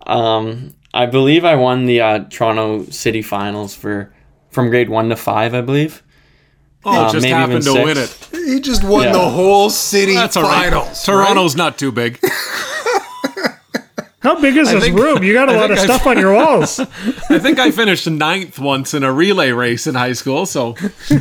um, 0.07 0.75
I 0.95 1.05
believe 1.05 1.45
I 1.45 1.55
won 1.55 1.85
the 1.85 2.01
uh, 2.01 2.19
Toronto 2.31 2.85
City 2.91 3.21
Finals 3.21 3.75
for 3.75 4.13
from 4.51 4.71
grade 4.71 4.89
one 4.89 5.11
to 5.11 5.17
five, 5.17 5.53
I 5.55 5.61
believe. 5.61 6.03
Oh, 6.89 7.05
Uh, 7.07 7.13
just 7.13 7.27
happened 7.27 7.63
to 7.65 7.71
even 7.71 7.83
win 7.85 7.99
it. 7.99 8.29
He 8.33 8.61
just 8.61 8.83
won 8.85 9.05
Yeah. 9.05 9.13
the 9.13 9.29
whole 9.31 9.71
city 9.71 10.15
That's 10.15 10.37
all 10.37 10.43
right. 10.45 10.65
finals. 10.71 11.03
Toronto's 11.05 11.55
not 11.57 11.79
too 11.79 11.93
big. 11.93 12.19
How 14.21 14.41
big 14.41 14.57
is 14.57 14.69
I 14.69 14.75
this 14.75 14.85
think- 14.85 14.99
room? 14.99 15.23
You 15.23 15.33
got 15.33 15.49
a 15.49 15.53
I 15.53 15.57
lot 15.57 15.71
of 15.71 15.79
I've- 15.79 15.87
stuff 15.87 16.05
on 16.07 16.19
your 16.19 16.35
walls. 16.41 16.81
I 16.81 17.39
think 17.39 17.59
I 17.61 17.71
finished 17.71 18.11
ninth 18.11 18.59
once 18.59 18.93
in 18.93 19.05
a 19.05 19.13
relay 19.13 19.53
race 19.53 19.87
in 19.87 19.95
high 19.95 20.13
school, 20.13 20.45
so 20.45 20.75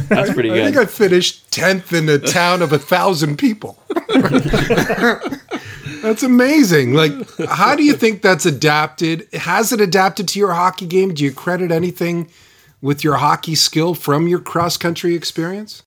That's 0.10 0.34
pretty 0.34 0.50
good. 0.50 0.62
I 0.62 0.66
think. 0.72 0.78
I 0.78 0.86
finished 0.86 1.52
tenth 1.52 1.94
in 1.94 2.10
a 2.10 2.18
town 2.18 2.62
of 2.64 2.74
a 2.74 2.80
thousand 2.80 3.38
people. 3.38 3.78
that's 6.02 6.24
amazing. 6.24 6.94
Like, 6.94 7.12
how 7.48 7.76
do 7.76 7.84
you 7.84 7.94
think 7.94 8.24
that's 8.24 8.46
adapted? 8.48 9.28
Has 9.34 9.72
it 9.72 9.80
adapted 9.80 10.28
to 10.30 10.40
your 10.40 10.54
hockey 10.54 10.88
game? 10.88 11.14
Do 11.14 11.24
you 11.24 11.32
credit 11.32 11.72
anything 11.72 12.30
with 12.82 13.04
your 13.04 13.16
hockey 13.16 13.56
skill 13.56 13.94
from 13.94 14.28
your 14.28 14.40
cross 14.40 14.78
country 14.78 15.16
experience? 15.16 15.84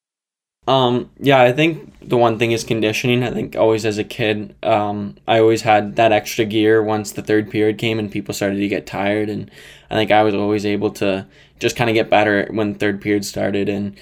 Um, 0.66 1.10
yeah, 1.18 1.40
I 1.40 1.52
think 1.52 1.94
the 2.00 2.16
one 2.16 2.38
thing 2.38 2.52
is 2.52 2.64
conditioning. 2.64 3.22
I 3.22 3.30
think 3.30 3.56
always 3.56 3.84
as 3.86 3.98
a 3.98 4.04
kid, 4.04 4.54
um, 4.62 5.16
I 5.26 5.40
always 5.40 5.62
had 5.62 5.96
that 5.96 6.12
extra 6.12 6.44
gear 6.44 6.82
once 6.82 7.12
the 7.12 7.22
third 7.22 7.50
period 7.50 7.78
came 7.78 7.98
and 7.98 8.10
people 8.10 8.34
started 8.34 8.58
to 8.58 8.68
get 8.68 8.86
tired. 8.86 9.28
And 9.30 9.50
I 9.90 9.94
think 9.94 10.10
I 10.10 10.22
was 10.22 10.34
always 10.34 10.66
able 10.66 10.90
to 10.92 11.26
just 11.58 11.76
kind 11.76 11.90
of 11.90 11.94
get 11.94 12.10
better 12.10 12.46
when 12.50 12.74
third 12.74 13.00
period 13.00 13.24
started. 13.24 13.68
And 13.68 13.98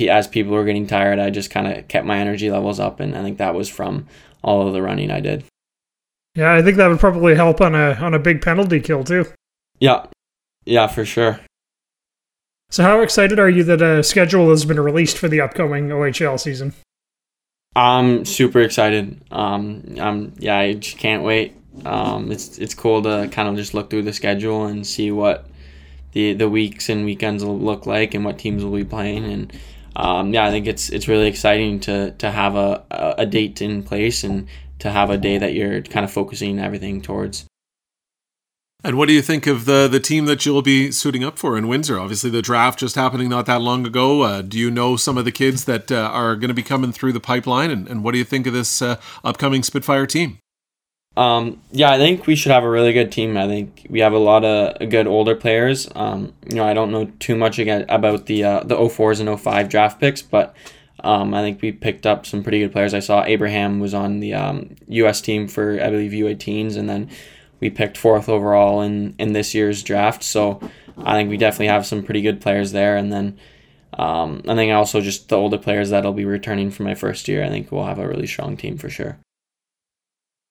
as 0.00 0.26
people 0.26 0.52
were 0.52 0.64
getting 0.64 0.86
tired, 0.86 1.18
I 1.18 1.30
just 1.30 1.50
kind 1.50 1.66
of 1.66 1.86
kept 1.88 2.06
my 2.06 2.18
energy 2.18 2.50
levels 2.50 2.80
up. 2.80 3.00
And 3.00 3.16
I 3.16 3.22
think 3.22 3.38
that 3.38 3.54
was 3.54 3.68
from 3.68 4.06
all 4.42 4.66
of 4.66 4.72
the 4.72 4.82
running 4.82 5.10
I 5.10 5.20
did. 5.20 5.44
Yeah, 6.34 6.52
I 6.52 6.62
think 6.62 6.76
that 6.76 6.88
would 6.88 7.00
probably 7.00 7.34
help 7.34 7.60
on 7.60 7.74
a 7.74 7.94
on 7.94 8.14
a 8.14 8.18
big 8.18 8.42
penalty 8.42 8.80
kill 8.80 9.02
too. 9.02 9.26
Yeah, 9.80 10.06
yeah, 10.64 10.86
for 10.86 11.04
sure. 11.04 11.40
So, 12.70 12.82
how 12.82 13.00
excited 13.00 13.38
are 13.38 13.48
you 13.48 13.64
that 13.64 13.80
a 13.80 14.02
schedule 14.02 14.50
has 14.50 14.66
been 14.66 14.78
released 14.78 15.16
for 15.16 15.26
the 15.26 15.40
upcoming 15.40 15.88
OHL 15.88 16.38
season? 16.38 16.74
I'm 17.74 18.24
super 18.24 18.60
excited. 18.60 19.22
Um, 19.30 19.96
I'm 19.98 20.34
yeah, 20.38 20.58
I 20.58 20.74
just 20.74 20.98
can't 20.98 21.22
wait. 21.22 21.56
Um, 21.84 22.30
it's 22.30 22.58
it's 22.58 22.74
cool 22.74 23.02
to 23.02 23.28
kind 23.32 23.48
of 23.48 23.56
just 23.56 23.72
look 23.72 23.88
through 23.88 24.02
the 24.02 24.12
schedule 24.12 24.66
and 24.66 24.86
see 24.86 25.10
what 25.10 25.46
the 26.12 26.34
the 26.34 26.48
weeks 26.48 26.88
and 26.90 27.04
weekends 27.04 27.44
will 27.44 27.58
look 27.58 27.86
like 27.86 28.14
and 28.14 28.24
what 28.24 28.38
teams 28.38 28.62
will 28.62 28.76
be 28.76 28.84
playing 28.84 29.24
and 29.24 29.52
um, 29.96 30.32
yeah, 30.32 30.46
I 30.46 30.50
think 30.50 30.66
it's 30.66 30.90
it's 30.90 31.08
really 31.08 31.26
exciting 31.26 31.80
to 31.80 32.12
to 32.12 32.30
have 32.30 32.54
a 32.54 32.84
a 33.18 33.26
date 33.26 33.62
in 33.62 33.82
place 33.82 34.24
and 34.24 34.46
to 34.80 34.90
have 34.90 35.10
a 35.10 35.18
day 35.18 35.38
that 35.38 35.54
you're 35.54 35.82
kind 35.82 36.04
of 36.04 36.12
focusing 36.12 36.58
everything 36.58 37.00
towards. 37.00 37.46
And 38.84 38.96
what 38.96 39.08
do 39.08 39.12
you 39.12 39.22
think 39.22 39.48
of 39.48 39.64
the 39.64 39.88
the 39.88 39.98
team 39.98 40.26
that 40.26 40.46
you'll 40.46 40.62
be 40.62 40.92
suiting 40.92 41.24
up 41.24 41.36
for 41.36 41.58
in 41.58 41.66
Windsor? 41.66 41.98
Obviously, 41.98 42.30
the 42.30 42.42
draft 42.42 42.78
just 42.78 42.94
happening 42.94 43.28
not 43.28 43.46
that 43.46 43.60
long 43.60 43.84
ago. 43.84 44.22
Uh, 44.22 44.40
do 44.40 44.56
you 44.56 44.70
know 44.70 44.96
some 44.96 45.18
of 45.18 45.24
the 45.24 45.32
kids 45.32 45.64
that 45.64 45.90
uh, 45.90 45.96
are 45.96 46.36
going 46.36 46.48
to 46.48 46.54
be 46.54 46.62
coming 46.62 46.92
through 46.92 47.12
the 47.12 47.20
pipeline? 47.20 47.72
And, 47.72 47.88
and 47.88 48.04
what 48.04 48.12
do 48.12 48.18
you 48.18 48.24
think 48.24 48.46
of 48.46 48.52
this 48.52 48.80
uh, 48.80 49.00
upcoming 49.24 49.64
Spitfire 49.64 50.06
team? 50.06 50.38
Um, 51.16 51.60
yeah, 51.72 51.90
I 51.90 51.98
think 51.98 52.28
we 52.28 52.36
should 52.36 52.52
have 52.52 52.62
a 52.62 52.70
really 52.70 52.92
good 52.92 53.10
team. 53.10 53.36
I 53.36 53.48
think 53.48 53.84
we 53.90 53.98
have 53.98 54.12
a 54.12 54.18
lot 54.18 54.44
of 54.44 54.88
good 54.88 55.08
older 55.08 55.34
players. 55.34 55.88
Um, 55.96 56.32
you 56.48 56.54
know, 56.54 56.64
I 56.64 56.72
don't 56.72 56.92
know 56.92 57.06
too 57.18 57.34
much 57.34 57.58
again 57.58 57.84
about 57.88 58.26
the 58.26 58.44
uh, 58.44 58.60
the 58.62 58.76
04s 58.76 59.18
and 59.18 59.40
05 59.40 59.68
draft 59.68 59.98
picks, 59.98 60.22
but 60.22 60.54
um, 61.02 61.34
I 61.34 61.42
think 61.42 61.60
we 61.60 61.72
picked 61.72 62.06
up 62.06 62.26
some 62.26 62.44
pretty 62.44 62.60
good 62.60 62.70
players. 62.70 62.94
I 62.94 63.00
saw 63.00 63.24
Abraham 63.24 63.80
was 63.80 63.94
on 63.94 64.20
the 64.20 64.34
um, 64.34 64.76
U.S. 64.86 65.20
team 65.20 65.48
for 65.48 65.82
I 65.82 65.90
believe 65.90 66.12
U18s, 66.12 66.76
and 66.76 66.88
then 66.88 67.10
we 67.60 67.70
picked 67.70 67.96
fourth 67.96 68.28
overall 68.28 68.80
in 68.82 69.14
in 69.18 69.32
this 69.32 69.54
year's 69.54 69.82
draft. 69.82 70.22
So 70.22 70.60
I 70.96 71.14
think 71.14 71.30
we 71.30 71.36
definitely 71.36 71.68
have 71.68 71.86
some 71.86 72.02
pretty 72.02 72.22
good 72.22 72.40
players 72.40 72.72
there. 72.72 72.96
And 72.96 73.12
then 73.12 73.38
um, 73.94 74.42
I 74.46 74.54
think 74.54 74.72
also 74.72 75.00
just 75.00 75.28
the 75.28 75.36
older 75.36 75.58
players 75.58 75.90
that'll 75.90 76.12
be 76.12 76.24
returning 76.24 76.70
for 76.70 76.82
my 76.82 76.94
first 76.94 77.28
year. 77.28 77.44
I 77.44 77.48
think 77.48 77.72
we'll 77.72 77.84
have 77.84 77.98
a 77.98 78.08
really 78.08 78.26
strong 78.26 78.56
team 78.56 78.76
for 78.76 78.88
sure. 78.88 79.18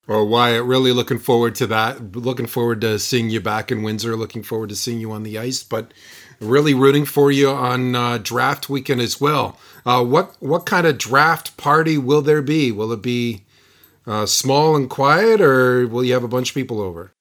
Well, 0.07 0.25
Wyatt, 0.25 0.63
really 0.63 0.93
looking 0.93 1.19
forward 1.19 1.53
to 1.55 1.67
that. 1.67 2.15
Looking 2.15 2.47
forward 2.47 2.79
to 2.81 2.97
seeing 2.97 3.29
you 3.29 3.41
back 3.41 3.71
in 3.71 3.83
Windsor. 3.83 4.15
Looking 4.15 4.41
forward 4.41 4.69
to 4.69 4.75
seeing 4.75 5.01
you 5.01 5.11
on 5.11 5.23
the 5.23 5.37
ice, 5.37 5.63
but 5.63 5.93
really 6.39 6.73
rooting 6.73 7.03
for 7.03 7.29
you 7.29 7.49
on 7.49 7.93
uh, 7.93 8.17
draft 8.17 8.69
weekend 8.69 9.01
as 9.01 9.19
well. 9.19 9.59
Uh, 9.85 10.03
what 10.03 10.35
what 10.39 10.65
kind 10.65 10.87
of 10.87 10.97
draft 10.97 11.57
party 11.57 11.97
will 11.97 12.21
there 12.21 12.41
be? 12.41 12.71
Will 12.71 12.93
it 12.93 13.01
be 13.01 13.43
uh, 14.07 14.25
small 14.25 14.75
and 14.75 14.89
quiet, 14.89 15.41
or 15.41 15.85
will 15.87 16.03
you 16.03 16.13
have 16.13 16.23
a 16.23 16.29
bunch 16.29 16.49
of 16.49 16.55
people 16.55 16.81
over? 16.81 17.13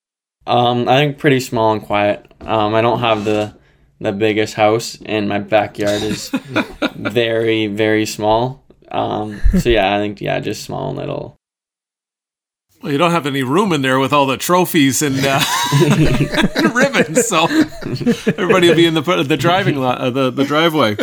Um, 0.46 0.88
I 0.88 0.96
think 0.96 1.18
pretty 1.18 1.40
small 1.40 1.72
and 1.72 1.82
quiet. 1.82 2.32
Um, 2.40 2.74
I 2.74 2.80
don't 2.80 3.00
have 3.00 3.24
the 3.24 3.54
the 4.00 4.12
biggest 4.12 4.54
house, 4.54 4.98
and 5.04 5.28
my 5.28 5.40
backyard 5.40 6.02
is 6.02 6.30
very 6.94 7.66
very 7.66 8.06
small. 8.06 8.64
Um, 8.90 9.40
so 9.58 9.68
yeah, 9.68 9.96
I 9.96 9.98
think 9.98 10.20
yeah, 10.20 10.38
just 10.40 10.62
small 10.62 10.90
and 10.90 10.98
little. 10.98 11.36
Well, 12.82 12.92
you 12.92 12.98
don't 12.98 13.10
have 13.10 13.26
any 13.26 13.42
room 13.42 13.72
in 13.72 13.82
there 13.82 13.98
with 13.98 14.12
all 14.12 14.26
the 14.26 14.36
trophies 14.36 15.00
and, 15.00 15.16
uh, 15.18 15.40
ribbons, 16.74 17.26
so 17.26 17.46
everybody 17.46 18.68
will 18.68 18.76
be 18.76 18.86
in 18.86 18.94
the 18.94 19.24
the 19.26 19.36
driving 19.36 19.76
lot, 19.76 19.98
uh, 19.98 20.10
the 20.10 20.30
the 20.30 20.44
driveway. 20.44 20.96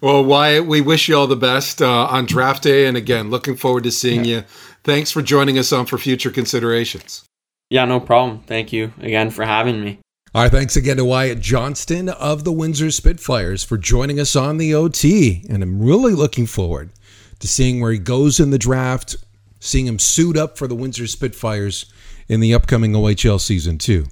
Well, 0.00 0.24
Wyatt, 0.24 0.66
we 0.66 0.80
wish 0.80 1.08
you 1.08 1.16
all 1.16 1.26
the 1.26 1.36
best 1.36 1.80
uh, 1.80 2.06
on 2.06 2.26
draft 2.26 2.62
day. 2.62 2.86
And 2.86 2.96
again, 2.96 3.30
looking 3.30 3.56
forward 3.56 3.84
to 3.84 3.90
seeing 3.90 4.24
yeah. 4.24 4.36
you. 4.36 4.44
Thanks 4.84 5.10
for 5.10 5.22
joining 5.22 5.58
us 5.58 5.72
on 5.72 5.86
For 5.86 5.98
Future 5.98 6.30
Considerations. 6.30 7.24
Yeah, 7.70 7.84
no 7.86 7.98
problem. 7.98 8.40
Thank 8.40 8.72
you 8.72 8.92
again 9.00 9.30
for 9.30 9.44
having 9.44 9.82
me. 9.82 9.98
All 10.34 10.42
right, 10.42 10.52
thanks 10.52 10.76
again 10.76 10.98
to 10.98 11.04
Wyatt 11.04 11.40
Johnston 11.40 12.10
of 12.10 12.44
the 12.44 12.52
Windsor 12.52 12.90
Spitfires 12.90 13.64
for 13.64 13.78
joining 13.78 14.20
us 14.20 14.36
on 14.36 14.58
the 14.58 14.74
OT. 14.74 15.44
And 15.48 15.62
I'm 15.62 15.80
really 15.80 16.12
looking 16.12 16.46
forward 16.46 16.90
to 17.38 17.48
seeing 17.48 17.80
where 17.80 17.90
he 17.90 17.98
goes 17.98 18.38
in 18.38 18.50
the 18.50 18.58
draft, 18.58 19.16
seeing 19.60 19.86
him 19.86 19.98
suit 19.98 20.36
up 20.36 20.58
for 20.58 20.68
the 20.68 20.74
Windsor 20.74 21.06
Spitfires 21.06 21.86
in 22.28 22.40
the 22.40 22.52
upcoming 22.52 22.92
OHL 22.92 23.40
season, 23.40 23.78
too. 23.78 24.06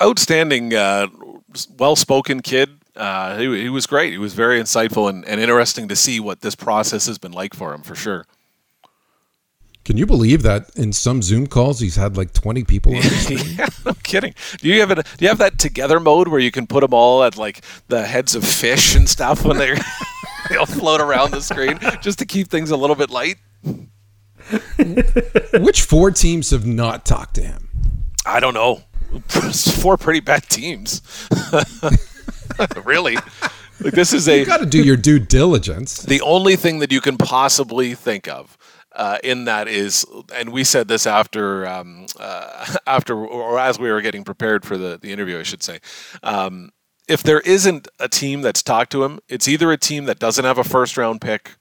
Outstanding, 0.00 0.72
uh, 0.72 1.08
well 1.78 1.96
spoken 1.96 2.42
kid 2.42 2.75
uh, 2.96 3.38
he, 3.38 3.62
he 3.62 3.68
was 3.68 3.86
great. 3.86 4.12
He 4.12 4.18
was 4.18 4.34
very 4.34 4.60
insightful 4.60 5.08
and, 5.08 5.24
and 5.24 5.40
interesting 5.40 5.88
to 5.88 5.96
see 5.96 6.20
what 6.20 6.40
this 6.40 6.54
process 6.54 7.06
has 7.06 7.18
been 7.18 7.32
like 7.32 7.54
for 7.54 7.74
him, 7.74 7.82
for 7.82 7.94
sure. 7.94 8.26
Can 9.84 9.96
you 9.96 10.06
believe 10.06 10.42
that 10.42 10.70
in 10.76 10.92
some 10.92 11.22
Zoom 11.22 11.46
calls 11.46 11.78
he's 11.78 11.94
had 11.94 12.16
like 12.16 12.32
twenty 12.32 12.64
people? 12.64 12.96
On 12.96 13.02
yeah, 13.28 13.66
no 13.84 13.92
kidding. 14.02 14.34
Do 14.58 14.68
you 14.68 14.80
have 14.80 14.90
a, 14.90 14.96
Do 14.96 15.02
you 15.20 15.28
have 15.28 15.38
that 15.38 15.60
together 15.60 16.00
mode 16.00 16.26
where 16.26 16.40
you 16.40 16.50
can 16.50 16.66
put 16.66 16.80
them 16.80 16.92
all 16.92 17.22
at 17.22 17.36
like 17.36 17.62
the 17.86 18.04
heads 18.04 18.34
of 18.34 18.44
fish 18.44 18.96
and 18.96 19.08
stuff 19.08 19.44
when 19.44 19.58
they 19.58 19.76
they'll 20.48 20.66
float 20.66 21.00
around 21.00 21.30
the 21.30 21.40
screen 21.40 21.78
just 22.00 22.18
to 22.18 22.26
keep 22.26 22.48
things 22.48 22.72
a 22.72 22.76
little 22.76 22.96
bit 22.96 23.10
light? 23.10 23.36
Which 25.54 25.82
four 25.82 26.10
teams 26.10 26.50
have 26.50 26.66
not 26.66 27.04
talked 27.06 27.34
to 27.34 27.42
him? 27.42 27.68
I 28.24 28.40
don't 28.40 28.54
know. 28.54 28.82
Four 29.80 29.96
pretty 29.96 30.20
bad 30.20 30.48
teams. 30.48 31.00
really. 32.84 33.16
Like 33.80 33.92
this 33.92 34.12
is 34.12 34.28
a 34.28 34.38
you 34.38 34.46
got 34.46 34.60
to 34.60 34.66
do 34.66 34.82
your 34.82 34.96
due 34.96 35.18
diligence. 35.18 36.02
The 36.02 36.20
only 36.22 36.56
thing 36.56 36.78
that 36.78 36.90
you 36.90 37.00
can 37.00 37.18
possibly 37.18 37.94
think 37.94 38.26
of 38.26 38.56
uh, 38.92 39.18
in 39.22 39.44
that 39.44 39.68
is, 39.68 40.06
and 40.34 40.50
we 40.50 40.64
said 40.64 40.88
this 40.88 41.06
after 41.06 41.66
um, 41.66 42.06
uh, 42.18 42.76
after 42.86 43.14
or 43.14 43.58
as 43.58 43.78
we 43.78 43.90
were 43.90 44.00
getting 44.00 44.24
prepared 44.24 44.64
for 44.64 44.78
the 44.78 44.98
the 45.00 45.12
interview, 45.12 45.38
I 45.38 45.42
should 45.42 45.62
say. 45.62 45.80
Um, 46.22 46.70
if 47.06 47.22
there 47.22 47.40
isn't 47.40 47.86
a 48.00 48.08
team 48.08 48.40
that's 48.40 48.62
talked 48.62 48.90
to 48.92 49.04
him, 49.04 49.20
it's 49.28 49.46
either 49.46 49.70
a 49.70 49.76
team 49.76 50.06
that 50.06 50.18
doesn't 50.18 50.44
have 50.44 50.58
a 50.58 50.64
first 50.64 50.96
round 50.96 51.20
pick 51.20 51.52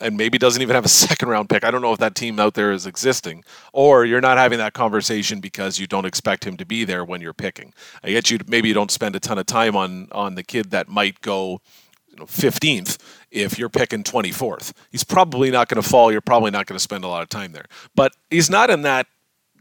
and 0.00 0.16
maybe 0.16 0.38
doesn't 0.38 0.62
even 0.62 0.74
have 0.74 0.84
a 0.84 0.88
second 1.08 1.28
round 1.28 1.48
pick. 1.48 1.64
I 1.64 1.70
don't 1.70 1.82
know 1.82 1.92
if 1.92 1.98
that 1.98 2.14
team 2.14 2.38
out 2.38 2.54
there 2.54 2.72
is 2.72 2.86
existing, 2.86 3.44
or 3.72 4.04
you're 4.04 4.20
not 4.20 4.38
having 4.38 4.58
that 4.58 4.72
conversation 4.72 5.40
because 5.40 5.78
you 5.78 5.86
don't 5.86 6.06
expect 6.06 6.44
him 6.44 6.56
to 6.56 6.64
be 6.64 6.84
there 6.84 7.04
when 7.04 7.20
you're 7.20 7.32
picking. 7.32 7.72
I 8.02 8.10
get 8.10 8.30
you. 8.30 8.38
Maybe 8.46 8.68
you 8.68 8.74
don't 8.74 8.90
spend 8.90 9.16
a 9.16 9.20
ton 9.20 9.38
of 9.38 9.46
time 9.46 9.76
on 9.76 10.08
on 10.12 10.34
the 10.34 10.42
kid 10.42 10.70
that 10.70 10.88
might 10.88 11.20
go. 11.20 11.60
You 12.08 12.20
know, 12.20 12.26
15th 12.26 12.98
if 13.32 13.58
you're 13.58 13.68
picking 13.68 14.04
24th. 14.04 14.72
He's 14.92 15.02
probably 15.02 15.50
not 15.50 15.68
going 15.68 15.82
to 15.82 15.88
fall. 15.88 16.12
You're 16.12 16.20
probably 16.20 16.52
not 16.52 16.66
going 16.66 16.76
to 16.76 16.80
spend 16.80 17.02
a 17.02 17.08
lot 17.08 17.24
of 17.24 17.28
time 17.28 17.50
there. 17.50 17.64
But 17.96 18.12
he's 18.30 18.48
not 18.48 18.70
in 18.70 18.82
that 18.82 19.08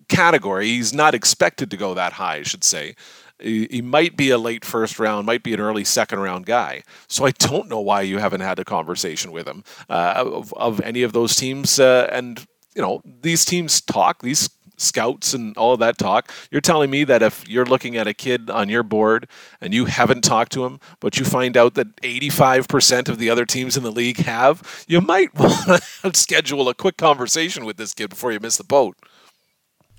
category. 0.08 0.68
He's 0.68 0.94
not 0.94 1.16
expected 1.16 1.72
to 1.72 1.78
go 1.78 1.96
that 1.96 2.14
high, 2.14 2.36
I 2.36 2.44
should 2.44 2.64
say 2.64 2.94
he 3.40 3.82
might 3.82 4.16
be 4.16 4.30
a 4.30 4.38
late 4.38 4.64
first 4.64 5.00
round, 5.00 5.26
might 5.26 5.44
be 5.44 5.54
an 5.54 5.60
early 5.60 5.84
second 5.84 6.20
round 6.20 6.46
guy. 6.46 6.84
So 7.08 7.26
I 7.26 7.32
don't 7.32 7.68
know 7.68 7.82
why 7.82 8.02
you 8.02 8.20
haven't 8.20 8.42
had 8.42 8.60
a 8.60 8.66
conversation 8.66 9.32
with 9.32 9.48
him 9.48 9.64
uh, 9.90 10.14
of, 10.16 10.54
of, 10.54 10.80
any 10.82 11.04
of 11.04 11.14
those 11.14 11.36
teams. 11.36 11.80
Uh, 11.80 12.08
and 12.12 12.46
you 12.76 12.82
know, 12.82 13.02
these 13.22 13.46
teams 13.46 13.82
talk. 13.82 14.22
These 14.22 14.50
scouts 14.78 15.34
and 15.34 15.56
all 15.58 15.74
of 15.74 15.80
that 15.80 15.98
talk. 15.98 16.32
You're 16.52 16.62
telling 16.62 16.90
me 16.90 17.04
that 17.06 17.22
if 17.22 17.48
you're 17.48 17.66
looking 17.66 17.96
at 17.98 18.08
a 18.08 18.14
kid 18.14 18.50
on 18.50 18.70
your 18.70 18.84
board 18.84 19.28
and 19.62 19.74
you 19.74 19.86
haven't 19.86 20.24
talked 20.24 20.52
to 20.54 20.66
him, 20.66 20.80
but 21.00 21.18
you 21.18 21.26
find 21.26 21.56
out 21.56 21.76
that 21.76 21.96
85% 21.98 23.10
of 23.10 23.18
the 23.18 23.30
other 23.30 23.46
teams 23.46 23.78
in 23.78 23.84
the 23.84 23.92
league 23.92 24.18
have, 24.18 24.86
you 24.88 25.02
might 25.02 25.34
want 25.40 25.84
to 26.02 26.12
schedule 26.14 26.68
a 26.70 26.74
quick 26.74 26.98
conversation 26.98 27.66
with 27.66 27.78
this 27.78 27.94
kid 27.94 28.10
before 28.10 28.32
you 28.32 28.40
miss 28.40 28.58
the 28.58 28.64
boat. 28.64 28.98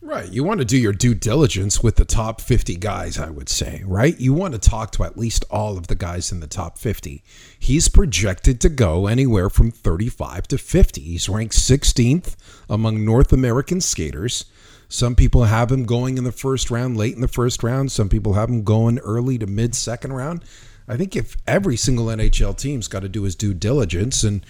Right. 0.04 0.30
You 0.30 0.44
want 0.44 0.58
to 0.58 0.66
do 0.66 0.76
your 0.76 0.92
due 0.92 1.14
diligence 1.14 1.82
with 1.82 1.96
the 1.96 2.04
top 2.04 2.42
50 2.42 2.76
guys, 2.76 3.18
I 3.18 3.30
would 3.30 3.48
say, 3.48 3.82
right? 3.86 4.14
You 4.20 4.34
want 4.34 4.52
to 4.52 4.60
talk 4.60 4.90
to 4.92 5.04
at 5.04 5.16
least 5.16 5.46
all 5.50 5.78
of 5.78 5.86
the 5.86 5.94
guys 5.94 6.30
in 6.30 6.40
the 6.40 6.46
top 6.46 6.76
50. 6.76 7.24
He's 7.58 7.88
projected 7.88 8.60
to 8.60 8.68
go 8.68 9.06
anywhere 9.06 9.48
from 9.48 9.70
35 9.70 10.46
to 10.48 10.58
50. 10.58 11.00
He's 11.00 11.26
ranked 11.26 11.54
16th 11.54 12.36
among 12.68 13.02
North 13.02 13.32
American 13.32 13.80
skaters. 13.80 14.44
Some 14.90 15.14
people 15.14 15.44
have 15.44 15.72
him 15.72 15.86
going 15.86 16.18
in 16.18 16.24
the 16.24 16.32
first 16.32 16.70
round, 16.70 16.98
late 16.98 17.14
in 17.14 17.22
the 17.22 17.26
first 17.26 17.62
round. 17.62 17.90
Some 17.90 18.10
people 18.10 18.34
have 18.34 18.50
him 18.50 18.62
going 18.62 18.98
early 18.98 19.38
to 19.38 19.46
mid 19.46 19.74
second 19.74 20.12
round. 20.12 20.44
I 20.86 20.98
think 20.98 21.16
if 21.16 21.34
every 21.46 21.78
single 21.78 22.06
NHL 22.06 22.58
team's 22.58 22.88
got 22.88 23.00
to 23.00 23.08
do 23.08 23.22
his 23.22 23.34
due 23.34 23.54
diligence, 23.54 24.22
and 24.22 24.44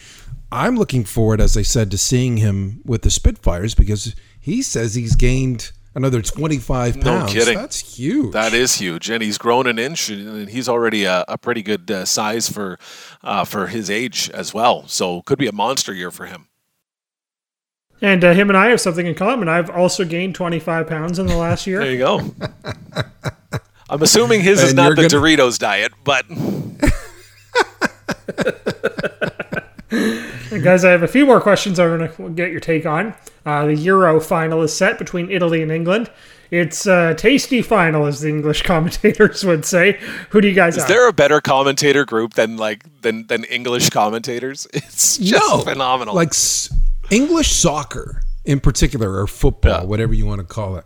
I'm 0.50 0.76
looking 0.76 1.04
forward, 1.04 1.40
as 1.40 1.56
I 1.56 1.62
said, 1.62 1.92
to 1.92 1.98
seeing 1.98 2.38
him 2.38 2.80
with 2.84 3.02
the 3.02 3.10
Spitfires 3.10 3.74
because 3.74 4.16
he 4.44 4.60
says 4.60 4.94
he's 4.94 5.16
gained 5.16 5.72
another 5.94 6.20
25 6.20 7.00
pounds. 7.00 7.04
No 7.04 7.24
kidding. 7.26 7.56
That's 7.56 7.96
huge. 7.96 8.32
That 8.32 8.52
is 8.52 8.76
huge, 8.76 9.08
and 9.08 9.22
he's 9.22 9.38
grown 9.38 9.66
an 9.66 9.78
inch, 9.78 10.10
and 10.10 10.50
he's 10.50 10.68
already 10.68 11.04
a, 11.04 11.24
a 11.28 11.38
pretty 11.38 11.62
good 11.62 11.90
uh, 11.90 12.04
size 12.04 12.50
for 12.50 12.78
uh, 13.22 13.46
for 13.46 13.68
his 13.68 13.88
age 13.88 14.28
as 14.34 14.52
well. 14.52 14.86
So 14.86 15.22
could 15.22 15.38
be 15.38 15.46
a 15.46 15.52
monster 15.52 15.94
year 15.94 16.10
for 16.10 16.26
him. 16.26 16.48
And 18.02 18.22
uh, 18.22 18.34
him 18.34 18.50
and 18.50 18.58
I 18.58 18.66
have 18.66 18.82
something 18.82 19.06
in 19.06 19.14
common. 19.14 19.48
I've 19.48 19.70
also 19.70 20.04
gained 20.04 20.34
25 20.34 20.86
pounds 20.86 21.18
in 21.18 21.26
the 21.26 21.36
last 21.36 21.66
year. 21.66 21.80
There 21.80 21.92
you 21.92 21.98
go. 21.98 22.20
I'm 23.88 24.02
assuming 24.02 24.42
his 24.42 24.62
is 24.62 24.74
not 24.74 24.90
the 24.90 24.96
gonna- 24.96 25.08
Doritos 25.08 25.58
diet, 25.58 25.92
but 26.04 26.28
guys, 30.62 30.84
I 30.84 30.90
have 30.90 31.02
a 31.02 31.08
few 31.08 31.24
more 31.24 31.40
questions 31.40 31.78
I 31.78 31.86
want 31.86 32.14
to 32.14 32.28
get 32.30 32.50
your 32.50 32.60
take 32.60 32.84
on. 32.84 33.14
Uh, 33.46 33.66
the 33.66 33.74
Euro 33.76 34.20
final 34.20 34.62
is 34.62 34.74
set 34.74 34.98
between 34.98 35.30
Italy 35.30 35.62
and 35.62 35.70
England. 35.70 36.10
It's 36.50 36.86
a 36.86 37.14
tasty 37.14 37.62
final, 37.62 38.06
as 38.06 38.20
the 38.20 38.28
English 38.28 38.62
commentators 38.70 39.44
would 39.44 39.64
say. 39.64 39.98
Who 40.30 40.40
do 40.40 40.48
you 40.48 40.54
guys 40.54 40.76
is 40.76 40.82
have? 40.84 40.88
there 40.88 41.08
a 41.08 41.12
better 41.12 41.40
commentator 41.40 42.04
group 42.04 42.34
than 42.34 42.56
like 42.56 42.84
than 43.02 43.26
than 43.26 43.44
English 43.44 43.90
commentators? 43.90 44.66
It's 44.74 45.18
just 45.18 45.32
no, 45.50 45.58
phenomenal. 45.62 46.14
Like 46.14 46.28
s- 46.28 46.72
English 47.10 47.50
soccer 47.52 48.22
in 48.44 48.60
particular, 48.60 49.18
or 49.20 49.26
football, 49.26 49.80
Yeah. 49.80 49.84
whatever 49.86 50.12
you 50.14 50.26
want 50.26 50.40
to 50.40 50.46
call 50.46 50.76
it. 50.76 50.84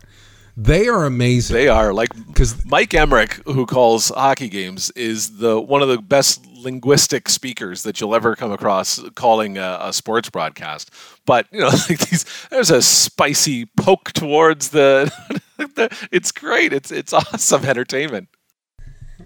They 0.57 0.87
are 0.89 1.05
amazing. 1.05 1.55
They 1.55 1.67
are 1.69 1.93
like 1.93 2.09
because 2.27 2.65
Mike 2.65 2.89
Emrick, 2.91 3.41
who 3.45 3.65
calls 3.65 4.09
hockey 4.09 4.49
games, 4.49 4.91
is 4.91 5.37
the 5.37 5.59
one 5.59 5.81
of 5.81 5.87
the 5.87 5.97
best 5.99 6.45
linguistic 6.61 7.29
speakers 7.29 7.83
that 7.83 7.99
you'll 7.99 8.15
ever 8.15 8.35
come 8.35 8.51
across 8.51 9.01
calling 9.15 9.57
a, 9.57 9.77
a 9.81 9.93
sports 9.93 10.29
broadcast. 10.29 10.91
But 11.25 11.47
you 11.51 11.59
know, 11.61 11.67
like 11.89 11.99
these, 11.99 12.25
there's 12.49 12.71
a 12.71 12.81
spicy 12.81 13.65
poke 13.65 14.11
towards 14.11 14.69
the. 14.69 15.11
it's 16.11 16.31
great. 16.31 16.73
It's 16.73 16.91
it's 16.91 17.13
awesome 17.13 17.65
entertainment. 17.65 18.29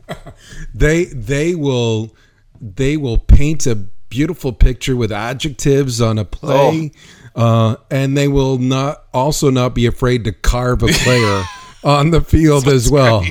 they 0.73 1.05
they 1.05 1.55
will 1.55 2.15
they 2.59 2.97
will 2.97 3.17
paint 3.17 3.65
a 3.67 3.75
beautiful 3.75 4.53
picture 4.53 4.95
with 4.95 5.11
adjectives 5.11 5.99
on 5.99 6.19
a 6.19 6.25
play 6.25 6.91
uh, 7.35 7.75
and 7.89 8.15
they 8.15 8.27
will 8.27 8.57
not 8.59 9.05
also 9.13 9.49
not 9.49 9.73
be 9.73 9.85
afraid 9.87 10.23
to 10.23 10.31
carve 10.31 10.83
a 10.83 10.87
player 10.87 11.43
on 11.83 12.11
the 12.11 12.21
field 12.21 12.67
as 12.67 12.91
well 12.91 13.25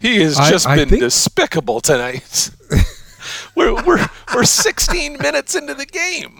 He 0.00 0.20
has 0.22 0.36
just 0.36 0.66
I 0.66 0.76
been 0.76 0.88
think- 0.88 1.02
despicable 1.02 1.80
tonight. 1.80 2.50
we're 3.54 3.74
we're 3.84 4.06
we're 4.34 4.44
16 4.44 5.18
minutes 5.20 5.54
into 5.54 5.74
the 5.74 5.86
game, 5.86 6.38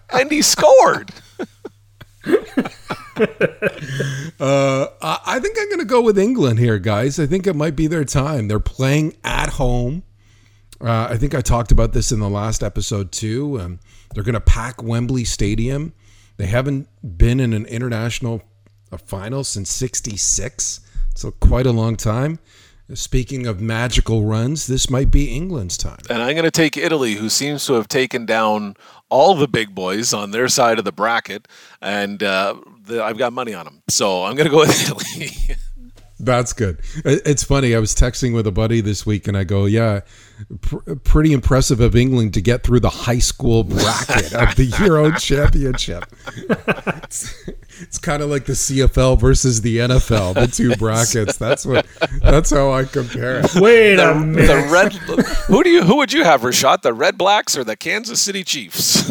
and 0.12 0.30
he 0.30 0.42
scored. 0.42 1.10
uh, 4.40 4.86
I 5.02 5.18
I 5.26 5.40
think 5.40 5.56
I'm 5.58 5.68
going 5.68 5.80
to 5.80 5.84
go 5.84 6.00
with 6.02 6.18
England 6.18 6.58
here, 6.58 6.78
guys. 6.78 7.18
I 7.18 7.26
think 7.26 7.46
it 7.46 7.56
might 7.56 7.76
be 7.76 7.86
their 7.86 8.04
time. 8.04 8.48
They're 8.48 8.60
playing 8.60 9.16
at 9.24 9.50
home. 9.50 10.04
Uh, 10.80 11.08
I 11.10 11.16
think 11.16 11.34
I 11.34 11.40
talked 11.40 11.70
about 11.72 11.92
this 11.92 12.10
in 12.12 12.20
the 12.20 12.30
last 12.30 12.62
episode 12.62 13.12
too. 13.12 13.60
Um, 13.60 13.80
they're 14.14 14.24
going 14.24 14.34
to 14.34 14.40
pack 14.40 14.82
Wembley 14.82 15.24
Stadium. 15.24 15.92
They 16.36 16.46
haven't 16.46 16.88
been 17.18 17.40
in 17.40 17.52
an 17.52 17.66
international 17.66 18.42
final 19.06 19.44
since 19.44 19.70
'66, 19.70 20.80
so 21.14 21.30
quite 21.30 21.66
a 21.66 21.72
long 21.72 21.96
time. 21.96 22.38
Speaking 22.94 23.46
of 23.46 23.60
magical 23.60 24.24
runs, 24.24 24.66
this 24.66 24.90
might 24.90 25.10
be 25.10 25.34
England's 25.34 25.78
time. 25.78 26.00
And 26.10 26.20
I'm 26.20 26.34
going 26.34 26.44
to 26.44 26.50
take 26.50 26.76
Italy, 26.76 27.14
who 27.14 27.30
seems 27.30 27.64
to 27.66 27.74
have 27.74 27.88
taken 27.88 28.26
down 28.26 28.76
all 29.08 29.34
the 29.34 29.48
big 29.48 29.74
boys 29.74 30.12
on 30.12 30.30
their 30.30 30.48
side 30.48 30.78
of 30.78 30.84
the 30.84 30.92
bracket, 30.92 31.48
and 31.80 32.22
uh, 32.22 32.56
the, 32.84 33.02
I've 33.02 33.16
got 33.16 33.32
money 33.32 33.54
on 33.54 33.64
them. 33.64 33.82
So 33.88 34.24
I'm 34.24 34.36
going 34.36 34.46
to 34.46 34.50
go 34.50 34.58
with 34.58 34.82
Italy. 34.82 35.56
That's 36.22 36.52
good. 36.52 36.78
It's 37.04 37.42
funny. 37.42 37.74
I 37.74 37.80
was 37.80 37.94
texting 37.96 38.32
with 38.32 38.46
a 38.46 38.52
buddy 38.52 38.80
this 38.80 39.04
week, 39.04 39.26
and 39.26 39.36
I 39.36 39.42
go, 39.42 39.64
"Yeah, 39.64 40.02
pr- 40.60 40.94
pretty 41.02 41.32
impressive 41.32 41.80
of 41.80 41.96
England 41.96 42.32
to 42.34 42.40
get 42.40 42.62
through 42.62 42.78
the 42.80 42.88
high 42.90 43.18
school 43.18 43.64
bracket 43.64 44.32
of 44.32 44.54
the 44.54 44.64
Euro 44.80 45.12
Championship." 45.12 46.04
It's, 47.04 47.34
it's 47.80 47.98
kind 47.98 48.22
of 48.22 48.30
like 48.30 48.46
the 48.46 48.52
CFL 48.54 49.18
versus 49.18 49.60
the 49.60 49.78
NFL, 49.78 50.34
the 50.34 50.46
two 50.46 50.74
brackets. 50.76 51.36
That's 51.36 51.66
what. 51.66 51.84
That's 52.22 52.50
how 52.50 52.72
I 52.72 52.84
compare 52.84 53.40
it. 53.44 53.54
Wait 53.56 53.98
a 53.98 54.14
minute. 54.14 54.46
the 54.46 54.68
red. 54.72 54.92
Who 55.48 55.62
do 55.62 55.68
you? 55.70 55.82
Who 55.82 55.96
would 55.96 56.12
you 56.12 56.24
have, 56.24 56.40
Rashad? 56.42 56.80
The 56.82 56.94
Red 56.94 57.18
Blacks 57.18 57.56
or 57.58 57.64
the 57.64 57.76
Kansas 57.76 58.20
City 58.20 58.44
Chiefs? 58.44 59.02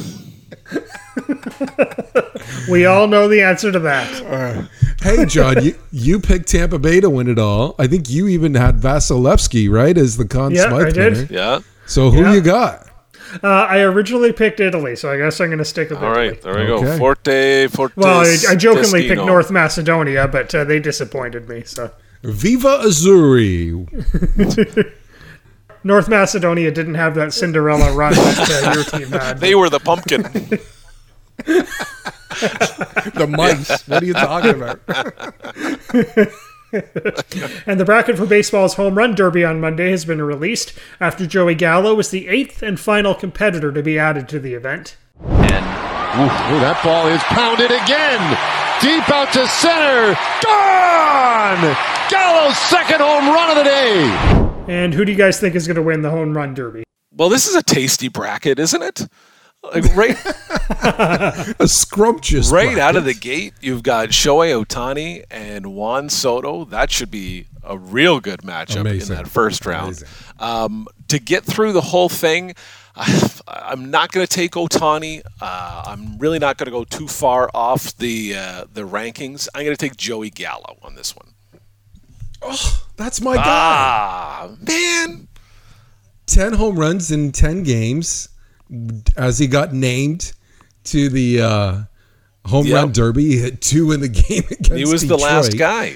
We 2.69 2.85
all 2.85 3.07
know 3.07 3.27
the 3.27 3.41
answer 3.41 3.71
to 3.71 3.79
that. 3.79 4.69
Hey, 5.01 5.25
John, 5.25 5.63
you, 5.63 5.75
you 5.91 6.19
picked 6.19 6.47
Tampa 6.49 6.79
Bay 6.79 6.99
to 6.99 7.09
win 7.09 7.27
it 7.27 7.39
all. 7.39 7.75
I 7.79 7.87
think 7.87 8.09
you 8.09 8.27
even 8.27 8.53
had 8.55 8.77
Vasilevskiy, 8.79 9.69
right, 9.71 9.97
as 9.97 10.17
the 10.17 10.25
Conn 10.27 10.51
Yeah, 10.51 10.69
Smythe 10.69 10.87
I 10.87 10.91
did. 10.91 11.13
winner. 11.13 11.27
Yeah. 11.31 11.59
So 11.87 12.11
who 12.11 12.21
Yeah. 12.21 12.33
you 12.33 12.41
got? 12.41 12.87
Uh, 13.43 13.47
I 13.47 13.79
originally 13.79 14.31
picked 14.33 14.59
Italy, 14.59 14.95
so 14.95 15.11
I 15.11 15.17
guess 15.17 15.39
I'm 15.39 15.47
going 15.47 15.57
to 15.59 15.65
stick 15.65 15.89
with 15.89 15.99
All 15.99 16.11
Italy. 16.11 16.29
right. 16.29 16.41
There 16.41 16.53
we 16.59 16.65
go. 16.67 16.97
Forte. 16.97 17.67
Forte. 17.67 17.93
Well, 17.95 18.19
I, 18.21 18.35
I 18.49 18.55
jokingly 18.55 19.07
picked 19.07 19.25
North 19.25 19.49
Macedonia, 19.51 20.27
but 20.27 20.53
uh, 20.53 20.63
they 20.65 20.79
disappointed 20.79 21.47
me. 21.49 21.63
So 21.63 21.91
Viva 22.23 22.79
Azzurri. 22.83 23.87
North 25.83 26.07
Macedonia 26.07 26.71
didn't 26.71 26.93
have 26.95 27.15
that 27.15 27.33
Cinderella 27.33 27.93
run 27.93 28.13
that 28.13 28.63
uh, 28.63 28.73
your 28.73 28.83
team 28.83 29.07
had. 29.11 29.39
They 29.41 29.55
were 29.55 29.69
the 29.69 29.79
pumpkin. 29.79 30.21
the 33.15 33.27
mice. 33.27 33.87
What 33.87 34.03
are 34.03 34.05
you 34.05 34.13
talking 34.13 34.55
about? 34.55 34.79
And 37.65 37.77
the 37.77 37.83
bracket 37.83 38.15
for 38.15 38.25
baseball's 38.25 38.75
home 38.75 38.97
run 38.97 39.13
derby 39.13 39.43
on 39.43 39.59
Monday 39.59 39.91
has 39.91 40.05
been 40.05 40.21
released 40.21 40.71
after 41.01 41.27
Joey 41.27 41.53
Gallo 41.53 41.93
was 41.93 42.11
the 42.11 42.29
eighth 42.29 42.63
and 42.63 42.79
final 42.79 43.13
competitor 43.13 43.73
to 43.73 43.83
be 43.83 43.99
added 43.99 44.29
to 44.29 44.39
the 44.39 44.53
event. 44.53 44.95
Ooh, 45.21 46.59
that 46.63 46.79
ball 46.81 47.07
is 47.07 47.21
pounded 47.23 47.71
again. 47.71 48.19
Deep 48.81 49.09
out 49.09 49.33
to 49.33 49.45
center. 49.47 50.15
Gone! 50.43 51.75
Gallo's 52.09 52.57
second 52.57 53.01
home 53.01 53.27
run 53.27 53.49
of 53.49 53.57
the 53.57 53.63
day. 53.63 54.40
And 54.71 54.93
who 54.93 55.03
do 55.03 55.11
you 55.11 55.17
guys 55.17 55.37
think 55.37 55.53
is 55.53 55.67
going 55.67 55.75
to 55.75 55.81
win 55.81 56.01
the 56.01 56.09
home 56.09 56.33
run 56.33 56.53
derby? 56.53 56.83
Well, 57.13 57.27
this 57.27 57.45
is 57.45 57.55
a 57.55 57.61
tasty 57.61 58.07
bracket, 58.07 58.57
isn't 58.57 58.81
it? 58.81 59.05
Like 59.63 59.83
right, 59.95 60.17
A 61.59 61.67
scrumptious. 61.67 62.49
right 62.51 62.77
out 62.79 62.95
of 62.95 63.03
the 63.03 63.13
gate, 63.13 63.53
you've 63.59 63.83
got 63.83 64.09
Shohei 64.09 64.63
Ohtani 64.63 65.25
and 65.29 65.75
Juan 65.75 66.07
Soto. 66.07 66.63
That 66.63 66.89
should 66.89 67.11
be 67.11 67.47
a 67.63 67.77
real 67.77 68.21
good 68.21 68.43
matchup 68.43 68.79
Amazing. 68.81 69.17
in 69.17 69.23
that 69.23 69.29
first 69.29 69.65
round. 69.65 70.01
Um, 70.39 70.87
to 71.09 71.19
get 71.19 71.43
through 71.43 71.73
the 71.73 71.81
whole 71.81 72.09
thing, 72.09 72.55
I, 72.95 73.29
I'm 73.45 73.91
not 73.91 74.13
going 74.13 74.25
to 74.25 74.33
take 74.33 74.53
Ohtani. 74.53 75.21
Uh, 75.41 75.83
I'm 75.85 76.17
really 76.17 76.39
not 76.39 76.57
going 76.57 76.65
to 76.65 76.71
go 76.71 76.85
too 76.85 77.09
far 77.09 77.51
off 77.53 77.95
the 77.97 78.35
uh, 78.37 78.65
the 78.73 78.87
rankings. 78.87 79.49
I'm 79.53 79.65
going 79.65 79.75
to 79.75 79.89
take 79.89 79.97
Joey 79.97 80.29
Gallo 80.29 80.77
on 80.81 80.95
this 80.95 81.13
one. 81.13 81.30
Oh, 82.41 82.83
that's 82.97 83.21
my 83.21 83.35
guy. 83.35 83.43
Ah, 83.45 84.49
man. 84.67 85.27
10 86.27 86.53
home 86.53 86.77
runs 86.79 87.11
in 87.11 87.31
10 87.31 87.63
games 87.63 88.29
as 89.17 89.37
he 89.37 89.47
got 89.47 89.73
named 89.73 90.31
to 90.85 91.09
the 91.09 91.41
uh, 91.41 91.81
home 92.45 92.65
Yep. 92.65 92.75
run 92.75 92.91
derby. 92.93 93.25
He 93.25 93.37
hit 93.37 93.61
two 93.61 93.91
in 93.91 93.99
the 93.99 94.07
game 94.07 94.43
against 94.51 94.71
He 94.71 94.85
was 94.85 95.07
the 95.07 95.17
last 95.17 95.57
guy. 95.57 95.95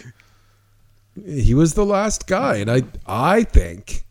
He 1.25 1.53
was 1.53 1.73
the 1.73 1.85
last 1.85 2.27
guy. 2.27 2.57
And 2.57 2.69
I, 2.69 2.83
I 3.07 3.43
think, 3.43 4.03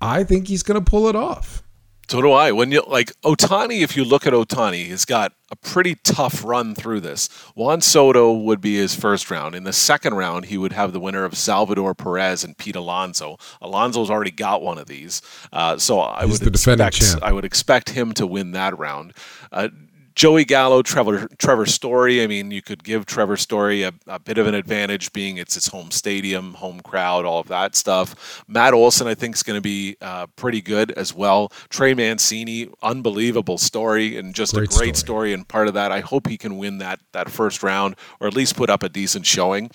I 0.00 0.22
think 0.24 0.46
he's 0.48 0.62
going 0.62 0.82
to 0.82 0.88
pull 0.88 1.08
it 1.08 1.16
off. 1.16 1.62
So 2.08 2.22
do 2.22 2.30
I. 2.30 2.52
When 2.52 2.70
you 2.70 2.82
like 2.86 3.12
Ohtani, 3.22 3.80
if 3.80 3.96
you 3.96 4.04
look 4.04 4.26
at 4.26 4.32
Ohtani, 4.32 4.86
he's 4.86 5.04
got 5.04 5.32
a 5.50 5.56
pretty 5.56 5.96
tough 5.96 6.44
run 6.44 6.74
through 6.74 7.00
this. 7.00 7.28
Juan 7.54 7.80
Soto 7.80 8.32
would 8.32 8.60
be 8.60 8.76
his 8.76 8.94
first 8.94 9.30
round. 9.30 9.54
In 9.54 9.64
the 9.64 9.72
second 9.72 10.14
round, 10.14 10.46
he 10.46 10.58
would 10.58 10.72
have 10.72 10.92
the 10.92 11.00
winner 11.00 11.24
of 11.24 11.36
Salvador 11.36 11.94
Perez 11.94 12.44
and 12.44 12.56
Pete 12.56 12.76
Alonso. 12.76 13.38
Alonso's 13.60 14.10
already 14.10 14.30
got 14.30 14.62
one 14.62 14.78
of 14.78 14.86
these, 14.86 15.20
uh, 15.52 15.78
so 15.78 16.00
I 16.00 16.22
He's 16.22 16.40
would 16.40 16.52
the 16.52 16.52
expect. 16.52 17.22
I 17.22 17.32
would 17.32 17.44
expect 17.44 17.90
him 17.90 18.12
to 18.14 18.26
win 18.26 18.52
that 18.52 18.78
round. 18.78 19.12
Uh, 19.50 19.68
Joey 20.16 20.46
Gallo, 20.46 20.80
Trevor 20.80 21.28
Trevor 21.36 21.66
Story. 21.66 22.22
I 22.22 22.26
mean, 22.26 22.50
you 22.50 22.62
could 22.62 22.82
give 22.82 23.04
Trevor 23.04 23.36
Story 23.36 23.82
a, 23.82 23.92
a 24.06 24.18
bit 24.18 24.38
of 24.38 24.46
an 24.46 24.54
advantage, 24.54 25.12
being 25.12 25.36
it's 25.36 25.54
his 25.54 25.66
home 25.66 25.90
stadium, 25.90 26.54
home 26.54 26.80
crowd, 26.80 27.26
all 27.26 27.40
of 27.40 27.48
that 27.48 27.76
stuff. 27.76 28.42
Matt 28.48 28.72
Olson, 28.72 29.06
I 29.06 29.14
think, 29.14 29.34
is 29.34 29.42
going 29.42 29.58
to 29.58 29.62
be 29.62 29.98
uh, 30.00 30.26
pretty 30.28 30.62
good 30.62 30.90
as 30.92 31.14
well. 31.14 31.52
Trey 31.68 31.92
Mancini, 31.92 32.70
unbelievable 32.82 33.58
story, 33.58 34.16
and 34.16 34.34
just 34.34 34.54
Great 34.54 34.72
a 34.72 34.78
great 34.78 34.96
story. 34.96 35.28
story. 35.28 35.32
And 35.34 35.46
part 35.46 35.68
of 35.68 35.74
that, 35.74 35.92
I 35.92 36.00
hope 36.00 36.28
he 36.28 36.38
can 36.38 36.56
win 36.56 36.78
that 36.78 36.98
that 37.12 37.30
first 37.30 37.62
round, 37.62 37.94
or 38.18 38.26
at 38.26 38.34
least 38.34 38.56
put 38.56 38.70
up 38.70 38.82
a 38.82 38.88
decent 38.88 39.26
showing. 39.26 39.70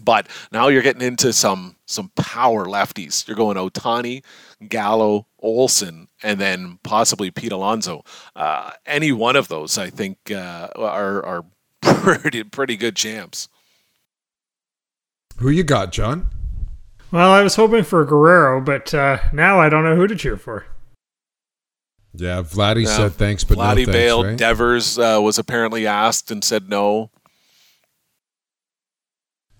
But 0.00 0.28
now 0.52 0.68
you're 0.68 0.82
getting 0.82 1.02
into 1.02 1.32
some 1.32 1.74
some 1.86 2.12
power 2.16 2.66
lefties. 2.66 3.26
You're 3.26 3.36
going 3.36 3.56
Ohtani, 3.56 4.22
Gallo, 4.68 5.26
Olson, 5.40 6.08
and 6.22 6.40
then 6.40 6.78
possibly 6.82 7.30
Pete 7.30 7.52
Alonso. 7.52 8.04
Uh, 8.36 8.70
any 8.86 9.12
one 9.12 9.36
of 9.36 9.48
those, 9.48 9.76
I 9.78 9.90
think, 9.90 10.30
uh, 10.30 10.68
are 10.76 11.24
are 11.24 11.44
pretty 11.82 12.44
pretty 12.44 12.76
good 12.76 12.96
champs. 12.96 13.48
Who 15.38 15.50
you 15.50 15.64
got, 15.64 15.92
John? 15.92 16.30
Well, 17.10 17.30
I 17.30 17.42
was 17.42 17.56
hoping 17.56 17.84
for 17.84 18.04
Guerrero, 18.04 18.60
but 18.60 18.92
uh, 18.94 19.18
now 19.32 19.60
I 19.60 19.68
don't 19.68 19.84
know 19.84 19.96
who 19.96 20.06
to 20.06 20.16
cheer 20.16 20.36
for. 20.36 20.66
Yeah, 22.12 22.42
Vladdy 22.42 22.84
Yeah. 22.84 22.96
said 22.96 23.12
thanks, 23.14 23.42
but 23.44 23.58
Vladdy 23.58 23.60
no 23.60 23.74
thanks, 23.86 23.90
bailed. 23.92 24.26
right? 24.26 24.36
Devers 24.36 24.98
uh, 24.98 25.18
was 25.22 25.38
apparently 25.38 25.86
asked 25.86 26.30
and 26.30 26.42
said 26.44 26.68
no. 26.68 27.10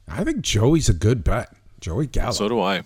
I 0.07 0.23
think 0.25 0.43
Joey's 0.43 0.89
a 0.89 0.95
good 0.95 1.25
bet. 1.25 1.53
Joey 1.81 2.07
Gallo. 2.07 2.33
So 2.33 2.49
do 2.49 2.61
I. 2.61 2.83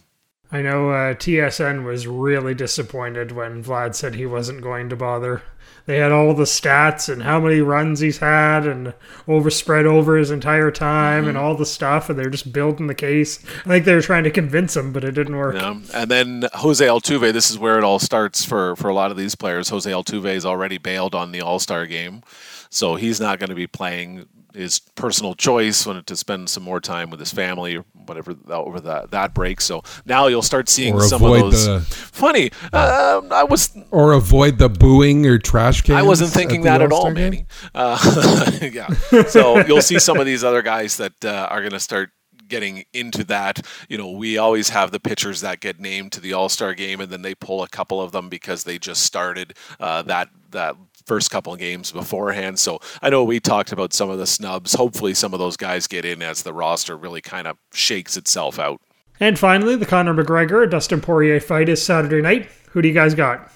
I 0.51 0.63
know 0.63 0.91
uh, 0.91 1.15
TSN 1.15 1.85
was 1.85 2.07
really 2.07 2.55
disappointed 2.55 3.33
when 3.33 3.63
Vlad 3.63 3.95
said 3.95 4.15
he 4.15 4.27
wasn't 4.27 4.63
going 4.63 4.89
to 4.89 4.97
bother. 4.97 5.43
They 5.89 5.99
had 5.99 6.13
all 6.13 6.35
the 6.35 6.45
stats 6.45 7.11
and 7.11 7.23
how 7.23 7.41
many 7.41 7.61
runs 7.61 8.01
he's 8.01 8.19
had 8.19 8.67
and 8.67 8.93
overspread 9.27 9.87
over 9.87 10.19
his 10.19 10.31
entire 10.31 10.71
time 10.71 11.27
and 11.27 11.39
all 11.39 11.55
the 11.55 11.65
stuff, 11.65 12.11
and 12.11 12.19
they're 12.19 12.29
just 12.29 12.53
building 12.53 12.89
the 12.89 12.95
case. 12.95 13.43
I 13.61 13.69
think 13.69 13.85
they 13.87 13.95
were 13.95 14.03
trying 14.03 14.25
to 14.25 14.31
convince 14.31 14.77
him, 14.77 14.93
but 14.93 15.03
it 15.03 15.13
didn't 15.13 15.37
work. 15.37 15.55
Yeah. 15.55 15.79
And 15.95 16.11
then 16.11 16.45
Jose 16.53 16.85
Altuve, 16.85 17.33
this 17.33 17.51
is 17.51 17.59
where 17.59 17.79
it 17.79 17.85
all 17.85 17.99
starts 17.99 18.45
for, 18.45 18.77
for 18.77 18.89
a 18.89 18.95
lot 18.95 19.11
of 19.11 19.17
these 19.17 19.35
players. 19.35 19.71
Jose 19.71 19.91
Altuve 19.91 20.35
has 20.35 20.45
already 20.45 20.77
bailed 20.77 21.15
on 21.15 21.33
the 21.33 21.41
All 21.41 21.59
Star 21.59 21.87
game, 21.87 22.23
so 22.69 22.97
he's 22.97 23.19
not 23.19 23.39
going 23.39 23.49
to 23.49 23.57
be 23.57 23.67
playing 23.67 24.27
his 24.59 24.81
personal 24.97 25.35
choice 25.35 25.87
wanted 25.87 26.07
to 26.09 26.17
spend 26.17 26.51
some 26.51 26.63
more 26.63 26.81
time 26.81 27.11
with 27.11 27.21
his 27.21 27.33
family 27.33 27.77
or 27.77 27.85
whatever 28.07 28.35
over 28.49 28.81
that 28.81 29.11
that 29.13 29.35
break. 29.35 29.61
So 29.61 29.83
now 30.05 30.27
you'll 30.27 30.43
start 30.43 30.69
seeing 30.69 30.95
Or 30.95 31.03
some 31.03 31.23
of 31.25 31.31
those. 31.31 31.67
the- 31.67 31.81
Funny, 31.81 32.51
uh, 32.73 33.23
I 33.31 33.45
was 33.45 33.71
Or 33.91 34.13
avoid 34.13 34.59
the 34.59 34.69
booing 34.69 35.27
or 35.27 35.39
trash 35.39 35.83
cans. 35.83 35.99
I 35.99 36.03
wasn't 36.03 36.31
thinking 36.31 36.63
the 36.63 36.71
that 36.71 36.83
at 36.83 36.93
all? 36.93 37.11
Manny. 37.11 37.47
Uh, 37.75 38.51
yeah. 38.73 38.89
So 39.29 39.65
you'll 39.67 39.83
see 39.83 39.99
some 39.99 40.19
of 40.19 40.27
these 40.27 40.43
other 40.45 40.63
guys 40.63 40.97
that 40.97 41.25
uh, 41.25 41.47
are 41.51 41.61
going 41.61 41.73
to 41.73 41.81
start 41.81 42.11
getting 42.49 42.85
into 42.93 43.23
that. 43.25 43.65
You 43.89 43.99
know, 43.99 44.11
we 44.11 44.39
always 44.39 44.71
have 44.71 44.91
the 44.91 44.99
pitchers 45.01 45.43
that 45.43 45.61
get 45.61 45.79
named 45.79 46.13
to 46.13 46.21
the 46.21 46.33
All 46.33 46.49
Star 46.49 46.75
game, 46.75 47.01
and 47.01 47.11
then 47.13 47.23
they 47.23 47.35
pull 47.35 47.63
a 47.63 47.69
couple 47.69 48.01
of 48.01 48.11
them 48.13 48.29
because 48.29 48.65
they 48.65 48.79
just 48.79 49.03
started 49.03 49.55
uh, 49.79 50.03
that 50.03 50.29
that 50.51 50.75
first 51.09 51.31
couple 51.31 51.53
of 51.53 51.59
games 51.59 51.91
beforehand. 51.91 52.59
So 52.61 52.79
I 53.03 53.11
know 53.11 53.25
we 53.25 53.41
talked 53.41 53.73
about 53.73 53.93
some 53.93 54.11
of 54.11 54.19
the 54.19 54.27
snubs. 54.27 54.75
Hopefully, 54.75 55.15
some 55.15 55.33
of 55.33 55.41
those 55.41 55.57
guys 55.57 55.89
get 55.89 56.05
in 56.05 56.23
as 56.23 56.43
the 56.43 56.53
roster 56.53 56.97
really 56.97 57.21
kind 57.21 57.49
of 57.49 57.57
shakes 57.73 58.17
itself 58.17 58.59
out. 58.59 58.81
And 59.19 59.37
finally, 59.37 59.75
the 59.75 59.87
Conor 59.87 60.15
McGregor 60.15 60.71
Dustin 60.71 61.01
Poirier 61.01 61.41
fight 61.41 61.69
is 61.69 61.85
Saturday 61.85 62.23
night. 62.23 62.49
Who 62.71 62.83
do 62.83 62.89
you 62.89 62.95
guys 62.95 63.15
got? 63.15 63.51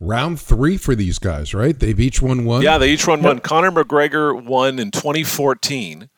Round 0.00 0.40
three 0.40 0.76
for 0.76 0.94
these 0.94 1.18
guys, 1.18 1.52
right? 1.52 1.78
They've 1.78 1.98
each 1.98 2.22
won 2.22 2.44
one. 2.44 2.62
Yeah, 2.62 2.78
they 2.78 2.90
each 2.90 3.06
won 3.06 3.20
one. 3.20 3.40
Conor 3.40 3.72
McGregor 3.72 4.42
won 4.42 4.78
in 4.78 4.92
2014. 4.92 6.08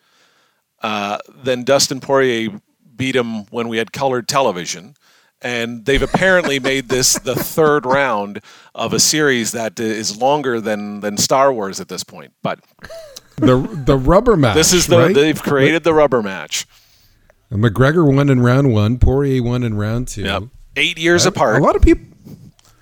Uh, 0.83 1.19
then 1.35 1.65
Dustin 1.65 2.01
Poirier 2.01 2.61
beat 2.95 3.17
him 3.17 3.47
when 3.47 3.69
we 3.69 3.79
had 3.79 3.93
colored 3.93 4.29
television. 4.29 4.95
And 5.43 5.85
they've 5.87 6.03
apparently 6.03 6.61
made 6.61 6.89
this 6.89 7.15
the 7.15 7.35
third 7.35 7.87
round 7.87 8.43
of 8.75 8.93
a 8.93 9.01
series 9.01 9.53
that 9.53 9.81
is 9.81 10.17
longer 10.17 10.61
than, 10.61 11.01
than 11.01 11.17
Star 11.17 11.53
Wars 11.53 11.81
at 11.81 11.89
this 11.89 12.05
point. 12.05 12.33
But 12.43 12.61
the 13.37 13.57
the 13.87 13.97
rubber 13.97 14.37
match. 14.37 14.55
this 14.55 14.73
is 14.75 14.87
the 14.87 14.99
right? 14.99 15.15
they've 15.15 15.41
created 15.43 15.83
the 15.83 15.95
rubber 15.95 16.23
match. 16.23 16.67
McGregor 17.51 18.07
won 18.15 18.29
in 18.29 18.41
round 18.41 18.73
one. 18.73 18.99
Poirier 18.99 19.43
won 19.43 19.63
in 19.63 19.77
round 19.77 20.09
two. 20.09 20.23
Yep. 20.23 20.43
Eight 20.77 20.99
years 20.99 21.25
A- 21.27 21.31
apart. 21.31 21.61
A 21.61 21.65
lot 21.65 21.75
of 21.75 21.83
people. 21.83 22.05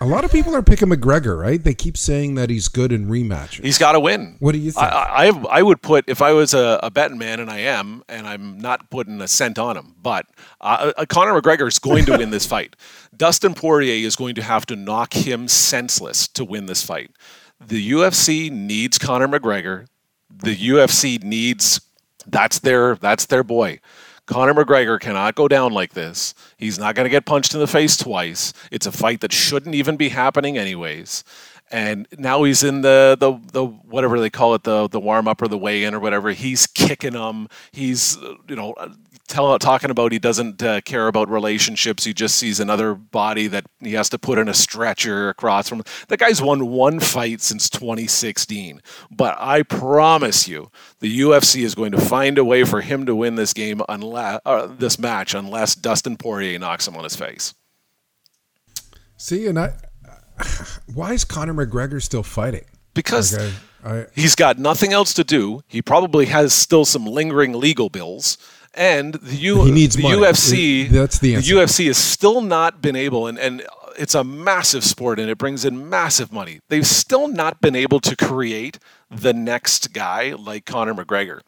A 0.01 0.07
lot 0.07 0.25
of 0.25 0.31
people 0.31 0.55
are 0.55 0.63
picking 0.63 0.89
McGregor, 0.89 1.41
right? 1.41 1.63
They 1.63 1.75
keep 1.75 1.97
saying 1.97 2.37
that 2.37 2.51
he's 2.51 2.69
good 2.69 2.93
in 2.93 3.09
rematches. 3.09 3.65
He's 3.65 3.79
got 3.79 3.93
to 3.93 4.01
win. 4.01 4.37
What 4.39 4.53
do 4.53 4.59
you 4.59 4.71
think? 4.71 4.87
I, 4.87 5.29
I, 5.29 5.59
I 5.59 5.63
would 5.63 5.83
put 5.83 6.05
if 6.07 6.23
I 6.23 6.33
was 6.33 6.55
a, 6.55 6.79
a 6.85 6.91
betting 6.91 7.19
man, 7.19 7.41
and 7.41 7.51
I 7.51 7.59
am, 7.59 8.05
and 8.09 8.27
I'm 8.27 8.59
not 8.59 8.91
putting 8.91 9.21
a 9.21 9.27
cent 9.27 9.59
on 9.59 9.77
him, 9.77 9.97
but 10.01 10.27
uh, 10.61 10.93
uh, 10.97 11.05
Conor 11.07 11.41
McGregor 11.41 11.67
is 11.67 11.81
going 11.81 12.05
to 12.05 12.17
win 12.17 12.31
this 12.31 12.47
fight. 12.55 12.77
Dustin 13.17 13.55
Poirier 13.55 14.07
is 14.07 14.15
going 14.15 14.37
to 14.37 14.43
have 14.43 14.67
to 14.67 14.77
knock 14.77 15.15
him 15.15 15.49
senseless 15.49 16.29
to 16.29 16.45
win 16.45 16.67
this 16.67 16.85
fight. 16.85 17.11
The 17.61 17.91
UFC 17.91 18.53
needs 18.53 18.99
Conor 18.99 19.27
McGregor. 19.27 19.87
The 20.31 20.55
UFC 20.55 21.23
needs 21.25 21.81
that's 22.25 22.61
their 22.61 22.95
that's 22.97 23.27
their 23.27 23.43
boy. 23.43 23.81
Conor 24.29 24.53
McGregor 24.53 25.01
cannot 25.01 25.35
go 25.35 25.49
down 25.49 25.73
like 25.73 25.95
this. 25.95 26.35
He's 26.59 26.79
not 26.79 26.95
going 26.95 27.05
to 27.05 27.11
get 27.11 27.25
punched 27.25 27.55
in 27.55 27.61
the 27.61 27.67
face 27.67 27.97
twice. 27.97 28.53
It's 28.71 28.87
a 28.87 28.93
fight 28.93 29.23
that 29.23 29.33
shouldn't 29.33 29.75
even 29.75 29.97
be 29.97 30.11
happening 30.11 30.59
anyways. 30.59 31.25
And 31.71 32.07
now 32.19 32.43
he's 32.45 32.63
in 32.63 32.83
the 32.83 33.17
the, 33.19 33.41
the 33.53 33.65
whatever 33.65 34.21
they 34.21 34.29
call 34.31 34.55
it 34.55 34.65
the 34.65 34.87
the 34.87 35.01
warm 35.01 35.29
up 35.29 35.41
or 35.41 35.49
the 35.49 35.57
weigh 35.57 35.85
in 35.85 35.95
or 35.95 36.01
whatever. 36.01 36.33
He's 36.33 36.67
kicking 36.67 37.15
them. 37.15 37.49
He's 37.73 38.19
you 38.49 38.57
know 38.57 38.75
tell, 39.29 39.59
talking 39.59 39.91
about 39.91 40.13
he 40.13 40.19
doesn't 40.19 40.63
uh, 40.63 40.81
care 40.81 41.07
about 41.07 41.29
relationships. 41.29 42.05
He 42.05 42.13
just 42.13 42.37
sees 42.37 42.59
another 42.59 42.95
body 42.95 43.47
that 43.47 43.67
he 43.81 43.93
has 43.93 44.09
to 44.11 44.19
put 44.19 44.39
in 44.39 44.49
a 44.49 44.55
stretcher 44.55 45.29
across 45.29 45.69
from. 45.69 45.83
The 46.09 46.17
guy's 46.17 46.43
won 46.43 46.69
one 46.69 46.99
fight 46.99 47.41
since 47.41 47.71
2016. 47.71 48.81
But 49.11 49.37
I 49.39 49.63
promise 49.63 50.49
you, 50.49 50.71
the 51.01 51.21
UFC 51.21 51.63
is 51.63 51.75
going 51.75 51.93
to 51.93 52.01
find 52.01 52.39
a 52.39 52.45
way 52.45 52.65
for 52.65 52.81
him 52.81 53.07
to 53.07 53.15
win 53.15 53.37
this 53.37 53.53
game 53.53 53.83
unless 53.89 54.41
uh, 54.45 54.67
this 54.67 54.99
match 54.99 55.35
unless 55.35 55.75
Dustin 55.75 56.17
Poirier 56.17 56.59
knocks 56.59 56.89
him 56.89 56.97
on 56.97 57.05
his 57.05 57.17
face. 57.17 57.55
See, 59.17 59.47
and 59.47 59.59
I. 59.59 59.75
Why 60.95 61.13
is 61.13 61.25
Conor 61.25 61.55
McGregor 61.55 62.03
still 62.03 62.23
fighting? 62.23 62.65
Because 62.95 63.37
I, 63.85 64.07
he's 64.15 64.35
got 64.35 64.59
nothing 64.59 64.93
else 64.93 65.15
to 65.15 65.25
do. 65.25 65.63
He 65.69 65.83
probably 65.83 66.27
has 66.27 66.53
still 66.53 66.85
some 66.85 67.05
lingering 67.05 67.53
legal 67.53 67.89
bills. 67.89 68.39
And 68.75 69.15
the, 69.15 69.35
U- 69.37 69.65
He 69.65 69.71
needs 69.73 69.97
the 69.97 70.03
money. 70.03 70.17
UFC, 70.19 70.85
It- 70.87 70.93
that's 70.93 71.19
the 71.19 71.35
answer. 71.37 71.55
the 71.55 71.61
UFC 71.63 71.87
has 71.87 71.97
still 71.99 72.41
not 72.41 72.81
been 72.83 72.97
able, 72.97 73.27
and, 73.27 73.39
and 73.39 73.63
it's 73.97 74.15
a 74.15 74.23
massive 74.23 74.85
sport 74.85 75.19
and 75.19 75.29
it 75.29 75.39
brings 75.39 75.65
in 75.65 75.89
massive 75.91 76.33
money. 76.33 76.61
They've 76.69 76.87
still 76.87 77.27
not 77.27 77.61
been 77.61 77.75
able 77.75 77.99
to 78.01 78.15
create 78.15 78.79
the 79.11 79.33
next 79.33 79.93
guy 79.93 80.35
like 80.35 80.65
Conor 80.67 80.95
McGregor. 80.95 81.41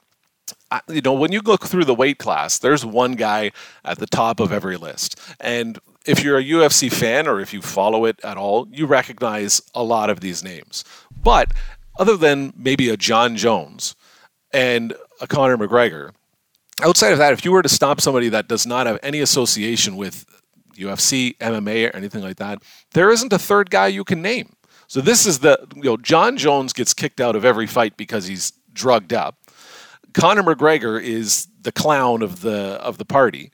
I, 0.73 0.81
you 0.89 1.01
know, 1.01 1.13
when 1.13 1.31
you 1.31 1.41
look 1.43 1.67
through 1.67 1.85
the 1.85 1.95
weight 1.95 2.19
class, 2.19 2.59
there's 2.59 2.85
one 2.85 3.13
guy 3.13 3.53
at 3.85 3.99
the 3.99 4.07
top 4.07 4.41
of 4.41 4.53
every 4.53 4.77
list. 4.77 5.21
And 5.39 5.79
if 6.07 6.25
you're 6.25 6.39
a 6.39 6.45
UFC 6.45 6.93
fan 6.93 7.29
or 7.29 7.39
if 7.41 7.53
you 7.53 7.63
follow 7.63 8.05
it 8.05 8.19
at 8.25 8.37
all, 8.37 8.67
you 8.73 8.87
recognize 8.87 9.63
a 9.75 9.85
lot 9.85 10.11
of 10.11 10.19
these 10.19 10.43
names. 10.43 10.83
But 11.23 11.53
other 12.01 12.17
than 12.17 12.53
maybe 12.57 12.89
a 12.89 12.97
Jon 12.97 13.37
Jones 13.37 13.95
and 14.53 14.93
a 15.21 15.29
Conor 15.29 15.57
McGregor, 15.57 16.11
outside 16.83 17.13
of 17.13 17.19
that, 17.19 17.33
if 17.33 17.45
you 17.45 17.53
were 17.53 17.63
to 17.63 17.69
stop 17.69 18.01
somebody 18.01 18.29
that 18.31 18.49
does 18.49 18.67
not 18.67 18.87
have 18.87 18.99
any 19.03 19.21
association 19.21 19.97
with 19.97 20.25
UFC, 20.77 21.37
MMA, 21.39 21.89
or 21.89 21.97
anything 21.97 22.23
like 22.23 22.37
that, 22.37 22.63
there 22.93 23.11
isn't 23.11 23.33
a 23.33 23.39
third 23.39 23.71
guy 23.71 23.89
you 23.89 24.05
can 24.05 24.23
name. 24.23 24.55
So 24.87 25.01
this 25.01 25.27
is 25.27 25.39
the 25.39 25.67
you 25.77 25.85
know 25.85 25.97
Jon 25.97 26.37
Jones 26.37 26.73
gets 26.73 26.95
kicked 26.95 27.21
out 27.21 27.37
of 27.37 27.45
every 27.45 27.67
fight 27.67 27.97
because 27.97 28.27
he's 28.27 28.53
drugged 28.73 29.13
up. 29.13 29.37
Conor 30.15 30.43
McGregor 30.43 31.01
is 31.01 31.47
the 31.61 31.71
clown 31.71 32.23
of 32.23 32.41
the 32.41 32.81
of 32.83 32.99
the 32.99 33.05
party. 33.05 33.53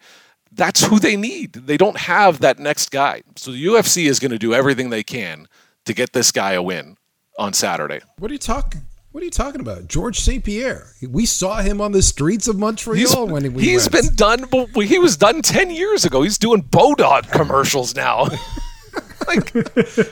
That's 0.53 0.83
who 0.83 0.99
they 0.99 1.17
need. 1.17 1.53
They 1.53 1.77
don't 1.77 1.99
have 1.99 2.41
that 2.41 2.59
next 2.59 2.91
guy. 2.91 3.23
So 3.37 3.53
the 3.53 3.67
UFC 3.67 4.07
is 4.07 4.19
going 4.19 4.31
to 4.31 4.39
do 4.39 4.55
everything 4.55 4.89
they 4.89 5.03
can 5.03 5.47
to 5.85 5.93
get 5.93 6.15
this 6.15 6.33
guy 6.33 6.53
a 6.53 6.63
win 6.63 6.97
on 7.39 7.53
Saturday. 7.53 8.01
what 8.19 8.31
are 8.31 8.35
you 8.35 8.39
talking? 8.39 8.87
What 9.17 9.23
are 9.23 9.25
you 9.25 9.31
talking 9.31 9.63
about? 9.63 9.89
George 9.89 10.21
St. 10.21 10.45
Pierre. 10.45 10.89
We 11.09 11.25
saw 11.25 11.63
him 11.63 11.81
on 11.81 11.93
the 11.93 12.03
streets 12.03 12.49
of 12.49 12.59
Montreal 12.59 13.27
when 13.29 13.55
we 13.55 13.63
he's 13.65 13.91
went. 13.91 14.15
been 14.15 14.15
done. 14.15 14.67
He 14.85 14.99
was 14.99 15.17
done 15.17 15.41
ten 15.41 15.71
years 15.71 16.05
ago. 16.05 16.21
He's 16.21 16.37
doing 16.37 16.63
Bodog 16.63 17.31
commercials 17.31 17.95
now. 17.97 18.25
like, 19.27 19.55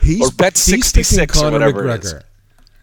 He's, 0.01 0.23
or 0.23 0.31
Bet 0.33 0.55
he's 0.55 0.65
picking 0.65 0.83
66 0.85 1.37
or 1.37 1.43
Conor 1.43 1.53
whatever 1.53 1.87
it 1.87 2.03
is. 2.03 2.15
McGregor. 2.15 2.23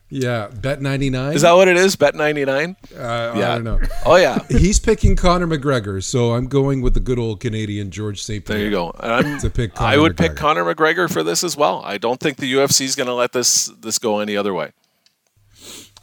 Yeah, 0.10 0.50
Bet 0.54 0.80
ninety 0.80 1.10
nine. 1.10 1.34
is 1.34 1.42
that 1.42 1.54
what 1.54 1.68
it 1.68 1.76
is? 1.76 1.96
Bet 1.96 2.14
ninety 2.14 2.46
nine. 2.46 2.76
Uh, 2.96 3.34
Yeah. 3.36 3.54
I 3.54 3.56
don't 3.56 3.64
know. 3.64 3.80
Oh 4.06 4.18
yeah. 4.18 4.38
He's 4.50 4.78
picking 4.80 5.16
Conor 5.16 5.48
McGregor, 5.48 6.04
so 6.04 6.36
I'm 6.36 6.46
going 6.46 6.84
with 6.84 6.94
the 6.94 7.00
good 7.00 7.18
old 7.18 7.40
Canadian 7.40 7.90
George 7.90 8.22
St. 8.22 8.46
Pierre. 8.46 8.60
There 8.60 8.66
you 8.66 8.72
go. 8.72 8.94
I'm, 9.00 9.40
To 9.40 9.50
pick 9.50 9.72
I 9.82 9.94
Conor 9.96 10.02
would 10.04 10.18
pick 10.18 10.36
Conor 10.36 10.66
McGregor 10.66 11.12
for 11.12 11.24
this 11.24 11.44
as 11.44 11.58
well. 11.58 11.82
I 11.84 11.98
don't 11.98 12.20
think 12.20 12.38
the 12.38 12.54
UFC 12.54 12.82
is 12.82 12.96
going 12.96 13.08
to 13.08 13.16
let 13.16 13.32
this 13.32 13.72
this 13.80 13.98
go 13.98 14.20
any 14.20 14.38
other 14.38 14.54
way. 14.54 14.74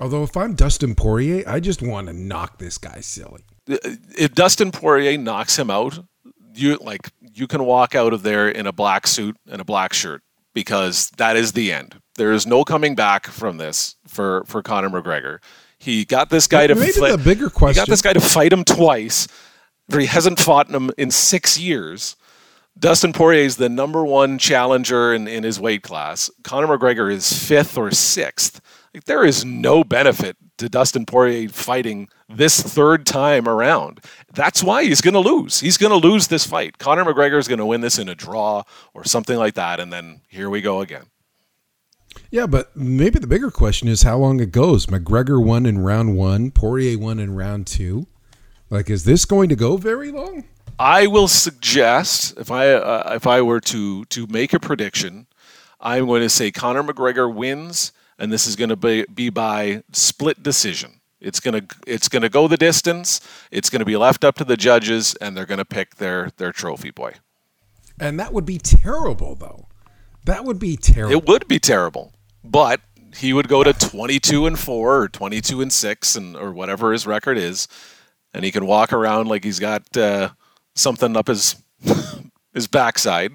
Although 0.00 0.22
if 0.22 0.36
I'm 0.36 0.54
Dustin 0.54 0.94
Poirier, 0.94 1.44
I 1.46 1.60
just 1.60 1.82
want 1.82 2.06
to 2.06 2.12
knock 2.12 2.58
this 2.58 2.78
guy 2.78 3.00
silly. 3.00 3.44
Uh, 3.68 3.76
if 4.16 4.34
Dustin 4.34 4.70
Poirier 4.70 5.18
knocks 5.18 5.58
him 5.58 5.70
out, 5.70 5.98
you 6.54 6.76
like 6.76 7.10
you 7.20 7.46
can 7.46 7.64
walk 7.64 7.94
out 7.94 8.12
of 8.12 8.22
there 8.22 8.48
in 8.48 8.66
a 8.66 8.72
black 8.72 9.06
suit 9.06 9.36
and 9.48 9.60
a 9.60 9.64
black 9.64 9.92
shirt 9.92 10.22
because 10.54 11.10
that 11.18 11.36
is 11.36 11.52
the 11.52 11.72
end. 11.72 12.00
There 12.16 12.32
is 12.32 12.46
no 12.46 12.64
coming 12.64 12.94
back 12.94 13.26
from 13.26 13.58
this 13.58 13.96
for 14.06 14.44
for 14.44 14.62
Conor 14.62 14.90
McGregor. 14.90 15.38
He 15.78 16.04
got 16.04 16.30
this 16.30 16.46
guy 16.46 16.66
to 16.66 16.74
Maybe 16.74 16.92
the 16.92 17.20
bigger 17.22 17.50
question. 17.50 17.80
He 17.80 17.86
got 17.86 17.88
this 17.88 18.02
guy 18.02 18.12
to 18.12 18.20
fight 18.20 18.52
him 18.52 18.64
twice. 18.64 19.28
He 19.92 20.06
hasn't 20.06 20.38
fought 20.38 20.68
him 20.68 20.90
in 20.98 21.10
six 21.10 21.58
years. 21.58 22.16
Dustin 22.78 23.12
Poirier 23.12 23.44
is 23.44 23.56
the 23.56 23.68
number 23.68 24.04
one 24.04 24.38
challenger 24.38 25.12
in, 25.12 25.26
in 25.26 25.42
his 25.42 25.58
weight 25.58 25.82
class. 25.82 26.30
Conor 26.44 26.78
McGregor 26.78 27.12
is 27.12 27.32
fifth 27.32 27.76
or 27.76 27.90
sixth. 27.90 28.60
There 29.06 29.24
is 29.24 29.44
no 29.44 29.84
benefit 29.84 30.36
to 30.58 30.68
Dustin 30.68 31.06
Poirier 31.06 31.48
fighting 31.48 32.08
this 32.28 32.60
third 32.60 33.06
time 33.06 33.48
around. 33.48 34.00
That's 34.32 34.62
why 34.62 34.84
he's 34.84 35.00
going 35.00 35.14
to 35.14 35.20
lose. 35.20 35.60
He's 35.60 35.76
going 35.76 35.90
to 35.90 36.08
lose 36.08 36.28
this 36.28 36.46
fight. 36.46 36.78
Conor 36.78 37.04
McGregor 37.04 37.38
is 37.38 37.48
going 37.48 37.58
to 37.58 37.66
win 37.66 37.80
this 37.80 37.98
in 37.98 38.08
a 38.08 38.14
draw 38.14 38.64
or 38.94 39.04
something 39.04 39.38
like 39.38 39.54
that, 39.54 39.80
and 39.80 39.92
then 39.92 40.20
here 40.28 40.50
we 40.50 40.60
go 40.60 40.80
again. 40.80 41.06
Yeah, 42.30 42.46
but 42.46 42.76
maybe 42.76 43.18
the 43.18 43.26
bigger 43.26 43.50
question 43.50 43.88
is 43.88 44.02
how 44.02 44.18
long 44.18 44.40
it 44.40 44.52
goes. 44.52 44.86
McGregor 44.86 45.42
won 45.42 45.64
in 45.64 45.78
round 45.78 46.16
one, 46.16 46.50
Poirier 46.50 46.98
won 46.98 47.18
in 47.18 47.34
round 47.34 47.66
two. 47.66 48.06
Like, 48.70 48.90
is 48.90 49.04
this 49.04 49.24
going 49.24 49.48
to 49.48 49.56
go 49.56 49.76
very 49.76 50.10
long? 50.10 50.44
I 50.78 51.06
will 51.06 51.28
suggest 51.28 52.38
if 52.38 52.50
I 52.50 52.70
uh, 52.70 53.14
if 53.14 53.26
I 53.26 53.42
were 53.42 53.60
to 53.62 54.04
to 54.04 54.26
make 54.28 54.52
a 54.52 54.60
prediction, 54.60 55.26
I'm 55.80 56.06
going 56.06 56.22
to 56.22 56.28
say 56.28 56.50
Conor 56.50 56.84
McGregor 56.84 57.32
wins, 57.32 57.92
and 58.18 58.32
this 58.32 58.46
is 58.46 58.56
going 58.56 58.70
to 58.70 58.76
be, 58.76 59.04
be 59.12 59.30
by 59.30 59.82
split 59.92 60.42
decision. 60.42 61.00
It's 61.20 61.40
gonna 61.40 61.62
it's 61.84 62.08
gonna 62.08 62.28
go 62.28 62.46
the 62.46 62.56
distance. 62.56 63.20
It's 63.50 63.70
gonna 63.70 63.84
be 63.84 63.96
left 63.96 64.22
up 64.22 64.36
to 64.36 64.44
the 64.44 64.56
judges, 64.56 65.16
and 65.16 65.36
they're 65.36 65.46
gonna 65.46 65.64
pick 65.64 65.96
their 65.96 66.30
their 66.36 66.52
trophy 66.52 66.92
boy. 66.92 67.14
And 67.98 68.20
that 68.20 68.32
would 68.32 68.46
be 68.46 68.58
terrible, 68.58 69.34
though. 69.34 69.66
That 70.26 70.44
would 70.44 70.60
be 70.60 70.76
terrible. 70.76 71.16
It 71.16 71.26
would 71.26 71.48
be 71.48 71.58
terrible, 71.58 72.12
but 72.44 72.80
he 73.16 73.32
would 73.32 73.48
go 73.48 73.64
to 73.64 73.72
22 73.72 74.46
and 74.46 74.58
four 74.58 75.02
or 75.02 75.08
22 75.08 75.60
and 75.60 75.72
six, 75.72 76.14
and 76.14 76.36
or 76.36 76.52
whatever 76.52 76.92
his 76.92 77.06
record 77.06 77.36
is, 77.36 77.66
and 78.32 78.44
he 78.44 78.52
can 78.52 78.66
walk 78.66 78.92
around 78.92 79.26
like 79.26 79.42
he's 79.42 79.58
got 79.58 79.96
uh, 79.96 80.30
something 80.76 81.16
up 81.16 81.26
his 81.26 81.56
his 82.54 82.68
backside. 82.68 83.32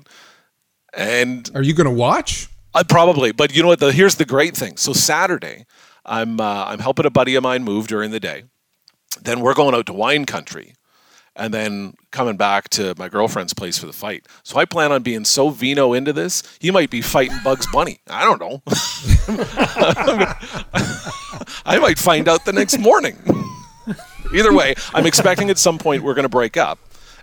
And 0.93 1.49
are 1.55 1.63
you 1.63 1.73
going 1.73 1.89
to 1.89 1.91
watch? 1.91 2.47
Uh, 2.75 2.83
probably, 2.87 3.31
but 3.31 3.55
you 3.55 3.61
know 3.61 3.67
what? 3.69 3.79
The, 3.79 3.91
here's 3.91 4.15
the 4.15 4.25
great 4.25 4.55
thing. 4.57 4.77
So 4.77 4.93
Saturday, 4.93 5.65
I'm 6.05 6.39
uh, 6.39 6.65
I'm 6.65 6.79
helping 6.79 7.05
a 7.05 7.11
buddy 7.11 7.35
of 7.35 7.43
mine 7.43 7.63
move 7.63 7.87
during 7.87 8.11
the 8.11 8.19
day. 8.19 8.43
Then 9.21 9.41
we're 9.41 9.53
going 9.53 9.75
out 9.75 9.85
to 9.87 9.93
wine 9.93 10.25
country, 10.25 10.73
and 11.35 11.53
then 11.53 11.93
coming 12.11 12.35
back 12.35 12.69
to 12.69 12.95
my 12.97 13.09
girlfriend's 13.09 13.53
place 13.53 13.77
for 13.77 13.85
the 13.85 13.93
fight. 13.93 14.27
So 14.43 14.57
I 14.57 14.65
plan 14.65 14.91
on 14.91 15.03
being 15.03 15.23
so 15.23 15.49
vino 15.49 15.93
into 15.93 16.13
this, 16.13 16.41
he 16.59 16.71
might 16.71 16.89
be 16.89 17.01
fighting 17.01 17.37
Bugs 17.43 17.67
Bunny. 17.71 17.99
I 18.09 18.23
don't 18.23 18.41
know. 18.41 18.61
I 21.65 21.77
might 21.79 21.99
find 21.99 22.27
out 22.27 22.45
the 22.45 22.53
next 22.53 22.77
morning. 22.79 23.17
Either 24.33 24.53
way, 24.53 24.73
I'm 24.93 25.05
expecting 25.05 25.49
at 25.49 25.59
some 25.59 25.77
point 25.77 26.03
we're 26.03 26.15
going 26.15 26.23
to 26.23 26.29
break 26.29 26.57
up, 26.57 26.79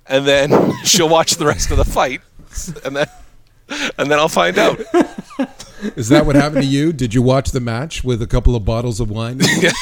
and 0.06 0.26
then 0.26 0.74
she'll 0.84 1.08
watch 1.08 1.36
the 1.36 1.46
rest 1.46 1.70
of 1.70 1.76
the 1.76 1.84
fight, 1.84 2.20
and 2.84 2.96
then 2.96 3.06
and 3.98 4.10
then 4.10 4.18
I'll 4.18 4.28
find 4.28 4.58
out. 4.58 4.80
Is 5.96 6.08
that 6.10 6.26
what 6.26 6.36
happened 6.36 6.62
to 6.62 6.68
you? 6.68 6.92
Did 6.92 7.14
you 7.14 7.22
watch 7.22 7.52
the 7.52 7.60
match 7.60 8.04
with 8.04 8.20
a 8.20 8.26
couple 8.26 8.54
of 8.54 8.64
bottles 8.64 9.00
of 9.00 9.10
wine? 9.10 9.40
Yeah. 9.60 9.72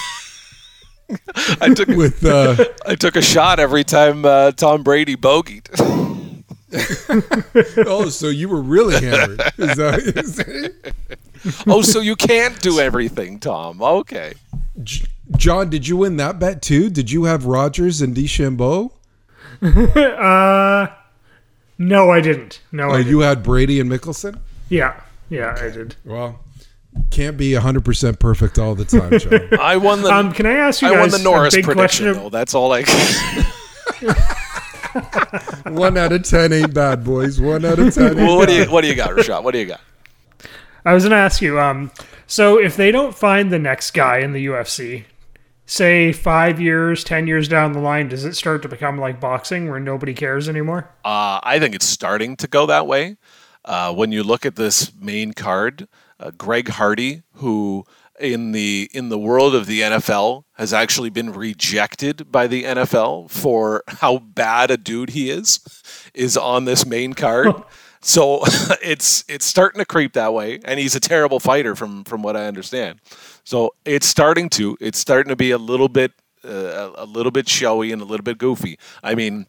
I 1.63 1.73
took 1.73 1.89
with 1.89 2.23
uh, 2.23 2.67
I 2.87 2.95
took 2.95 3.17
a 3.17 3.23
shot 3.23 3.59
every 3.59 3.83
time 3.83 4.27
uh, 4.27 4.53
Tom 4.53 4.83
Brady 4.83 5.17
bogeyed. 5.17 5.67
oh, 7.87 8.11
so 8.11 8.29
you 8.29 8.49
were 8.49 8.61
really 8.61 9.03
hammered? 9.03 9.41
Is 9.57 9.77
that, 9.77 10.03
is 10.17 11.65
oh, 11.67 11.81
so 11.81 12.01
you 12.01 12.15
can't 12.15 12.61
do 12.61 12.79
everything, 12.79 13.39
Tom? 13.39 13.81
Okay. 13.81 14.35
John, 15.37 15.71
did 15.71 15.89
you 15.89 15.97
win 15.97 16.17
that 16.19 16.39
bet 16.39 16.61
too? 16.61 16.91
Did 16.91 17.11
you 17.11 17.25
have 17.25 17.47
Rodgers 17.47 18.03
and 18.03 18.15
DeChambeau? 18.15 18.93
uh, 19.63 20.87
no, 21.79 22.11
I 22.11 22.21
didn't. 22.21 22.61
No, 22.73 22.89
oh, 22.89 22.91
I 22.91 22.97
didn't. 22.99 23.11
you 23.11 23.21
had 23.21 23.43
Brady 23.43 23.81
and 23.81 23.91
Mickelson. 23.91 24.39
Yeah, 24.69 25.01
yeah, 25.31 25.57
I 25.59 25.71
did. 25.71 25.97
Well, 26.05 26.41
can't 27.11 27.37
be 27.37 27.55
hundred 27.55 27.85
percent 27.85 28.19
perfect 28.19 28.59
all 28.59 28.75
the 28.75 28.85
time, 28.85 29.19
John. 29.19 29.49
I 29.61 29.77
won 29.77 30.03
the. 30.03 30.11
Um, 30.11 30.33
can 30.33 30.47
I 30.47 30.55
ask 30.55 30.83
you 30.83 30.89
I 30.89 30.95
guys 30.95 31.01
won 31.01 31.11
the 31.11 31.25
Norris 31.25 31.55
a 31.55 31.59
big 31.59 31.65
prediction, 31.65 32.07
question? 32.07 32.23
though. 32.25 32.31
That's 32.31 32.55
all 32.55 32.73
I. 32.73 32.83
One 35.67 35.97
out 35.97 36.13
of 36.13 36.23
ten 36.25 36.53
ain't 36.53 36.75
bad, 36.75 37.05
boys. 37.05 37.41
One 37.41 37.65
out 37.65 37.79
of 37.79 37.95
ten. 37.95 38.17
well, 38.17 38.37
what 38.37 38.49
do 38.49 38.55
you 38.55 38.65
what 38.71 38.83
do 38.83 38.89
you 38.89 38.95
got, 38.95 39.11
Rashad? 39.11 39.43
What 39.43 39.53
do 39.53 39.59
you 39.59 39.67
got? 39.67 39.81
I 40.85 40.95
was 40.95 41.05
going 41.05 41.11
to 41.11 41.17
ask 41.17 41.43
you. 41.43 41.61
Um, 41.61 41.91
so 42.27 42.59
if 42.59 42.77
they 42.77 42.91
don't 42.91 43.15
find 43.15 43.53
the 43.53 43.59
next 43.59 43.91
guy 43.93 44.19
in 44.19 44.33
the 44.33 44.47
UFC, 44.47 45.05
say 45.69 46.13
five 46.13 46.61
years, 46.61 47.05
ten 47.05 47.29
years 47.29 47.47
down 47.47 47.73
the 47.73 47.79
line, 47.79 48.09
does 48.09 48.25
it 48.25 48.35
start 48.35 48.63
to 48.63 48.69
become 48.69 48.99
like 48.99 49.21
boxing 49.21 49.71
where 49.71 49.79
nobody 49.79 50.15
cares 50.15 50.49
anymore? 50.49 50.91
Uh, 51.05 51.39
I 51.43 51.59
think 51.61 51.77
it's 51.77 51.87
starting 51.87 52.37
to 52.39 52.49
go 52.49 52.67
that 52.67 52.89
way. 52.89 53.17
Uh, 53.65 53.95
when 53.95 54.11
you 54.11 54.25
look 54.25 54.47
at 54.47 54.57
this 54.57 54.93
main 54.95 55.33
card, 55.35 55.87
uh, 56.19 56.31
Greg 56.37 56.69
Hardy, 56.69 57.23
who 57.35 57.85
in 58.19 58.53
the 58.53 58.91
in 58.93 59.11
the 59.11 59.19
world 59.19 59.55
of 59.55 59.67
the 59.67 59.83
NFL 59.83 60.45
has 60.55 60.73
actually 60.73 61.11
been 61.11 61.33
rejected 61.33 62.33
by 62.33 62.47
the 62.47 62.65
NFL 62.65 63.31
for 63.31 63.85
how 63.87 64.19
bad 64.19 64.71
a 64.71 64.77
dude 64.77 65.11
he 65.11 65.31
is, 65.31 65.61
is 66.15 66.37
on 66.37 66.65
this 66.65 66.85
main 66.85 67.13
card. 67.13 67.49
so 68.01 68.43
it's 68.83 69.25
it's 69.29 69.45
starting 69.45 69.79
to 69.79 69.87
creep 69.87 70.13
that 70.15 70.33
way, 70.33 70.61
and 70.65 70.79
he's 70.79 70.95
a 70.95 71.01
terrible 71.01 71.41
fighter 71.41 71.75
from 71.75 72.05
from 72.05 72.23
what 72.23 72.37
I 72.37 72.47
understand. 72.47 73.01
So 73.45 73.75
it's 73.85 74.07
starting 74.07 74.49
to 74.51 74.77
it's 74.81 74.99
starting 74.99 75.31
to 75.31 75.37
be 75.37 75.51
a 75.51 75.59
little 75.59 75.89
bit 75.89 76.13
uh, 76.45 76.93
a 76.95 77.05
little 77.05 77.33
bit 77.33 77.49
showy 77.49 77.93
and 77.93 78.01
a 78.03 78.05
little 78.05 78.25
bit 78.25 78.39
goofy. 78.39 78.79
I 79.03 79.15
mean, 79.15 79.47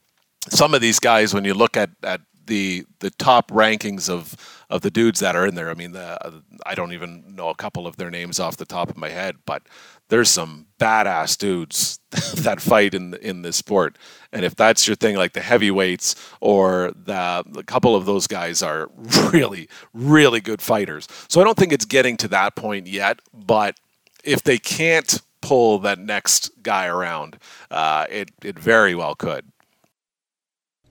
some 0.49 0.73
of 0.73 0.81
these 0.81 0.99
guys 0.99 1.33
when 1.33 1.45
you 1.45 1.53
look 1.53 1.77
at 1.77 1.91
at 2.03 2.21
the 2.49 2.85
the 2.99 3.11
top 3.11 3.51
rankings 3.51 4.09
of 4.09 4.35
of 4.69 4.81
the 4.81 4.91
dudes 4.91 5.19
that 5.21 5.35
are 5.35 5.47
in 5.47 5.55
there. 5.55 5.69
I 5.69 5.73
mean, 5.73 5.93
the, 5.93 6.43
I 6.65 6.75
don't 6.75 6.93
even 6.93 7.35
know 7.35 7.49
a 7.49 7.55
couple 7.55 7.87
of 7.87 7.97
their 7.97 8.11
names 8.11 8.39
off 8.39 8.57
the 8.57 8.65
top 8.65 8.89
of 8.89 8.97
my 8.97 9.09
head, 9.09 9.37
but 9.45 9.63
there's 10.09 10.29
some 10.29 10.67
badass 10.79 11.37
dudes 11.37 11.98
that 12.35 12.59
fight 12.59 12.93
in 12.93 13.13
in 13.15 13.41
this 13.43 13.55
sport. 13.57 13.97
And 14.31 14.43
if 14.45 14.55
that's 14.55 14.87
your 14.87 14.95
thing, 14.95 15.15
like 15.15 15.33
the 15.33 15.41
heavyweights 15.41 16.15
or 16.41 16.91
the 16.95 17.43
a 17.57 17.63
couple 17.63 17.95
of 17.95 18.05
those 18.05 18.25
guys 18.27 18.61
are 18.63 18.89
really 19.31 19.69
really 19.93 20.39
good 20.41 20.61
fighters. 20.61 21.07
So 21.27 21.39
I 21.41 21.43
don't 21.43 21.57
think 21.57 21.71
it's 21.73 21.85
getting 21.85 22.17
to 22.17 22.27
that 22.29 22.55
point 22.55 22.87
yet, 22.87 23.19
but 23.33 23.79
if 24.23 24.43
they 24.43 24.57
can't 24.57 25.21
pull 25.41 25.79
that 25.79 25.99
next 25.99 26.51
guy 26.63 26.87
around, 26.87 27.37
uh, 27.71 28.05
it 28.09 28.31
it 28.43 28.57
very 28.57 28.95
well 28.95 29.15
could. 29.15 29.45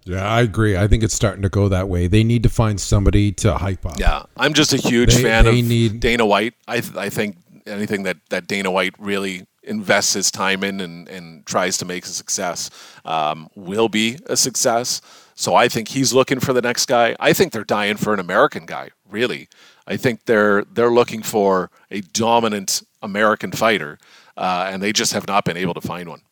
Yeah, 0.04 0.26
I 0.26 0.40
agree. 0.40 0.74
I 0.76 0.88
think 0.88 1.02
it's 1.02 1.14
starting 1.14 1.42
to 1.42 1.50
go 1.50 1.68
that 1.68 1.88
way. 1.88 2.06
They 2.06 2.24
need 2.24 2.42
to 2.44 2.48
find 2.48 2.80
somebody 2.80 3.30
to 3.32 3.58
hype 3.58 3.84
up. 3.84 3.98
Yeah, 3.98 4.22
I'm 4.38 4.54
just 4.54 4.72
a 4.72 4.78
huge 4.78 5.14
They- 5.16 5.22
fan 5.22 5.44
they 5.44 5.58
of 5.60 5.66
need- 5.66 6.00
Dana 6.00 6.24
White. 6.24 6.54
I 6.66 6.80
th- 6.80 6.96
I 6.96 7.10
think 7.10 7.36
anything 7.66 8.04
that, 8.04 8.16
that 8.30 8.46
Dana 8.46 8.70
White 8.70 8.94
really 8.98 9.46
invests 9.68 10.14
his 10.14 10.30
time 10.30 10.64
in 10.64 10.80
and, 10.80 11.08
and 11.08 11.46
tries 11.46 11.76
to 11.78 11.84
make 11.84 12.04
a 12.04 12.08
success 12.08 12.70
um, 13.04 13.48
will 13.54 13.88
be 13.88 14.18
a 14.26 14.36
success. 14.36 15.00
So 15.34 15.54
I 15.54 15.68
think 15.68 15.88
he's 15.88 16.12
looking 16.12 16.40
for 16.40 16.52
the 16.52 16.62
next 16.62 16.86
guy. 16.86 17.14
I 17.20 17.32
think 17.32 17.52
they're 17.52 17.64
dying 17.64 17.96
for 17.96 18.12
an 18.12 18.20
American 18.20 18.66
guy. 18.66 18.90
Really, 19.08 19.48
I 19.86 19.96
think 19.96 20.24
they're 20.24 20.64
they're 20.64 20.90
looking 20.90 21.22
for 21.22 21.70
a 21.90 22.00
dominant 22.00 22.82
American 23.02 23.52
fighter, 23.52 23.98
uh, 24.36 24.68
and 24.70 24.82
they 24.82 24.92
just 24.92 25.12
have 25.12 25.28
not 25.28 25.44
been 25.44 25.56
able 25.56 25.74
to 25.74 25.80
find 25.80 26.08
one. 26.08 26.22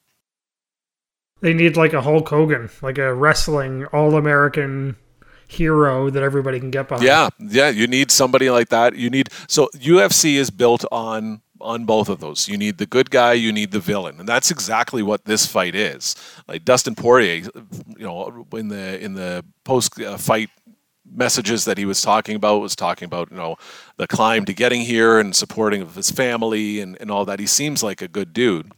They 1.41 1.55
need 1.55 1.76
like 1.76 1.93
a 1.93 2.03
Hulk 2.03 2.28
Hogan, 2.28 2.70
like 2.82 2.99
a 2.99 3.14
wrestling 3.14 3.84
all 3.87 4.16
American 4.16 4.97
hero 5.49 6.11
that 6.11 6.22
everybody 6.22 6.59
can 6.59 6.70
get 6.70 6.89
behind. 6.89 7.07
Yeah, 7.07 7.28
yeah, 7.39 7.68
you 7.68 7.87
need 7.87 8.11
somebody 8.11 8.51
like 8.51 8.68
that. 8.70 8.97
You 8.97 9.11
need 9.11 9.28
so 9.47 9.68
UFC 9.76 10.34
is 10.34 10.51
built 10.51 10.84
on 10.91 11.43
on 11.61 11.85
both 11.85 12.09
of 12.09 12.21
those. 12.21 12.49
You 12.49 12.57
need 12.57 12.79
the 12.79 12.87
good 12.87 13.11
guy, 13.11 13.33
you 13.35 13.53
need 13.53 13.71
the 13.71 13.81
villain, 13.81 14.19
and 14.21 14.29
that's 14.29 14.51
exactly 14.51 15.03
what 15.03 15.25
this 15.25 15.47
fight 15.47 15.75
is. 15.75 16.15
Like 16.49 16.65
Dustin 16.65 16.95
Poirier, 16.95 17.45
you 17.97 18.05
know, 18.05 18.47
in 18.53 18.69
the 18.69 19.03
in 19.03 19.15
the 19.15 19.45
post 19.65 20.01
uh, 20.01 20.17
fight 20.17 20.51
messages 21.11 21.65
that 21.65 21.79
he 21.79 21.85
was 21.85 22.01
talking 22.01 22.37
about 22.37 22.61
was 22.61 22.77
talking 22.77 23.07
about 23.07 23.31
you 23.31 23.37
know 23.37 23.57
the 23.97 24.07
climb 24.07 24.45
to 24.45 24.53
getting 24.53 24.81
here 24.81 25.19
and 25.19 25.35
supporting 25.35 25.83
of 25.83 25.95
his 25.95 26.11
family 26.11 26.81
and, 26.81 26.97
and 27.01 27.11
all 27.11 27.25
that. 27.25 27.39
He 27.39 27.47
seems 27.47 27.83
like 27.83 28.03
a 28.03 28.09
good 28.09 28.33
dude. 28.33 28.73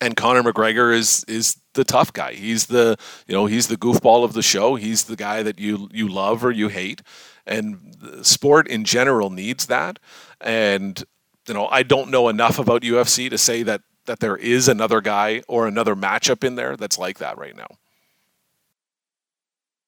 And 0.00 0.16
Conor 0.16 0.42
McGregor 0.42 0.94
is 0.94 1.24
is 1.28 1.58
the 1.74 1.84
tough 1.84 2.12
guy. 2.12 2.34
He's 2.34 2.66
the 2.66 2.96
you 3.26 3.34
know 3.34 3.46
he's 3.46 3.68
the 3.68 3.76
goofball 3.76 4.24
of 4.24 4.32
the 4.32 4.42
show. 4.42 4.74
He's 4.74 5.04
the 5.04 5.16
guy 5.16 5.42
that 5.42 5.58
you 5.58 5.88
you 5.92 6.08
love 6.08 6.44
or 6.44 6.50
you 6.50 6.68
hate. 6.68 7.02
And 7.46 7.96
sport 8.22 8.68
in 8.68 8.84
general 8.84 9.28
needs 9.30 9.66
that. 9.66 9.98
And 10.40 11.04
you 11.46 11.54
know 11.54 11.66
I 11.68 11.82
don't 11.82 12.10
know 12.10 12.28
enough 12.28 12.58
about 12.58 12.82
UFC 12.82 13.30
to 13.30 13.38
say 13.38 13.62
that 13.62 13.82
that 14.06 14.20
there 14.20 14.36
is 14.36 14.68
another 14.68 15.00
guy 15.00 15.42
or 15.48 15.66
another 15.66 15.96
matchup 15.96 16.44
in 16.44 16.56
there 16.56 16.76
that's 16.76 16.98
like 16.98 17.18
that 17.18 17.38
right 17.38 17.56
now. 17.56 17.68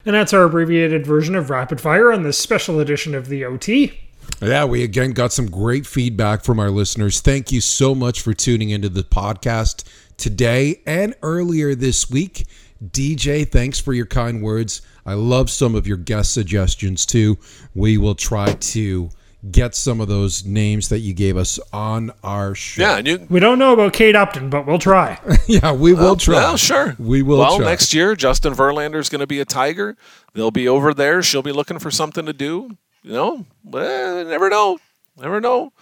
And 0.04 0.14
that's 0.14 0.32
our 0.32 0.44
abbreviated 0.44 1.04
version 1.04 1.34
of 1.34 1.50
Rapid 1.50 1.80
Fire 1.80 2.12
on 2.12 2.22
this 2.22 2.38
special 2.38 2.78
edition 2.78 3.14
of 3.14 3.28
the 3.28 3.44
OT. 3.44 3.98
Yeah, 4.40 4.64
we 4.64 4.84
again 4.84 5.12
got 5.12 5.32
some 5.32 5.50
great 5.50 5.86
feedback 5.86 6.44
from 6.44 6.60
our 6.60 6.70
listeners. 6.70 7.20
Thank 7.20 7.50
you 7.50 7.60
so 7.60 7.94
much 7.94 8.20
for 8.20 8.32
tuning 8.32 8.70
into 8.70 8.88
the 8.88 9.02
podcast 9.02 9.84
today 10.16 10.82
and 10.86 11.14
earlier 11.22 11.74
this 11.74 12.10
week. 12.10 12.46
DJ, 12.84 13.50
thanks 13.50 13.80
for 13.80 13.92
your 13.92 14.06
kind 14.06 14.42
words. 14.42 14.82
I 15.04 15.14
love 15.14 15.50
some 15.50 15.74
of 15.74 15.86
your 15.86 15.96
guest 15.96 16.34
suggestions 16.34 17.06
too. 17.06 17.38
We 17.74 17.96
will 17.98 18.14
try 18.14 18.52
to 18.52 19.10
get 19.50 19.74
some 19.74 20.00
of 20.00 20.08
those 20.08 20.44
names 20.44 20.88
that 20.88 20.98
you 21.00 21.12
gave 21.14 21.36
us 21.36 21.58
on 21.72 22.10
our 22.24 22.54
show. 22.54 22.82
Yeah, 22.82 22.96
and 22.98 23.06
you 23.06 23.26
We 23.30 23.40
don't 23.40 23.58
know 23.58 23.72
about 23.72 23.92
Kate 23.92 24.14
Upton, 24.16 24.50
but 24.50 24.66
we'll 24.66 24.78
try. 24.78 25.18
yeah, 25.46 25.72
we 25.72 25.92
will 25.92 26.00
Well, 26.00 26.16
try. 26.16 26.34
well, 26.34 26.56
sure. 26.56 26.96
We 26.98 27.22
will 27.22 27.38
Well, 27.38 27.56
try. 27.58 27.66
next 27.66 27.92
year, 27.94 28.14
Justin 28.16 28.54
Verlander 28.54 28.96
is 28.96 29.08
going 29.08 29.20
to 29.20 29.26
be 29.26 29.40
a 29.40 29.44
Tiger. 29.44 29.96
They'll 30.34 30.50
be 30.50 30.68
over 30.68 30.92
there. 30.94 31.22
She'll 31.22 31.42
be 31.42 31.52
looking 31.52 31.78
for 31.78 31.90
something 31.90 32.26
to 32.26 32.32
do. 32.32 32.76
You 33.02 33.12
know, 33.12 33.46
well, 33.64 34.24
never 34.24 34.48
know. 34.50 34.78
Never 35.18 35.40
know. 35.40 35.72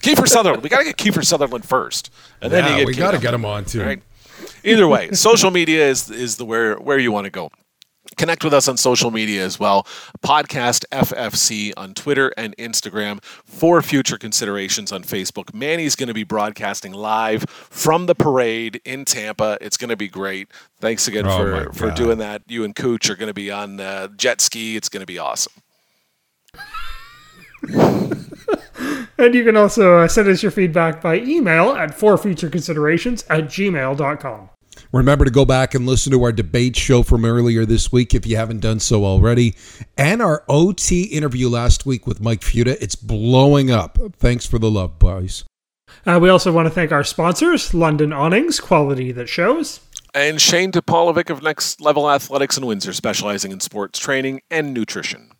Kiefer 0.00 0.26
Sutherland. 0.28 0.62
We 0.62 0.68
got 0.68 0.78
to 0.78 0.84
get 0.84 0.96
Kiefer 0.96 1.24
Sutherland 1.24 1.64
first, 1.64 2.10
and 2.40 2.52
then 2.52 2.64
Yeah, 2.64 2.70
you 2.72 2.76
get 2.78 2.86
we 2.86 2.94
got 2.94 3.10
to 3.12 3.18
get 3.18 3.34
him 3.34 3.44
on 3.44 3.64
too. 3.64 3.82
Right. 3.82 4.02
Either 4.64 4.88
way, 4.88 5.12
social 5.12 5.50
media 5.50 5.88
is 5.88 6.10
is 6.10 6.36
the 6.36 6.44
where 6.44 6.76
where 6.76 6.98
you 6.98 7.12
want 7.12 7.24
to 7.26 7.30
go. 7.30 7.50
Connect 8.16 8.44
with 8.44 8.54
us 8.54 8.68
on 8.68 8.76
social 8.76 9.10
media 9.10 9.44
as 9.44 9.58
well. 9.58 9.86
Podcast 10.22 10.84
FFC 10.92 11.72
on 11.76 11.94
Twitter 11.94 12.32
and 12.36 12.56
Instagram 12.56 13.22
for 13.24 13.82
future 13.82 14.18
considerations 14.18 14.92
on 14.92 15.02
Facebook. 15.02 15.54
Manny's 15.54 15.96
going 15.96 16.08
to 16.08 16.14
be 16.14 16.24
broadcasting 16.24 16.92
live 16.92 17.44
from 17.48 18.06
the 18.06 18.14
parade 18.14 18.80
in 18.84 19.04
Tampa. 19.04 19.58
It's 19.60 19.76
going 19.76 19.90
to 19.90 19.96
be 19.96 20.08
great. 20.08 20.48
Thanks 20.80 21.08
again 21.08 21.26
Oh 21.26 21.38
for, 21.38 21.72
for 21.72 21.90
doing 21.90 22.18
that. 22.18 22.42
You 22.46 22.64
and 22.64 22.74
Cooch 22.74 23.08
are 23.10 23.16
going 23.16 23.28
to 23.28 23.34
be 23.34 23.50
on 23.50 23.80
uh, 23.80 24.08
jet 24.16 24.40
ski. 24.40 24.76
It's 24.76 24.88
going 24.88 25.00
to 25.00 25.06
be 25.06 25.18
awesome. 25.18 25.52
And 29.18 29.34
you 29.34 29.44
can 29.44 29.56
also 29.56 29.98
uh, 29.98 30.08
send 30.08 30.28
us 30.28 30.42
your 30.42 30.50
feedback 30.50 31.00
by 31.00 31.18
email 31.20 31.72
at 31.72 31.90
forfutureconsiderations 31.90 33.24
at 33.30 33.44
gmail.com. 33.44 34.50
Remember 34.92 35.24
to 35.24 35.30
go 35.30 35.46
back 35.46 35.74
and 35.74 35.86
listen 35.86 36.12
to 36.12 36.22
our 36.22 36.32
debate 36.32 36.76
show 36.76 37.02
from 37.02 37.24
earlier 37.24 37.64
this 37.64 37.90
week 37.90 38.14
if 38.14 38.26
you 38.26 38.36
haven't 38.36 38.60
done 38.60 38.78
so 38.78 39.06
already. 39.06 39.54
And 39.96 40.20
our 40.20 40.44
OT 40.50 41.04
interview 41.04 41.48
last 41.48 41.86
week 41.86 42.06
with 42.06 42.20
Mike 42.20 42.42
Futa. 42.42 42.76
It's 42.80 42.94
blowing 42.94 43.70
up. 43.70 43.98
Thanks 44.18 44.44
for 44.44 44.58
the 44.58 44.70
love, 44.70 44.98
boys. 44.98 45.44
Uh, 46.04 46.18
we 46.20 46.28
also 46.28 46.52
want 46.52 46.66
to 46.66 46.70
thank 46.70 46.92
our 46.92 47.04
sponsors, 47.04 47.72
London 47.72 48.12
Awnings, 48.12 48.60
quality 48.60 49.12
that 49.12 49.28
shows. 49.28 49.80
And 50.14 50.40
Shane 50.40 50.72
Topolovic 50.72 51.30
of 51.30 51.42
Next 51.42 51.80
Level 51.80 52.10
Athletics 52.10 52.58
in 52.58 52.66
Windsor, 52.66 52.92
specializing 52.92 53.50
in 53.50 53.60
sports 53.60 53.98
training 53.98 54.42
and 54.50 54.74
nutrition. 54.74 55.30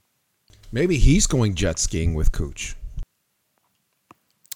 Maybe 0.71 0.97
he's 0.97 1.27
going 1.27 1.55
jet 1.55 1.79
skiing 1.79 2.15
with 2.15 2.33
Cooch. 2.33 2.75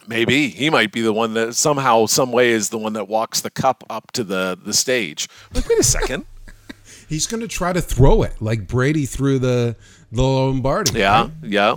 Maybe 0.09 0.49
he 0.49 0.71
might 0.71 0.93
be 0.93 1.01
the 1.03 1.13
one 1.13 1.35
that 1.35 1.55
somehow, 1.55 2.07
some 2.07 2.33
way, 2.33 2.51
is 2.51 2.71
the 2.71 2.79
one 2.79 2.93
that 2.95 3.09
walks 3.09 3.41
the 3.41 3.51
cup 3.51 3.85
up 3.91 4.13
to 4.13 4.25
the 4.25 4.59
the 4.63 4.73
stage. 4.73 5.29
Like, 5.53 5.69
wait 5.69 5.79
a 5.79 5.83
second. 5.85 6.27
He's 7.09 7.27
going 7.27 7.41
to 7.41 7.49
try 7.49 7.73
to 7.73 7.81
throw 7.81 8.23
it 8.23 8.41
like 8.41 8.67
Brady 8.67 9.07
threw 9.07 9.39
the 9.39 9.77
the 10.13 10.23
Lombardi. 10.23 10.99
yeah, 10.99 11.29
yeah. 11.43 11.77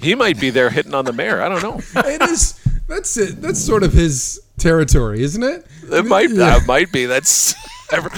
He 0.00 0.14
might 0.14 0.38
be 0.40 0.50
there 0.50 0.70
hitting 0.70 0.94
on 0.94 1.04
the 1.04 1.12
mayor. 1.12 1.42
I 1.42 1.48
don't 1.48 1.62
know. 1.62 1.80
it 2.02 2.22
is. 2.22 2.58
That's 2.86 3.16
it. 3.16 3.42
That's 3.42 3.60
sort 3.60 3.82
of 3.82 3.92
his 3.92 4.40
territory, 4.58 5.22
isn't 5.22 5.42
it? 5.42 5.66
It 5.90 6.04
might. 6.04 6.34
That 6.34 6.66
might 6.66 6.92
be. 6.92 7.06
That's. 7.06 7.54
Every, 7.90 8.10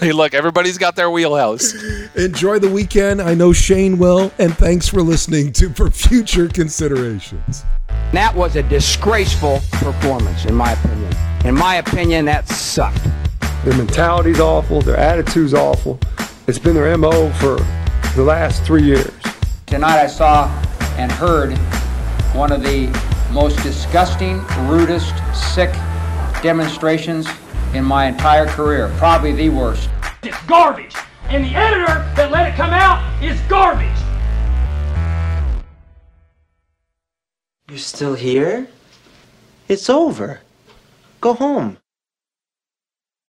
hey, 0.00 0.12
look, 0.12 0.32
everybody's 0.32 0.78
got 0.78 0.96
their 0.96 1.10
wheelhouse. 1.10 1.74
Enjoy 2.14 2.58
the 2.58 2.70
weekend. 2.70 3.20
I 3.20 3.34
know 3.34 3.52
Shane 3.52 3.98
will, 3.98 4.32
and 4.38 4.56
thanks 4.56 4.88
for 4.88 5.02
listening 5.02 5.52
to 5.52 5.68
For 5.68 5.90
Future 5.90 6.48
Considerations. 6.48 7.62
That 8.12 8.34
was 8.34 8.56
a 8.56 8.62
disgraceful 8.62 9.60
performance, 9.72 10.46
in 10.46 10.54
my 10.54 10.72
opinion. 10.72 11.14
In 11.44 11.54
my 11.54 11.74
opinion, 11.74 12.24
that 12.24 12.48
sucked. 12.48 13.04
Their 13.64 13.76
mentality's 13.76 14.40
awful. 14.40 14.80
Their 14.80 14.96
attitude's 14.96 15.52
awful. 15.52 16.00
It's 16.46 16.58
been 16.58 16.74
their 16.74 16.96
MO 16.96 17.30
for 17.32 17.56
the 18.16 18.22
last 18.22 18.64
three 18.64 18.82
years. 18.82 19.12
Tonight 19.66 20.00
I 20.00 20.06
saw 20.06 20.48
and 20.96 21.12
heard 21.12 21.52
one 22.34 22.50
of 22.50 22.62
the 22.62 22.86
most 23.30 23.62
disgusting, 23.62 24.38
rudest, 24.68 25.12
sick 25.34 25.70
demonstrations 26.42 27.26
in 27.74 27.84
my 27.84 28.06
entire 28.06 28.46
career. 28.46 28.92
Probably 28.96 29.32
the 29.32 29.48
worst. 29.48 29.88
It's 30.22 30.40
garbage. 30.46 30.94
And 31.28 31.44
the 31.44 31.54
editor 31.54 32.10
that 32.16 32.30
let 32.30 32.48
it 32.48 32.54
come 32.54 32.70
out 32.70 33.02
is 33.22 33.38
garbage. 33.42 33.88
You're 37.68 37.78
still 37.78 38.14
here? 38.14 38.66
It's 39.68 39.90
over. 39.90 40.40
Go 41.20 41.34
home. 41.34 41.76